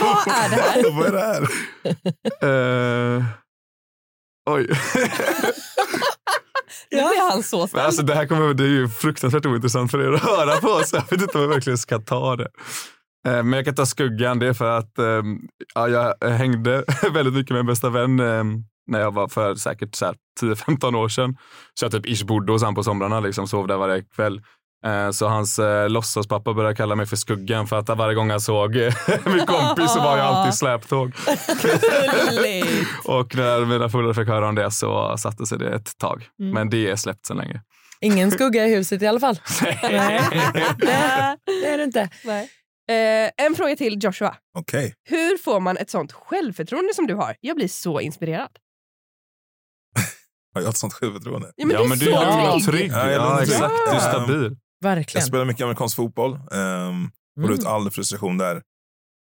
Vad 0.00 0.28
är 0.34 0.48
det 0.50 0.56
här? 0.62 0.90
Vad 0.96 1.06
är 1.06 1.12
det 1.12 1.20
här? 1.20 1.42
Eh, 3.18 3.24
oj. 4.50 4.68
Nu 6.90 6.96
blir 6.98 7.30
han 7.30 7.42
så 7.42 7.66
spänd. 7.66 7.84
alltså, 7.84 8.02
det 8.02 8.14
här 8.14 8.26
kommer, 8.26 8.54
det 8.54 8.64
är 8.64 8.68
ju 8.68 8.88
fruktansvärt 8.88 9.46
ointressant 9.46 9.90
för 9.90 10.00
er 10.08 10.12
att 10.12 10.22
höra 10.22 10.56
på. 10.56 10.80
Så 10.84 10.96
jag 10.96 11.10
vet 11.10 11.22
inte 11.22 11.38
om 11.38 11.42
jag 11.42 11.48
verkligen 11.48 11.78
ska 11.78 11.98
ta 11.98 12.36
det. 12.36 12.48
Eh, 13.28 13.42
Men 13.42 13.52
jag 13.52 13.64
kan 13.64 13.74
ta 13.74 13.86
skuggan. 13.86 14.38
Det 14.38 14.46
är 14.46 14.52
för 14.52 14.78
att 14.78 14.98
eh, 14.98 15.22
ja, 15.74 15.88
jag 16.20 16.28
hängde 16.30 16.84
väldigt 17.12 17.34
mycket 17.34 17.50
med 17.50 17.60
en 17.60 17.66
bästa 17.66 17.90
vän 17.90 18.20
eh, 18.20 18.44
när 18.86 19.00
jag 19.00 19.14
var 19.14 19.28
för 19.28 19.54
säkert 19.54 19.94
så 19.94 20.04
här 20.06 20.14
10-15 20.40 20.96
år 20.96 21.08
sedan. 21.08 21.36
Så 21.74 21.84
jag 21.84 21.92
typ 21.92 22.06
ish 22.06 22.24
bodde 22.26 22.52
hos 22.52 22.62
han 22.62 22.74
på 22.74 22.82
somrarna, 22.82 23.20
liksom, 23.20 23.48
sov 23.48 23.66
där 23.66 23.76
varje 23.76 24.02
kväll. 24.02 24.40
Eh, 24.84 25.10
Så 25.10 25.28
hans 25.28 25.58
eh, 25.58 25.88
låtsaspappa 25.88 26.54
började 26.54 26.76
kalla 26.76 26.94
mig 26.94 27.06
för 27.06 27.16
skuggan 27.16 27.66
för 27.66 27.78
att 27.78 27.88
varje 27.88 28.14
gång 28.14 28.30
jag 28.30 28.42
såg 28.42 28.76
eh, 28.76 28.94
min 29.24 29.46
kompis 29.46 29.92
så 29.92 30.00
var 30.00 30.16
jag 30.18 30.26
alltid 30.26 30.54
släptåg. 30.54 31.12
Och 33.04 33.34
när 33.36 33.64
mina 33.64 33.88
polare 33.88 34.14
fick 34.14 34.28
höra 34.28 34.48
om 34.48 34.54
det 34.54 34.70
så 34.70 35.16
satte 35.18 35.46
sig 35.46 35.58
det 35.58 35.74
ett 35.74 35.98
tag. 35.98 36.28
Mm. 36.40 36.54
Men 36.54 36.70
det 36.70 36.90
är 36.90 36.96
släppt 36.96 37.26
sedan 37.26 37.36
länge. 37.36 37.60
Ingen 38.00 38.30
skugga 38.30 38.66
i 38.66 38.74
huset 38.74 39.02
i 39.02 39.06
alla 39.06 39.20
fall. 39.20 39.38
Nej, 39.82 40.20
det, 41.46 41.66
är 41.66 41.78
det 41.78 41.84
inte. 41.84 42.08
Nej. 42.24 42.50
Eh, 42.90 43.30
en 43.46 43.54
fråga 43.54 43.76
till 43.76 43.98
Joshua. 44.04 44.36
Okej. 44.58 44.94
Hur 45.08 45.38
får 45.38 45.60
man 45.60 45.76
ett 45.76 45.90
sånt 45.90 46.12
självförtroende 46.12 46.94
som 46.94 47.06
du 47.06 47.14
har? 47.14 47.36
Jag 47.40 47.56
blir 47.56 47.68
så 47.68 48.00
inspirerad. 48.00 48.48
Har 50.54 50.60
jag 50.62 50.70
ett 50.70 50.76
sånt 50.76 50.92
självförtroende? 50.92 51.52
Ja, 51.56 51.66
men 51.66 51.76
ja, 51.76 51.78
du 51.78 51.84
är 51.84 51.88
men 51.88 51.98
du 51.98 52.10
är 52.12 52.52
trygg. 52.52 52.64
trygg. 52.64 52.90
Ja, 52.92 53.10
Ja, 53.10 53.42
exakt. 53.42 53.74
Du 54.28 54.46
är 54.46 54.50
Ja. 54.50 54.56
Stabil. 54.82 54.90
Jag 54.90 54.96
Verkligen. 54.96 55.26
spelar 55.26 55.44
mycket 55.44 55.62
amerikansk 55.64 55.96
fotboll. 55.96 56.32
Um, 56.34 57.10
får 57.36 57.44
Mm. 57.44 57.50
ut 57.54 57.66
all 57.66 57.90
frustration 57.90 58.38
där. 58.38 58.62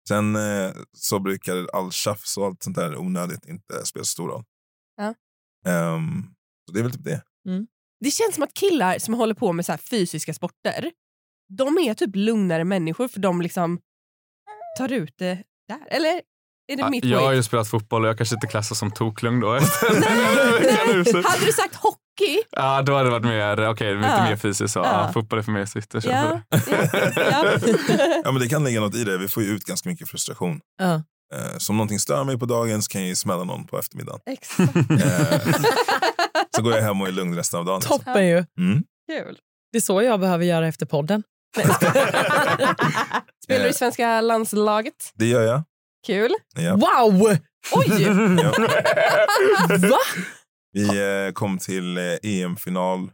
Sen 0.08 0.36
eh, 0.36 0.72
så 0.98 1.20
brukar 1.20 1.68
all 1.74 1.92
tjafs 1.92 2.38
och 2.38 2.46
allt 2.46 2.64
sånt 2.64 2.76
där 2.76 2.98
onödigt 2.98 3.46
inte 3.46 3.86
spela 3.86 4.04
så 4.06 4.10
stor 4.12 4.28
roll. 4.30 4.44
Ja. 4.98 5.14
Ehm, 5.72 6.24
så 6.68 6.74
det 6.74 6.80
är 6.80 6.84
väl 6.84 6.92
typ 6.92 7.04
det. 7.04 7.22
Det 8.02 8.12
känns 8.12 8.36
som 8.36 8.44
att 8.44 8.54
killar 8.54 9.00
som 9.00 9.14
håller 9.14 9.34
på 9.34 9.54
med 9.54 9.66
så 9.66 9.72
här 9.72 9.78
fysiska 9.78 10.34
sporter, 10.34 10.92
de 11.58 11.78
är 11.78 11.94
typ 11.94 12.10
lugnare 12.16 12.64
människor 12.64 13.08
för 13.08 13.20
de 13.20 13.42
liksom 13.42 13.80
tar 14.78 14.92
ut 14.92 15.14
det 15.18 15.44
där. 15.68 15.88
Eller 15.88 16.10
är 16.68 16.76
det 16.76 16.82
Ja, 16.82 16.90
mitt 16.90 17.04
jag 17.06 17.20
har 17.22 17.34
ju 17.34 17.44
spelat 17.44 17.68
fotboll 17.68 18.04
och 18.04 18.10
jag 18.10 18.18
kanske 18.18 18.36
inte 18.36 18.48
klassas 18.48 18.80
som 18.80 18.92
toklugn 18.92 19.40
då. 19.40 19.52
Nej, 19.52 19.62
hade 21.24 21.46
du 21.46 21.52
sagt 21.54 21.76
hockey? 21.76 22.00
Ja, 22.52 22.82
då 22.82 22.94
hade 22.94 23.06
det 23.06 23.12
varit 23.12 23.24
mer, 23.26 23.70
okej, 23.70 23.96
lite 23.96 24.08
Ja. 24.08 24.24
mer 24.24 24.36
fysiskt. 24.36 24.74
Så. 24.74 24.80
Ja. 24.80 25.12
Fotboll 25.14 25.40
är 25.40 25.44
för 25.44 25.52
känner 25.52 26.02
för 26.02 26.10
Ja. 26.10 26.42
det. 26.50 26.62
ja. 27.16 27.46
ja. 27.96 28.20
Ja, 28.24 28.32
men 28.32 28.42
det 28.42 28.50
kan 28.50 28.64
ligga 28.64 28.80
något 28.80 28.96
i 28.96 29.04
det. 29.04 29.18
Vi 29.18 29.28
får 29.28 29.44
ju 29.44 29.50
ut 29.50 29.64
ganska 29.64 29.90
mycket 29.90 30.10
frustration. 30.10 30.60
Ja. 30.80 30.94
Eh, 31.36 31.58
så 31.58 31.72
om 31.74 31.78
någonting 31.78 32.00
stör 32.00 32.24
mig 32.24 32.40
på 32.40 32.46
dagen 32.46 32.82
så 32.82 32.90
kan 32.92 33.02
jag 33.02 33.08
ju 33.08 33.16
smälla 33.16 33.44
någon 33.44 33.68
på 33.68 33.80
eftermiddagen. 33.80 34.20
Exakt. 34.26 34.76
Eh, 34.76 35.54
så 36.56 36.62
går 36.62 36.74
jag 36.74 36.82
hem 36.82 37.02
och 37.02 37.08
är 37.08 37.12
lugn 37.12 37.36
resten 37.36 37.60
av 37.60 37.66
dagen. 37.66 37.80
liksom. 37.80 37.98
Toppen 38.00 38.28
ju. 38.28 38.46
Mm. 38.60 38.84
Kul. 39.12 39.38
Det 39.72 39.78
är 39.78 39.82
så 39.82 40.02
jag 40.02 40.20
behöver 40.20 40.46
göra 40.46 40.68
efter 40.68 40.86
podden. 40.86 41.24
Spelar 43.44 43.64
du 43.64 43.70
i 43.70 43.74
svenska 43.74 44.22
landslaget? 44.22 44.94
Det 45.14 45.26
gör 45.26 45.42
jag. 45.42 45.64
Kul. 46.08 46.32
Ja. 46.56 46.72
Wow! 46.76 47.38
Oj! 47.72 48.04
Ja. 48.44 48.52
Va? 49.90 49.98
Vi 50.72 50.88
eh, 51.28 51.32
kom 51.34 51.58
till 51.58 51.98
eh, 51.98 52.04
EM-final 52.24 53.12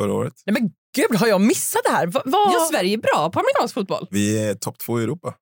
förra 0.00 0.12
året. 0.12 0.34
Nej 0.46 0.54
men 0.60 0.70
gud, 0.96 1.18
har 1.20 1.26
jag 1.26 1.40
missat 1.40 1.80
det 1.84 1.90
här? 1.90 2.06
Va, 2.06 2.22
va? 2.24 2.50
Ja, 2.52 2.68
Sverige 2.70 2.92
är 2.92 2.98
bra 2.98 3.30
på 3.30 3.40
amerikansk 3.40 3.74
fotboll. 3.74 4.06
Vi 4.10 4.48
är 4.48 4.54
topp 4.54 4.78
två 4.78 5.00
i 5.00 5.02
Europa. 5.02 5.34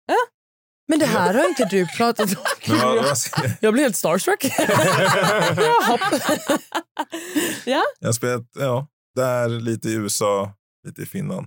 Men 0.88 0.98
det 0.98 1.07
här 1.07 1.35
har 1.35 1.48
inte 1.48 1.64
du 1.64 1.87
pratat 1.87 2.31
om. 2.31 2.37
Men 2.68 2.78
vad, 2.78 3.05
vad 3.05 3.18
säger- 3.18 3.57
Jag 3.61 3.72
blir 3.72 3.83
helt 3.83 3.96
starstruck. 3.96 4.44
Jaha. 5.57 5.98
Ja. 7.64 7.83
jag 8.00 8.09
har 8.09 8.12
spelat 8.12 8.42
ja, 8.55 8.87
där, 9.16 9.48
lite 9.48 9.88
i 9.88 9.94
USA, 9.94 10.52
lite 10.87 11.02
i 11.02 11.07
Finland. 11.07 11.46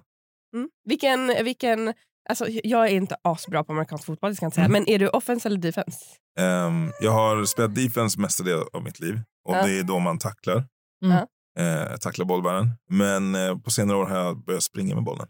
Mm. 0.55 0.69
Vilken, 0.86 1.43
vilken, 1.43 1.93
alltså, 2.30 2.46
jag 2.64 2.86
är 2.86 2.92
inte 2.96 3.16
asbra 3.24 3.64
på 3.64 3.74
amerikansk 3.74 4.06
fotboll, 4.06 4.30
det 4.30 4.36
ska 4.36 4.44
jag 4.44 4.48
inte 4.48 4.56
säga. 4.56 4.66
Mm. 4.66 4.84
men 4.84 4.90
är 4.96 5.00
du 5.00 5.08
offense 5.08 5.48
eller 5.48 5.58
defense? 5.58 6.00
Ehm, 6.40 6.92
jag 7.02 7.12
har 7.12 7.46
spelat 7.46 7.76
defense 7.76 8.20
mestadels 8.20 8.66
av 8.74 8.84
mitt 8.84 9.00
liv 9.00 9.20
och 9.50 9.56
Ja. 9.56 9.66
det 9.66 9.80
är 9.80 9.84
då 9.84 10.00
man 10.00 10.18
tacklar. 10.20 10.64
Mm. 11.06 11.18
Eh, 11.60 11.98
tacklar 11.98 12.26
bollbäraren. 12.26 12.72
Men 12.90 13.36
eh, 13.36 13.58
på 13.58 13.72
senare 13.72 13.98
år 13.98 14.06
har 14.06 14.18
jag 14.18 14.46
börjat 14.46 14.64
springa 14.64 14.96
med 14.96 15.04
bollen. 15.04 15.28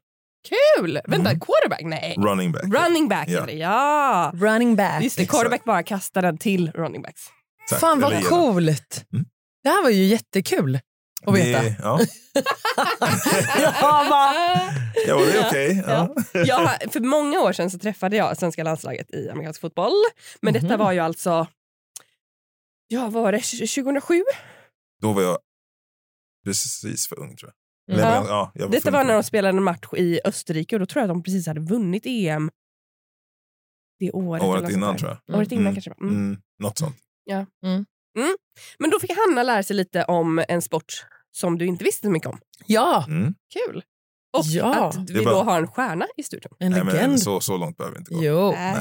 Kul! 0.77 0.99
Vänta, 1.07 1.29
quarterback? 1.29 1.81
Nej. 1.83 2.15
Running 2.17 2.51
back. 2.51 2.63
Running 2.63 3.07
back 3.07 3.27
Ja. 3.29 3.49
ja. 3.51 4.31
Running 4.35 4.75
back. 4.75 5.03
Just 5.03 5.15
det, 5.17 5.23
Exakt. 5.23 5.37
quarterback 5.37 5.63
bara 5.63 5.83
kastar 5.83 6.21
den 6.21 6.37
till 6.37 6.71
running 6.71 7.01
backs. 7.01 7.21
Tack, 7.69 7.79
Fan 7.79 7.99
vad 7.99 8.23
coolt. 8.25 9.05
Mm. 9.13 9.25
Det 9.63 9.69
här 9.69 9.83
var 9.83 9.89
ju 9.89 10.03
jättekul 10.03 10.79
att 11.27 11.35
veta. 11.35 11.61
Det, 11.61 11.75
ja. 11.83 11.99
Ja, 13.59 14.07
va? 14.09 14.33
ja, 15.07 15.15
det 15.17 15.37
är 15.37 15.47
okej. 15.47 15.83
Ja. 15.87 16.15
Jag, 16.33 16.55
har- 16.57 16.89
för 16.91 16.99
många 16.99 17.39
år 17.41 17.53
sedan 17.53 17.71
så 17.71 17.79
träffade 17.79 18.15
jag 18.15 18.37
svenska 18.37 18.63
landslaget 18.63 19.13
i 19.13 19.29
amerikansk 19.29 19.61
fotboll. 19.61 19.91
Men 20.41 20.53
detta 20.53 20.67
Mhm. 20.67 20.79
var 20.79 20.91
ju 20.91 20.99
alltså, 20.99 21.47
ja 22.87 23.09
var 23.09 23.31
det, 23.31 23.39
2007? 23.39 24.23
Då 25.01 25.13
var 25.13 25.21
jag 25.21 25.37
precis 26.45 27.07
för 27.07 27.19
ung 27.19 27.35
tror 27.37 27.51
jag. 27.87 27.95
Mm. 27.95 28.07
Eller, 28.07 28.15
Ja. 28.15 28.21
jag 28.23 28.29
ja, 28.29 28.51
jag 28.55 28.71
Detta 28.71 28.91
var 28.91 29.03
när 29.03 29.13
de 29.13 29.23
spelade 29.23 29.57
en 29.57 29.63
match 29.63 29.85
i 29.97 30.19
Österrike 30.25 30.75
och 30.75 30.79
då 30.79 30.85
tror 30.85 31.01
jag 31.01 31.09
att 31.11 31.15
de 31.15 31.23
precis 31.23 31.47
hade 31.47 31.61
vunnit 31.61 32.03
EM 32.05 32.51
det 33.99 34.11
året. 34.11 34.43
eller 34.43 34.51
Året 34.53 34.69
innan 34.71 34.89
sånt 34.89 34.99
där. 35.01 35.07
tror 35.07 35.19
jag. 35.27 35.37
Året 35.37 35.51
innan 35.51 35.61
Mm. 35.63 35.73
kanske. 35.73 35.89
var. 35.89 36.07
Mm. 36.07 36.15
Mm, 36.15 36.41
något 36.59 36.77
sånt. 36.77 36.95
Men 38.79 38.89
då 38.89 38.99
fick 38.99 39.11
Hanna 39.17 39.43
lära 39.43 39.63
sig 39.63 39.75
lite 39.75 40.03
om 40.03 40.43
en 40.47 40.61
sport 40.61 41.05
som 41.35 41.57
du 41.57 41.65
inte 41.65 41.83
visste 41.83 42.07
så 42.07 42.11
mycket 42.11 42.29
om. 42.29 42.39
Ja, 42.65 43.05
Mm. 43.07 43.33
Kul! 43.53 43.83
Och 44.37 44.45
Ja. 44.45 44.85
att 44.89 45.09
vi 45.09 45.23
var- 45.25 45.31
då 45.31 45.43
har 45.43 45.57
en 45.59 45.67
stjärna 45.67 46.05
i 46.17 46.23
studion. 46.23 46.51
en 46.59 46.71
Nej, 46.71 46.83
men 46.83 46.93
legend. 46.95 47.19
så, 47.21 47.39
så 47.39 47.57
långt 47.57 47.77
behöver 47.77 47.95
vi 47.95 47.99
inte 47.99 48.13
gå. 48.13 48.23
Jo. 48.23 48.51
Nej, 48.51 48.75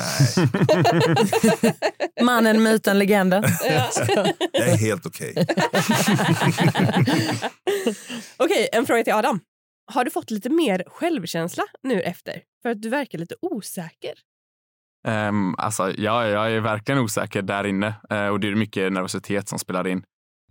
Mannen, 2.22 2.62
myten, 2.62 2.98
legenden. 2.98 3.44
Ja. 3.64 3.90
jag 4.52 4.68
är 4.68 4.76
helt 4.76 5.06
okej. 5.06 5.34
Okej, 8.36 8.68
en 8.72 8.86
fråga 8.86 9.04
till 9.04 9.12
Adam. 9.12 9.40
Har 9.92 10.04
du 10.04 10.10
fått 10.10 10.30
lite 10.30 10.50
mer 10.50 10.84
självkänsla 10.86 11.64
nu 11.82 12.00
efter? 12.02 12.40
För 12.62 12.68
att 12.70 12.82
du 12.82 12.88
verkar 12.88 13.18
lite 13.18 13.34
osäker. 13.40 14.12
Um, 15.08 15.54
alltså, 15.58 15.92
ja, 15.98 16.28
jag 16.28 16.52
är 16.52 16.60
verkligen 16.60 17.00
osäker 17.00 17.42
där 17.42 17.66
inne 17.66 17.94
Eh, 18.10 18.26
och 18.28 18.40
det 18.40 18.48
är 18.48 18.54
mycket 18.54 18.92
nervositet 18.92 19.48
som 19.48 19.58
spelar 19.58 19.86
in. 19.86 20.02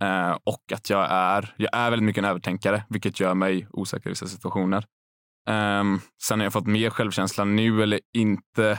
Eh, 0.02 0.38
och 0.44 0.72
att 0.72 0.90
jag 0.90 1.06
är, 1.10 1.54
jag 1.56 1.70
är 1.72 1.90
väldigt 1.90 2.06
mycket 2.06 2.24
en 2.24 2.30
övertänkare, 2.30 2.84
vilket 2.88 3.20
gör 3.20 3.34
mig 3.34 3.68
osäker 3.70 4.06
i 4.06 4.12
vissa 4.12 4.26
situationer. 4.26 4.84
Eh, 5.48 5.84
sen 6.22 6.40
har 6.40 6.44
jag 6.44 6.52
fått 6.52 6.66
mer 6.66 6.90
självkänsla 6.90 7.44
nu 7.44 7.82
eller 7.82 8.00
inte. 8.12 8.78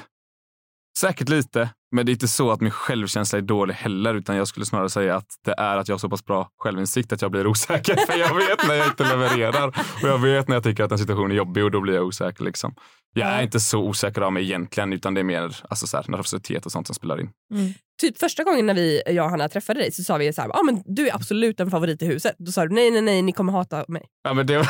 Säkert 0.99 1.29
lite, 1.29 1.69
men 1.95 2.05
det 2.05 2.11
är 2.11 2.13
inte 2.13 2.27
så 2.27 2.51
att 2.51 2.61
min 2.61 2.71
självkänsla 2.71 3.37
är 3.37 3.41
dålig 3.41 3.73
heller, 3.73 4.15
utan 4.15 4.35
jag 4.35 4.47
skulle 4.47 4.65
snarare 4.65 4.89
säga 4.89 5.15
att 5.15 5.27
det 5.45 5.55
är 5.57 5.77
att 5.77 5.87
jag 5.87 5.93
har 5.93 5.99
så 5.99 6.09
pass 6.09 6.25
bra 6.25 6.49
självinsikt 6.57 7.13
att 7.13 7.21
jag 7.21 7.31
blir 7.31 7.47
osäker. 7.47 7.95
För 8.07 8.19
jag 8.19 8.35
vet 8.35 8.67
när 8.67 8.75
jag 8.75 8.87
inte 8.87 9.03
levererar 9.03 9.67
och 10.03 10.09
jag 10.09 10.17
vet 10.17 10.47
när 10.47 10.55
jag 10.55 10.63
tycker 10.63 10.83
att 10.83 10.91
en 10.91 10.97
situation 10.97 11.31
är 11.31 11.35
jobbig 11.35 11.63
och 11.63 11.71
då 11.71 11.81
blir 11.81 11.93
jag 11.93 12.05
osäker. 12.05 12.43
Liksom. 12.43 12.75
Jag 13.13 13.29
är 13.29 13.43
inte 13.43 13.59
så 13.59 13.79
osäker 13.79 14.21
av 14.21 14.33
mig 14.33 14.43
egentligen, 14.43 14.93
utan 14.93 15.13
det 15.13 15.21
är 15.21 15.23
mer 15.23 15.55
alltså, 15.69 15.87
så 15.87 15.97
här, 15.97 16.05
nervositet 16.07 16.65
och 16.65 16.71
sånt 16.71 16.87
som 16.87 16.95
spelar 16.95 17.19
in. 17.21 17.29
Typ 18.01 18.17
första 18.19 18.43
gången 18.43 18.65
när 18.65 18.73
vi, 18.73 19.01
jag 19.05 19.25
och 19.25 19.31
Hanna 19.31 19.49
träffade 19.49 19.79
dig 19.79 19.91
så 19.91 20.03
sa 20.03 20.17
vi 20.17 20.33
så 20.33 20.41
här, 20.41 20.49
ah, 20.49 20.63
men 20.63 20.83
du 20.85 21.07
är 21.07 21.15
absolut 21.15 21.59
en 21.59 21.71
favorit 21.71 22.01
i 22.01 22.05
huset. 22.05 22.35
Då 22.37 22.51
sa 22.51 22.65
du 22.65 22.75
nej, 22.75 22.91
nej, 22.91 23.01
nej, 23.01 23.21
ni 23.21 23.31
kommer 23.31 23.53
hata 23.53 23.85
mig. 23.87 24.01
Ja, 24.23 24.33
men 24.33 24.47
det, 24.47 24.57
Vi 24.57 24.63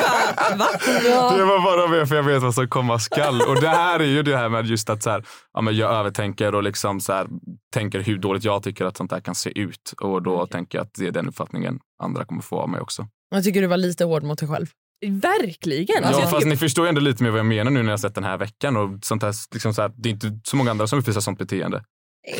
bara, 0.00 0.56
va? 0.56 1.36
det 1.36 1.44
var 1.44 1.62
bara 1.62 1.88
med 1.88 2.08
för 2.08 2.16
jag 2.16 2.22
vet 2.22 2.42
vad 2.42 2.54
som 2.54 2.68
komma 2.68 2.98
skall. 2.98 3.40
Och 3.42 3.60
det 3.60 3.68
här 3.68 4.00
är 4.00 4.04
ju 4.04 4.22
det 4.22 4.36
här 4.36 4.48
med 4.48 4.66
just 4.66 4.90
att 4.90 5.02
så 5.02 5.10
här, 5.10 5.24
ja, 5.54 5.60
men 5.60 5.76
jag 5.76 5.92
övertänker 5.92 6.43
och 6.54 6.62
liksom 6.62 7.00
så 7.00 7.12
här, 7.12 7.28
tänker 7.72 8.00
hur 8.00 8.18
dåligt 8.18 8.44
jag 8.44 8.62
tycker 8.62 8.84
att 8.84 8.96
sånt 8.96 9.12
här 9.12 9.20
kan 9.20 9.34
se 9.34 9.58
ut. 9.58 9.94
Och 10.00 10.22
då 10.22 10.46
tänker 10.46 10.78
jag 10.78 10.84
att 10.84 10.94
det 10.94 11.06
är 11.06 11.10
den 11.10 11.28
uppfattningen 11.28 11.80
andra 12.02 12.24
kommer 12.24 12.42
få 12.42 12.60
av 12.60 12.68
mig 12.68 12.80
också. 12.80 13.08
Jag 13.30 13.44
tycker 13.44 13.60
du 13.60 13.66
var 13.66 13.76
lite 13.76 14.04
hård 14.04 14.22
mot 14.22 14.38
dig 14.38 14.48
själv. 14.48 14.66
Verkligen. 15.06 16.04
Alltså, 16.04 16.20
ja, 16.20 16.24
jag 16.24 16.30
fast 16.30 16.40
tycker, 16.40 16.50
ni 16.50 16.56
förstår 16.56 16.84
ju 16.84 16.88
ändå 16.88 17.00
lite 17.00 17.22
mer 17.22 17.30
vad 17.30 17.38
jag 17.38 17.46
menar 17.46 17.70
nu 17.70 17.82
när 17.82 17.90
jag 17.90 18.00
sett 18.00 18.14
den 18.14 18.24
här 18.24 18.36
veckan. 18.36 18.76
Och 18.76 19.04
sånt 19.04 19.22
här, 19.22 19.34
liksom 19.52 19.74
så 19.74 19.82
här, 19.82 19.92
det 19.96 20.08
är 20.08 20.12
inte 20.12 20.40
så 20.44 20.56
många 20.56 20.70
andra 20.70 20.86
som 20.86 20.98
uppvisar 20.98 21.20
sånt 21.20 21.38
beteende. 21.38 21.84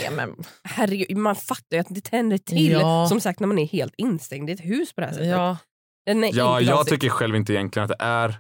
Ja, 0.04 0.10
men, 0.10 0.34
herregud, 0.64 1.16
man 1.16 1.36
fattar 1.36 1.76
ju 1.76 1.78
att 1.78 1.86
det 1.90 2.00
tänder 2.00 2.38
till. 2.38 2.72
Ja. 2.72 3.06
Som 3.08 3.20
sagt 3.20 3.40
när 3.40 3.48
man 3.48 3.58
är 3.58 3.66
helt 3.66 3.94
instängd 3.96 4.50
i 4.50 4.52
ett 4.52 4.64
hus 4.64 4.94
på 4.94 5.00
det 5.00 5.06
här 5.06 5.14
sättet. 5.14 5.28
ja. 5.28 5.56
Är 6.06 6.36
Ja, 6.36 6.60
jag 6.60 6.86
tycker 6.86 7.08
själv 7.08 7.36
inte 7.36 7.52
egentligen 7.52 7.84
att 7.84 7.98
det 7.98 8.04
är 8.04 8.36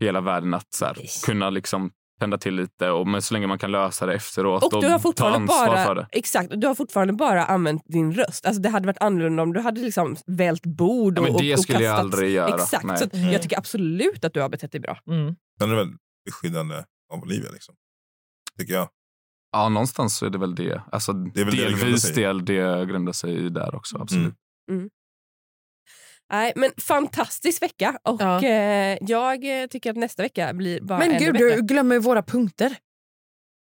hela 0.00 0.20
världen 0.20 0.54
att 0.54 0.74
så 0.74 0.84
här, 0.84 0.96
kunna 1.26 1.50
liksom 1.50 1.90
tända 2.20 2.38
till 2.38 2.54
lite. 2.54 2.90
Och, 2.90 3.06
men 3.06 3.22
så 3.22 3.34
länge 3.34 3.46
man 3.46 3.58
kan 3.58 3.70
lösa 3.72 4.06
det 4.06 4.14
efteråt 4.14 4.62
Och 4.74 4.82
du 4.82 4.88
har 4.88 4.98
fortfarande 4.98 5.46
bara, 5.46 5.84
för 5.84 5.94
det. 5.94 6.06
Exakt, 6.12 6.52
och 6.52 6.58
du 6.58 6.66
har 6.66 6.74
fortfarande 6.74 7.12
bara 7.12 7.44
använt 7.44 7.82
din 7.86 8.12
röst. 8.14 8.46
Alltså, 8.46 8.62
det 8.62 8.68
hade 8.68 8.86
varit 8.86 9.02
annorlunda 9.02 9.42
om 9.42 9.52
du 9.52 9.60
hade 9.60 9.80
liksom 9.80 10.16
vält 10.26 10.66
bord 10.66 11.18
Ja, 11.18 11.22
och, 11.22 11.28
men 11.28 11.36
det 11.36 11.52
och, 11.52 11.58
och 11.58 11.62
skulle 11.62 11.78
jag 11.84 11.92
kastat. 11.96 12.04
aldrig 12.14 12.30
göra. 12.30 12.54
Exakt, 12.54 12.84
Nej. 12.84 12.98
så 12.98 13.08
Mm. 13.12 13.32
jag 13.32 13.42
tycker 13.42 13.58
absolut 13.58 14.24
att 14.24 14.34
du 14.34 14.40
har 14.40 14.48
betett 14.48 14.72
dig 14.72 14.80
bra. 14.80 14.98
Mm. 15.10 15.34
Sen 15.60 15.70
är 15.70 15.74
det 15.76 15.84
väl 15.84 15.92
beskyddande 16.24 16.74
av 17.12 17.22
Olivia. 17.22 17.50
Liksom. 17.50 17.74
Tycker 18.58 18.74
jag. 18.74 18.88
Ja, 19.52 19.68
någonstans 19.68 20.16
så 20.16 20.26
är 20.26 20.30
det 20.30 20.38
väl 20.38 20.54
det. 20.54 20.82
Alltså, 20.92 21.12
Det 21.12 21.40
är 21.40 21.44
väl 21.44 21.56
det 21.56 21.64
det 21.64 21.76
delvis 21.76 22.14
del 22.14 22.44
det 22.44 22.86
grundar 22.86 23.12
sig 23.12 23.46
i 23.46 23.48
där 23.48 23.74
också. 23.74 23.98
Absolut. 23.98 24.34
Mm. 24.70 24.88
Nej, 26.32 26.52
men 26.56 26.70
fantastisk 26.76 27.62
vecka 27.62 27.98
och 28.02 28.22
Ja. 28.22 28.42
eh, 28.44 28.98
jag 29.00 29.62
eh, 29.62 29.66
tycker 29.66 29.90
att 29.90 29.96
nästa 29.96 30.22
vecka 30.22 30.52
blir 30.52 30.80
bara 30.80 30.98
Men 30.98 31.10
ännu 31.10 31.18
gud, 31.18 31.32
bättre. 31.32 31.56
du 31.56 31.62
glömmer 31.62 31.98
våra 31.98 32.22
punkter. 32.22 32.76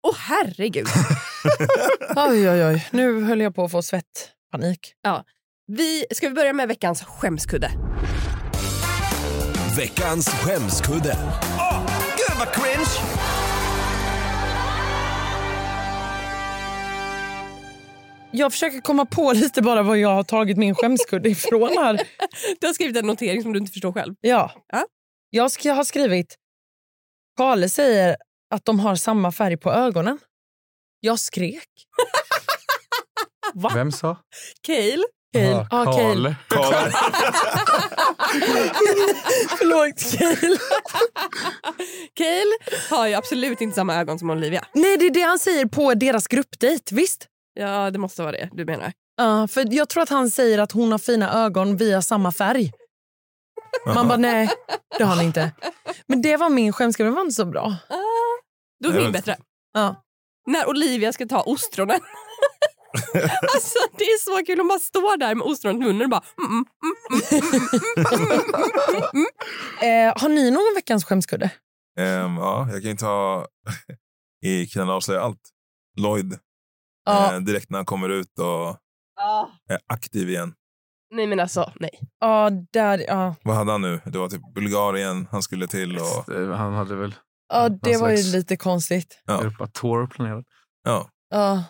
Åh 0.07 0.15
herregud. 0.17 0.87
Oj, 2.15 2.49
oj, 2.49 2.65
oj. 2.65 2.87
Nu 2.91 3.23
höll 3.23 3.41
jag 3.41 3.55
på 3.55 3.63
att 3.63 3.71
få 3.71 3.81
svett 3.81 4.31
panik. 4.51 4.93
Vi, 5.67 6.05
ska 6.11 6.29
vi 6.29 6.35
börja 6.35 6.53
med 6.53 6.67
veckans 6.67 7.03
skämskudde? 7.03 7.71
Veckans 9.77 10.29
skämskudde. 10.29 11.17
Åh, 11.57 11.81
gud 12.17 12.37
vad! 12.39 12.47
Jag 18.31 18.51
försöker 18.51 18.81
komma 18.81 19.05
på 19.05 19.33
lite 19.35 19.61
bara 19.61 19.83
vad 19.83 19.97
jag 19.97 20.09
har 20.09 20.23
tagit 20.23 20.57
min 20.57 20.75
skämskudde 20.75 21.29
ifrån 21.29 21.77
här. 21.77 22.01
Du 22.59 22.67
har 22.67 22.73
skrivit 22.73 22.97
en 22.97 23.07
notering 23.07 23.41
som 23.41 23.53
du 23.53 23.59
inte 23.59 23.71
förstår 23.71 23.93
själv. 23.93 24.15
Ja. 24.21 24.51
Ja. 24.73 24.85
Jag 25.29 25.51
ska, 25.51 25.73
har 25.73 25.83
skrivit, 25.83 26.35
Kalle 27.37 27.69
säger 27.69 28.15
att 28.55 28.65
de 28.65 28.79
har 28.79 28.95
samma 28.95 29.31
färg 29.31 29.57
på 29.57 29.71
ögonen. 29.71 30.19
Jag 30.99 31.19
skrek. 31.19 31.67
Va? 33.53 33.71
Vem 33.75 33.91
sa? 33.91 34.17
Cale, 34.61 35.03
Cale. 35.33 35.67
Ja, 35.71 35.85
Cale. 35.97 36.35
Karl. 36.47 36.91
Förlåt, 39.57 40.19
Cale. 40.19 40.57
Cale 42.13 42.57
har 42.89 43.07
ju 43.07 43.13
absolut 43.13 43.61
inte 43.61 43.75
samma 43.75 43.95
ögon 43.95 44.19
som 44.19 44.29
Olivia. 44.29 44.65
Nej, 44.73 44.97
det 44.97 45.05
är 45.05 45.11
det 45.13 45.21
han 45.21 45.39
säger 45.39 45.65
på 45.65 45.93
deras 45.93 46.27
gruppdejt. 46.27 46.95
Visst? 46.95 47.27
Ja, 47.59 47.91
det 47.91 47.99
måste 47.99 48.21
vara 48.21 48.31
det 48.31 48.49
du 48.53 48.65
menar. 48.65 48.93
Ja, 49.17 49.47
för 49.47 49.73
jag 49.73 49.89
tror 49.89 50.03
att 50.03 50.09
han 50.09 50.31
säger 50.31 50.59
att 50.59 50.71
hon 50.71 50.91
har 50.91 50.99
fina 50.99 51.33
ögon 51.33 51.77
via 51.77 52.01
samma 52.01 52.31
färg. 52.31 52.71
Man 53.85 54.07
bara, 54.07 54.17
nej, 54.17 54.49
det 54.97 55.03
har 55.03 55.15
han 55.15 55.25
inte. 55.25 55.51
Men 56.07 56.21
det 56.21 56.37
var 56.37 56.49
min 56.49 56.73
den 56.97 57.13
var 57.13 57.21
inte 57.21 57.35
så 57.35 57.45
bra. 57.45 57.75
Då 58.83 58.89
är 58.89 58.93
min 58.93 59.11
bättre. 59.11 59.37
Ja. 59.73 60.03
När 60.47 60.69
Olivia 60.69 61.13
ska 61.13 61.25
ta 61.25 61.43
ostronen. 61.43 61.99
alltså, 63.53 63.79
det 63.97 64.03
är 64.03 64.39
så 64.39 64.45
kul, 64.45 64.59
hon 64.59 64.67
bara 64.67 64.79
står 64.79 65.17
där 65.17 65.35
med 65.35 65.47
ostronet 65.47 65.81
i 65.81 65.85
munnen 65.85 66.01
och 66.01 66.09
bara... 66.09 66.23
Mm, 66.37 66.65
mm, 69.13 69.27
Eh, 69.81 70.21
har 70.21 70.29
ni 70.29 70.51
någon 70.51 70.75
veckans 70.75 71.05
skämskudde? 71.05 71.51
Ehm, 71.99 72.37
ja, 72.37 72.67
jag 72.71 72.81
kan 72.81 72.91
ju 72.91 72.97
ta 72.97 73.47
i 74.43 74.65
Killarna 74.67 74.93
avslöjar 74.93 75.21
allt. 75.21 75.49
Lloyd, 75.97 76.39
Ja, 77.07 77.33
eh, 77.33 77.39
direkt 77.39 77.69
när 77.69 77.77
han 77.79 77.85
kommer 77.85 78.09
ut 78.09 78.39
och 78.39 78.77
Ah. 79.21 79.45
är 79.69 79.79
aktiv 79.87 80.29
igen. 80.29 80.53
Nej 81.15 81.27
men 81.27 81.39
alltså, 81.39 81.71
nej. 81.79 81.99
ja, 82.19 82.49
där, 82.73 83.05
ja. 83.07 83.35
Vad 83.43 83.55
hade 83.55 83.71
han 83.71 83.81
nu? 83.81 84.01
Det 84.05 84.17
var 84.17 84.29
typ 84.29 84.53
Bulgarien 84.55 85.27
han 85.31 85.43
skulle 85.43 85.67
till. 85.67 85.97
Och, 85.97 86.33
Han 86.57 86.73
hade 86.73 86.95
väl 86.95 87.15
ja 87.53 87.69
det 87.69 87.97
var 87.97 88.09
ju 88.09 88.31
lite 88.31 88.57
konstigt. 88.57 89.21
Ja. 89.25 89.41
Europa-tour 89.41 90.07
planerat. 90.07 90.45
ja, 90.83 91.09
Ja, 91.29 91.63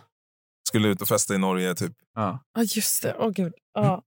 skulle 0.69 0.88
ut 0.88 1.01
och 1.01 1.07
festa 1.07 1.35
i 1.35 1.38
Norge. 1.38 1.75
Typ. 1.75 1.93
Ja. 2.15 2.43
ja 2.55 2.61
just 2.63 3.03
det. 3.03 3.15
Åh 3.19 3.29
gud. 3.29 3.53
Ja. 3.73 4.03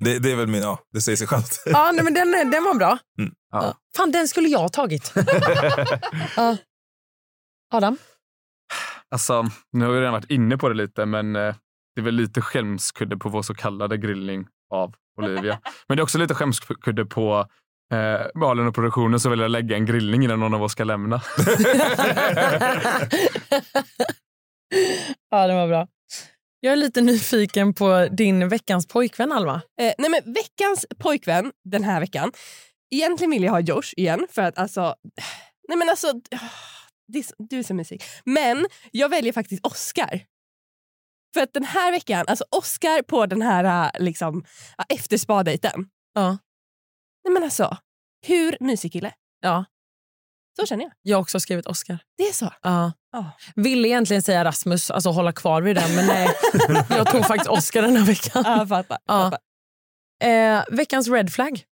Det, 0.00 0.18
det 0.18 0.32
är 0.32 0.36
väl 0.36 0.46
min, 0.46 0.62
ja, 0.62 0.78
det 0.92 1.00
säger 1.00 1.16
sig 1.16 1.26
självt. 1.26 1.62
Ja, 1.66 1.92
nej, 1.94 2.04
men 2.04 2.14
den, 2.14 2.50
den 2.50 2.64
var 2.64 2.74
bra. 2.74 2.98
Mm. 3.18 3.34
Ja. 3.50 3.64
Ja. 3.64 3.74
Fan, 3.96 4.12
den 4.12 4.28
skulle 4.28 4.48
jag 4.48 4.58
ha 4.58 4.68
tagit. 4.68 5.12
ja. 6.36 6.56
Adam? 7.72 7.96
Alltså, 9.10 9.44
nu 9.72 9.84
har 9.84 9.92
vi 9.92 10.00
redan 10.00 10.12
varit 10.12 10.30
inne 10.30 10.56
på 10.56 10.68
det 10.68 10.74
lite, 10.74 11.06
men 11.06 11.36
eh, 11.36 11.54
det 11.94 12.00
är 12.00 12.04
väl 12.04 12.14
lite 12.14 12.40
skämskudde 12.40 13.16
på 13.16 13.28
vår 13.28 13.42
så 13.42 13.54
kallade 13.54 13.96
grillning 13.96 14.46
av 14.70 14.94
Olivia. 15.18 15.60
men 15.88 15.96
det 15.96 16.00
är 16.00 16.02
också 16.02 16.18
lite 16.18 16.34
skämskudde 16.34 17.06
på 17.06 17.46
eh, 17.92 18.20
Malin 18.34 18.66
och 18.66 18.74
produktionen 18.74 19.20
som 19.20 19.30
vill 19.30 19.40
lägga 19.40 19.76
en 19.76 19.86
grillning 19.86 20.24
innan 20.24 20.40
någon 20.40 20.54
av 20.54 20.62
oss 20.62 20.72
ska 20.72 20.84
lämna. 20.84 21.22
ja, 25.30 25.46
den 25.46 25.56
var 25.56 25.68
bra. 25.68 25.88
Jag 26.60 26.72
är 26.72 26.76
lite 26.76 27.00
nyfiken 27.00 27.74
på 27.74 28.08
din 28.10 28.48
veckans 28.48 28.88
pojkvän, 28.88 29.32
Alma. 29.32 29.54
Eh, 29.54 29.92
nej 29.98 30.10
men 30.10 30.34
veckans 30.34 30.86
pojkvän 30.98 31.52
den 31.64 31.84
här 31.84 32.00
veckan. 32.00 32.32
Egentligen 32.90 33.30
vill 33.30 33.44
jag 33.44 33.52
ha 33.52 33.60
Josh 33.60 33.94
igen 33.96 34.26
för 34.30 34.42
att 34.42 34.58
alltså... 34.58 34.94
Nej 35.68 35.78
men 35.78 35.88
alltså... 35.88 36.12
Det 37.12 37.32
du 37.38 37.62
så 37.62 37.74
mysig. 37.74 38.02
Men 38.24 38.66
jag 38.90 39.08
väljer 39.08 39.32
faktiskt 39.32 39.66
Oscar. 39.66 40.24
För 41.34 41.40
att 41.40 41.52
den 41.52 41.64
här 41.64 41.92
veckan, 41.92 42.24
alltså 42.28 42.44
Oscar 42.50 43.02
på 43.02 43.26
den 43.26 43.42
här 43.42 43.84
äh, 43.84 44.02
liksom, 44.02 44.44
äh, 44.78 44.84
efterspadejten. 44.88 45.86
Ja. 46.14 46.38
Nej 47.24 47.34
men 47.34 47.42
alltså, 47.42 47.76
hur 48.26 48.56
mysig 48.60 48.92
kille? 48.92 49.12
Ja. 49.40 49.64
Så 50.60 50.66
känner 50.66 50.84
jag. 50.84 50.92
Jag 51.02 51.16
har 51.16 51.22
också 51.22 51.40
skrivit 51.40 51.66
Oscar. 51.66 51.98
Det 52.18 52.22
är 52.22 52.32
så. 52.32 52.52
Ja. 52.62 52.92
Ja. 53.12 53.30
Ville 53.54 53.88
egentligen 53.88 54.22
säga 54.22 54.44
Rasmus, 54.44 54.90
alltså 54.90 55.10
hålla 55.10 55.32
kvar 55.32 55.62
vid 55.62 55.76
den, 55.76 55.96
men 55.96 56.06
nej. 56.06 56.28
jag 56.88 57.12
tog 57.12 57.26
faktiskt 57.26 57.50
Oscar 57.50 57.82
den 57.82 57.96
här 57.96 58.06
veckan. 58.06 58.42
Ja, 58.46 58.66
fattar. 58.66 58.98
Ja. 59.06 59.30
fattar. 59.30 59.38
Eh, 60.28 60.64
veckans 60.70 61.08
red 61.08 61.32
flag. 61.32 61.64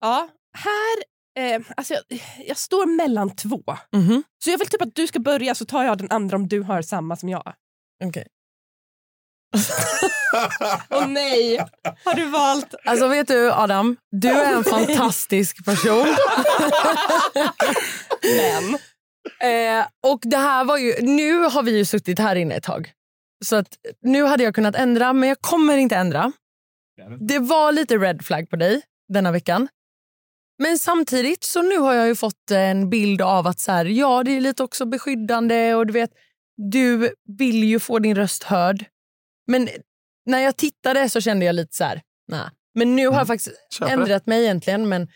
Ja, 0.00 0.28
här... 0.56 1.13
Eh, 1.38 1.60
alltså 1.76 1.94
jag, 1.94 2.02
jag 2.46 2.56
står 2.56 2.86
mellan 2.96 3.36
två. 3.36 3.62
Mhm. 3.92 4.22
Så 4.44 4.50
jag 4.50 4.58
vill 4.58 4.68
typ 4.68 4.82
att 4.82 4.94
du 4.94 5.06
ska 5.06 5.18
börja 5.18 5.54
så 5.54 5.64
tar 5.64 5.84
jag 5.84 5.98
den 5.98 6.10
andra 6.10 6.36
om 6.36 6.48
du 6.48 6.60
har 6.60 6.82
samma 6.82 7.16
som 7.16 7.28
jag. 7.28 7.54
Okej. 8.04 8.26
Åh 10.90 11.06
nej! 11.08 11.58
Har 12.04 12.14
du 12.14 12.24
valt? 12.24 12.74
Alltså 12.84 13.08
vet 13.08 13.28
du 13.28 13.52
Adam, 13.52 13.96
du 14.10 14.28
är 14.28 14.54
en 14.54 14.64
fantastisk 14.64 15.64
person. 15.64 16.06
Men. 18.22 18.74
Eh, 19.40 19.86
och 20.06 20.20
det 20.22 20.36
här 20.36 20.64
var 20.64 20.78
ju, 20.78 20.94
nu 21.02 21.38
har 21.38 21.62
vi 21.62 21.76
ju 21.76 21.84
suttit 21.84 22.18
här 22.18 22.36
inne 22.36 22.54
ett 22.54 22.62
tag. 22.62 22.92
Så 23.44 23.56
att 23.56 23.68
nu 24.02 24.24
hade 24.24 24.42
jag 24.44 24.54
kunnat 24.54 24.74
ändra, 24.76 25.12
men 25.12 25.28
jag 25.28 25.40
kommer 25.40 25.76
inte 25.76 25.96
ändra. 25.96 26.32
Det 27.20 27.38
var 27.38 27.72
lite 27.72 27.96
red 27.98 28.24
flag 28.24 28.50
på 28.50 28.56
dig 28.56 28.82
denna 29.12 29.32
veckan. 29.32 29.68
Men 30.58 30.78
samtidigt 30.78 31.44
så 31.44 31.62
nu 31.62 31.78
har 31.78 31.94
jag 31.94 32.06
ju 32.06 32.14
fått 32.14 32.50
en 32.50 32.90
bild 32.90 33.22
av 33.22 33.46
att 33.46 33.60
så 33.60 33.72
här, 33.72 33.84
ja, 33.84 34.22
det 34.22 34.30
är 34.36 34.40
lite 34.40 34.62
också 34.62 34.84
beskyddande 34.86 35.74
och 35.74 35.86
du 35.86 35.92
vet, 35.92 36.10
du 36.56 37.14
vill 37.38 37.64
ju 37.64 37.80
få 37.80 37.98
din 37.98 38.16
röst 38.16 38.42
hörd. 38.42 38.84
Men 39.46 39.68
när 40.26 40.38
jag 40.38 40.56
tittade 40.56 41.08
så 41.08 41.20
kände 41.20 41.46
jag 41.46 41.54
lite 41.54 41.76
så 41.76 41.84
här, 41.84 42.02
nej. 42.28 42.48
Men 42.74 42.96
nu 42.96 43.08
har 43.08 43.18
jag 43.18 43.26
faktiskt 43.26 43.56
Köper 43.78 43.92
ändrat 43.92 44.26
mig 44.26 44.42
egentligen, 44.42 44.88
men 44.88 45.08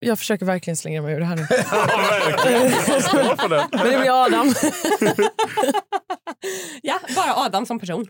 jag 0.00 0.18
försöker 0.18 0.46
verkligen 0.46 0.76
slänga 0.76 1.02
mig 1.02 1.14
ur 1.14 1.20
det 1.20 1.26
här 1.26 1.36
nu. 1.36 1.46
På 3.36 3.48
det. 3.48 3.68
Men 3.72 3.90
det 3.92 3.98
blir 3.98 4.24
Adam. 4.24 4.54
Ja, 6.82 7.00
bara 7.16 7.34
Adam 7.36 7.66
som 7.66 7.80
person. 7.80 8.06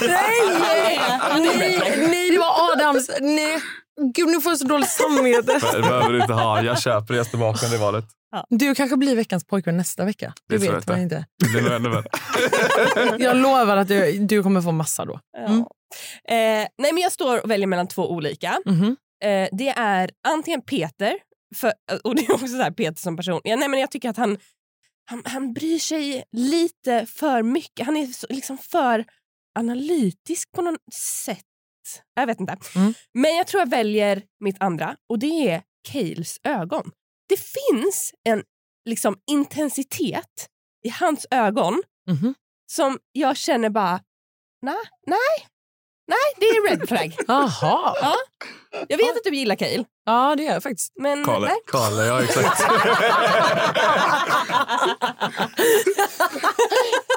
nej, 0.00 0.20
nej, 0.60 1.98
nej, 2.08 2.30
det 2.30 2.38
var 2.38 2.72
Adams. 2.72 3.10
Nej. 3.20 3.60
Gud, 4.00 4.28
nu 4.28 4.40
får 4.40 4.52
jag 4.52 4.58
så 4.58 4.66
dåligt 4.66 4.88
samvete. 4.88 5.60
Det 5.72 5.82
behöver 5.82 6.12
du 6.12 6.20
inte 6.20 6.32
ha. 6.32 6.62
Jag 6.62 6.82
köper 6.82 7.36
bakom 7.36 7.70
det 7.70 7.78
valet. 7.78 8.04
Du 8.48 8.74
kanske 8.74 8.96
blir 8.96 9.16
veckans 9.16 9.44
pojkvän 9.44 9.76
nästa 9.76 10.04
vecka. 10.04 10.34
Det 10.48 10.58
tror 10.58 10.72
vet 10.72 10.84
jag 10.86 10.94
man 10.94 11.02
inte. 11.02 11.26
Det 11.38 11.48
blir 11.48 11.72
ännu. 11.72 12.02
Jag 13.24 13.36
lovar 13.36 13.76
att 13.76 13.88
du, 13.88 14.18
du 14.18 14.42
kommer 14.42 14.60
få 14.60 14.72
massa 14.72 15.04
då. 15.04 15.20
Mm. 15.38 15.58
Eh, 16.28 16.68
nej, 16.78 16.92
men 16.92 16.98
jag 16.98 17.12
står 17.12 17.44
och 17.44 17.50
väljer 17.50 17.66
mellan 17.66 17.88
två 17.88 18.10
olika. 18.10 18.60
Mhm. 18.66 18.96
Eh, 19.24 19.48
det 19.52 19.68
är 19.68 20.10
antingen 20.28 20.62
Peter, 20.62 21.18
för, 21.56 21.72
och 22.04 22.14
det 22.14 22.22
är 22.22 22.32
också 22.32 22.48
så 22.48 22.56
här 22.62 22.70
Peter 22.70 23.00
som 23.00 23.16
person. 23.16 23.40
Ja, 23.44 23.56
nej, 23.56 23.68
men 23.68 23.80
jag 23.80 23.90
tycker 23.90 24.10
att 24.10 24.16
han, 24.16 24.38
han, 25.10 25.22
han 25.24 25.52
bryr 25.52 25.78
sig 25.78 26.24
lite 26.32 27.06
för 27.06 27.42
mycket. 27.42 27.86
Han 27.86 27.96
är 27.96 28.06
så, 28.06 28.26
liksom 28.30 28.58
för 28.58 29.04
analytisk 29.58 30.52
på 30.52 30.62
något 30.62 30.94
sätt. 31.24 31.44
Jag 32.14 32.26
vet 32.26 32.40
inte. 32.40 32.56
Mm. 32.76 32.94
Men 33.14 33.34
jag 33.36 33.46
tror 33.46 33.60
jag 33.60 33.70
väljer 33.70 34.22
mitt 34.40 34.56
andra 34.62 34.96
och 35.08 35.18
det 35.18 35.50
är 35.50 35.62
Cales 35.92 36.38
ögon. 36.44 36.90
Det 37.28 37.36
finns 37.40 38.12
en 38.28 38.42
liksom, 38.88 39.16
intensitet 39.30 40.48
i 40.84 40.88
hans 40.88 41.26
ögon 41.30 41.82
Mhm. 42.10 42.34
som 42.72 42.98
jag 43.12 43.36
känner 43.36 43.70
bara, 43.70 44.00
nej, 44.62 44.76
nej, 45.06 45.46
nej, 46.08 46.18
det 46.36 46.46
är 46.46 46.68
red 46.70 46.88
flag. 46.88 47.16
Jaha. 47.28 47.94
Ja. 48.02 48.14
Jag 48.88 48.96
vet 48.98 49.16
att 49.16 49.24
du 49.24 49.36
gillar 49.36 49.56
Cale, 49.56 49.84
Ja, 50.04 50.34
det 50.36 50.42
gör 50.42 50.52
jag 50.52 50.62
faktiskt. 50.62 50.92
men 51.00 51.24
Kalle. 51.24 51.46
nej. 51.46 51.56
Kalle, 51.66 52.04
ja 52.04 52.22
exakt. 52.22 52.62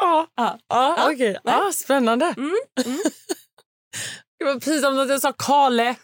Ja, 0.00 0.26
Ja. 0.36 0.58
ja, 0.68 1.10
okej. 1.12 1.38
Ja, 1.44 1.70
spännande. 1.74 2.34
Mm, 2.36 2.52
mm. 2.86 2.98
Det 4.38 4.44
var 4.44 4.60
pinsamt 4.60 4.98
att 4.98 5.08
jag 5.08 5.20
sa 5.20 5.32
Kale. 5.32 5.88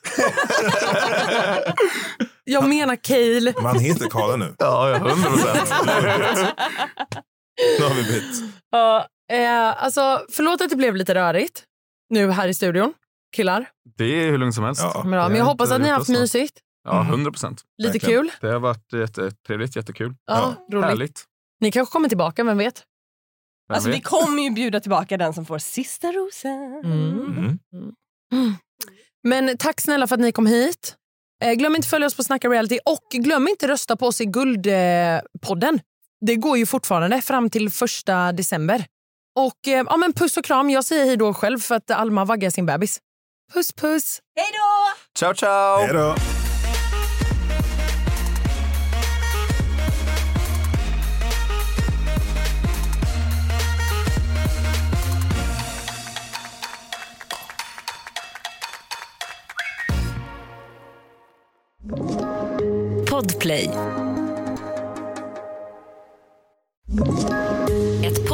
jag 2.45 2.69
menar 2.69 2.97
Cale. 2.97 3.53
Men 3.57 3.65
han 3.67 3.79
heter 3.79 4.11
Kalle 4.11 4.37
nu. 4.37 4.55
Ja, 4.59 4.91
ja, 4.91 4.99
hundra 4.99 5.31
procent. 5.31 5.71
Nu 7.79 7.85
har 7.85 7.95
vi 7.95 8.03
bytt. 8.03 8.43
Ja, 8.71 9.07
eh, 9.33 9.83
alltså, 9.85 10.25
förlåt 10.33 10.61
att 10.61 10.71
det 10.71 10.77
blev 10.77 10.97
lite 10.97 11.15
rörigt 11.15 11.65
nu 12.11 12.31
här 12.31 12.49
i 12.49 12.55
studion. 12.55 12.95
Killar. 13.37 13.69
Det 13.97 14.05
är 14.05 14.31
hur 14.31 14.39
lugnt 14.39 14.55
som 14.55 14.65
helst. 14.65 14.81
Ja. 14.83 15.03
Men, 15.05 15.19
ja, 15.19 15.29
men 15.29 15.39
jag 15.39 15.45
hoppas 15.45 15.71
att 15.71 15.81
ni 15.81 15.89
har 15.89 15.95
haft 15.97 16.09
mysigt. 16.09 16.59
Ja, 16.85 17.03
hundra 17.03 17.31
procent. 17.31 17.63
Lite 17.79 17.93
Verkligen. 17.93 18.21
kul. 18.23 18.31
Det 18.41 18.49
har 18.49 18.59
varit 18.61 18.93
jättetrevligt, 18.93 19.77
jättekul. 19.77 20.15
Ja, 20.27 20.55
roligt. 20.73 20.85
Härligt. 20.85 21.25
Ni 21.61 21.73
kanske 21.73 21.93
kommer 21.93 22.09
tillbaka, 22.09 22.45
vem 22.45 22.59
vet? 22.59 22.85
Alltså, 23.69 23.91
vi 23.91 24.01
kommer 24.01 24.43
ju 24.43 24.51
bjuda 24.51 24.81
tillbaka 24.81 25.17
den 25.17 25.35
som 25.35 25.47
får 25.47 25.59
sista 25.59 26.13
rosen. 26.13 26.81
Mm. 26.85 27.59
Men 29.23 29.57
tack 29.59 29.81
snälla 29.81 30.07
för 30.07 30.15
att 30.15 30.21
ni 30.21 30.33
kom 30.33 30.47
hit. 30.47 30.95
Eh, 31.45 31.53
glöm 31.53 31.77
inte 31.77 31.87
att 31.87 31.91
följa 31.91 32.07
oss 32.07 32.15
på 32.15 32.25
Snacka 32.25 32.49
Reality 32.49 32.79
och 32.85 33.07
glöm 33.11 33.49
inte 33.49 33.69
rösta 33.69 33.97
på 33.97 34.07
oss 34.07 34.21
i 34.21 34.25
Guldpodden. 34.25 35.81
Det 36.27 36.37
går 36.37 36.59
ju 36.59 36.67
fortfarande 36.67 37.23
fram 37.23 37.51
till 37.51 37.71
första 37.71 38.33
december. 38.33 38.85
Och 39.39 39.69
eh, 39.69 39.85
ja, 39.89 39.97
men 39.97 40.13
Puss 40.13 40.37
och 40.37 40.45
kram. 40.45 40.71
Jag 40.71 40.85
säger 40.85 41.05
hej 41.05 41.17
då 41.17 41.35
själv 41.35 41.59
för 41.59 41.75
att 41.75 41.91
Alma 41.91 42.25
vaggar 42.25 42.51
sin 42.51 42.67
bebis. 42.67 42.99
Puss 43.53 43.73
puss! 43.73 44.21
Hej 44.37 44.47
då! 44.53 44.99
Ciao, 45.19 45.35
ciao! 45.35 45.79
Hej 45.79 45.93
då! 45.93 46.38
Podplay. 63.19 63.67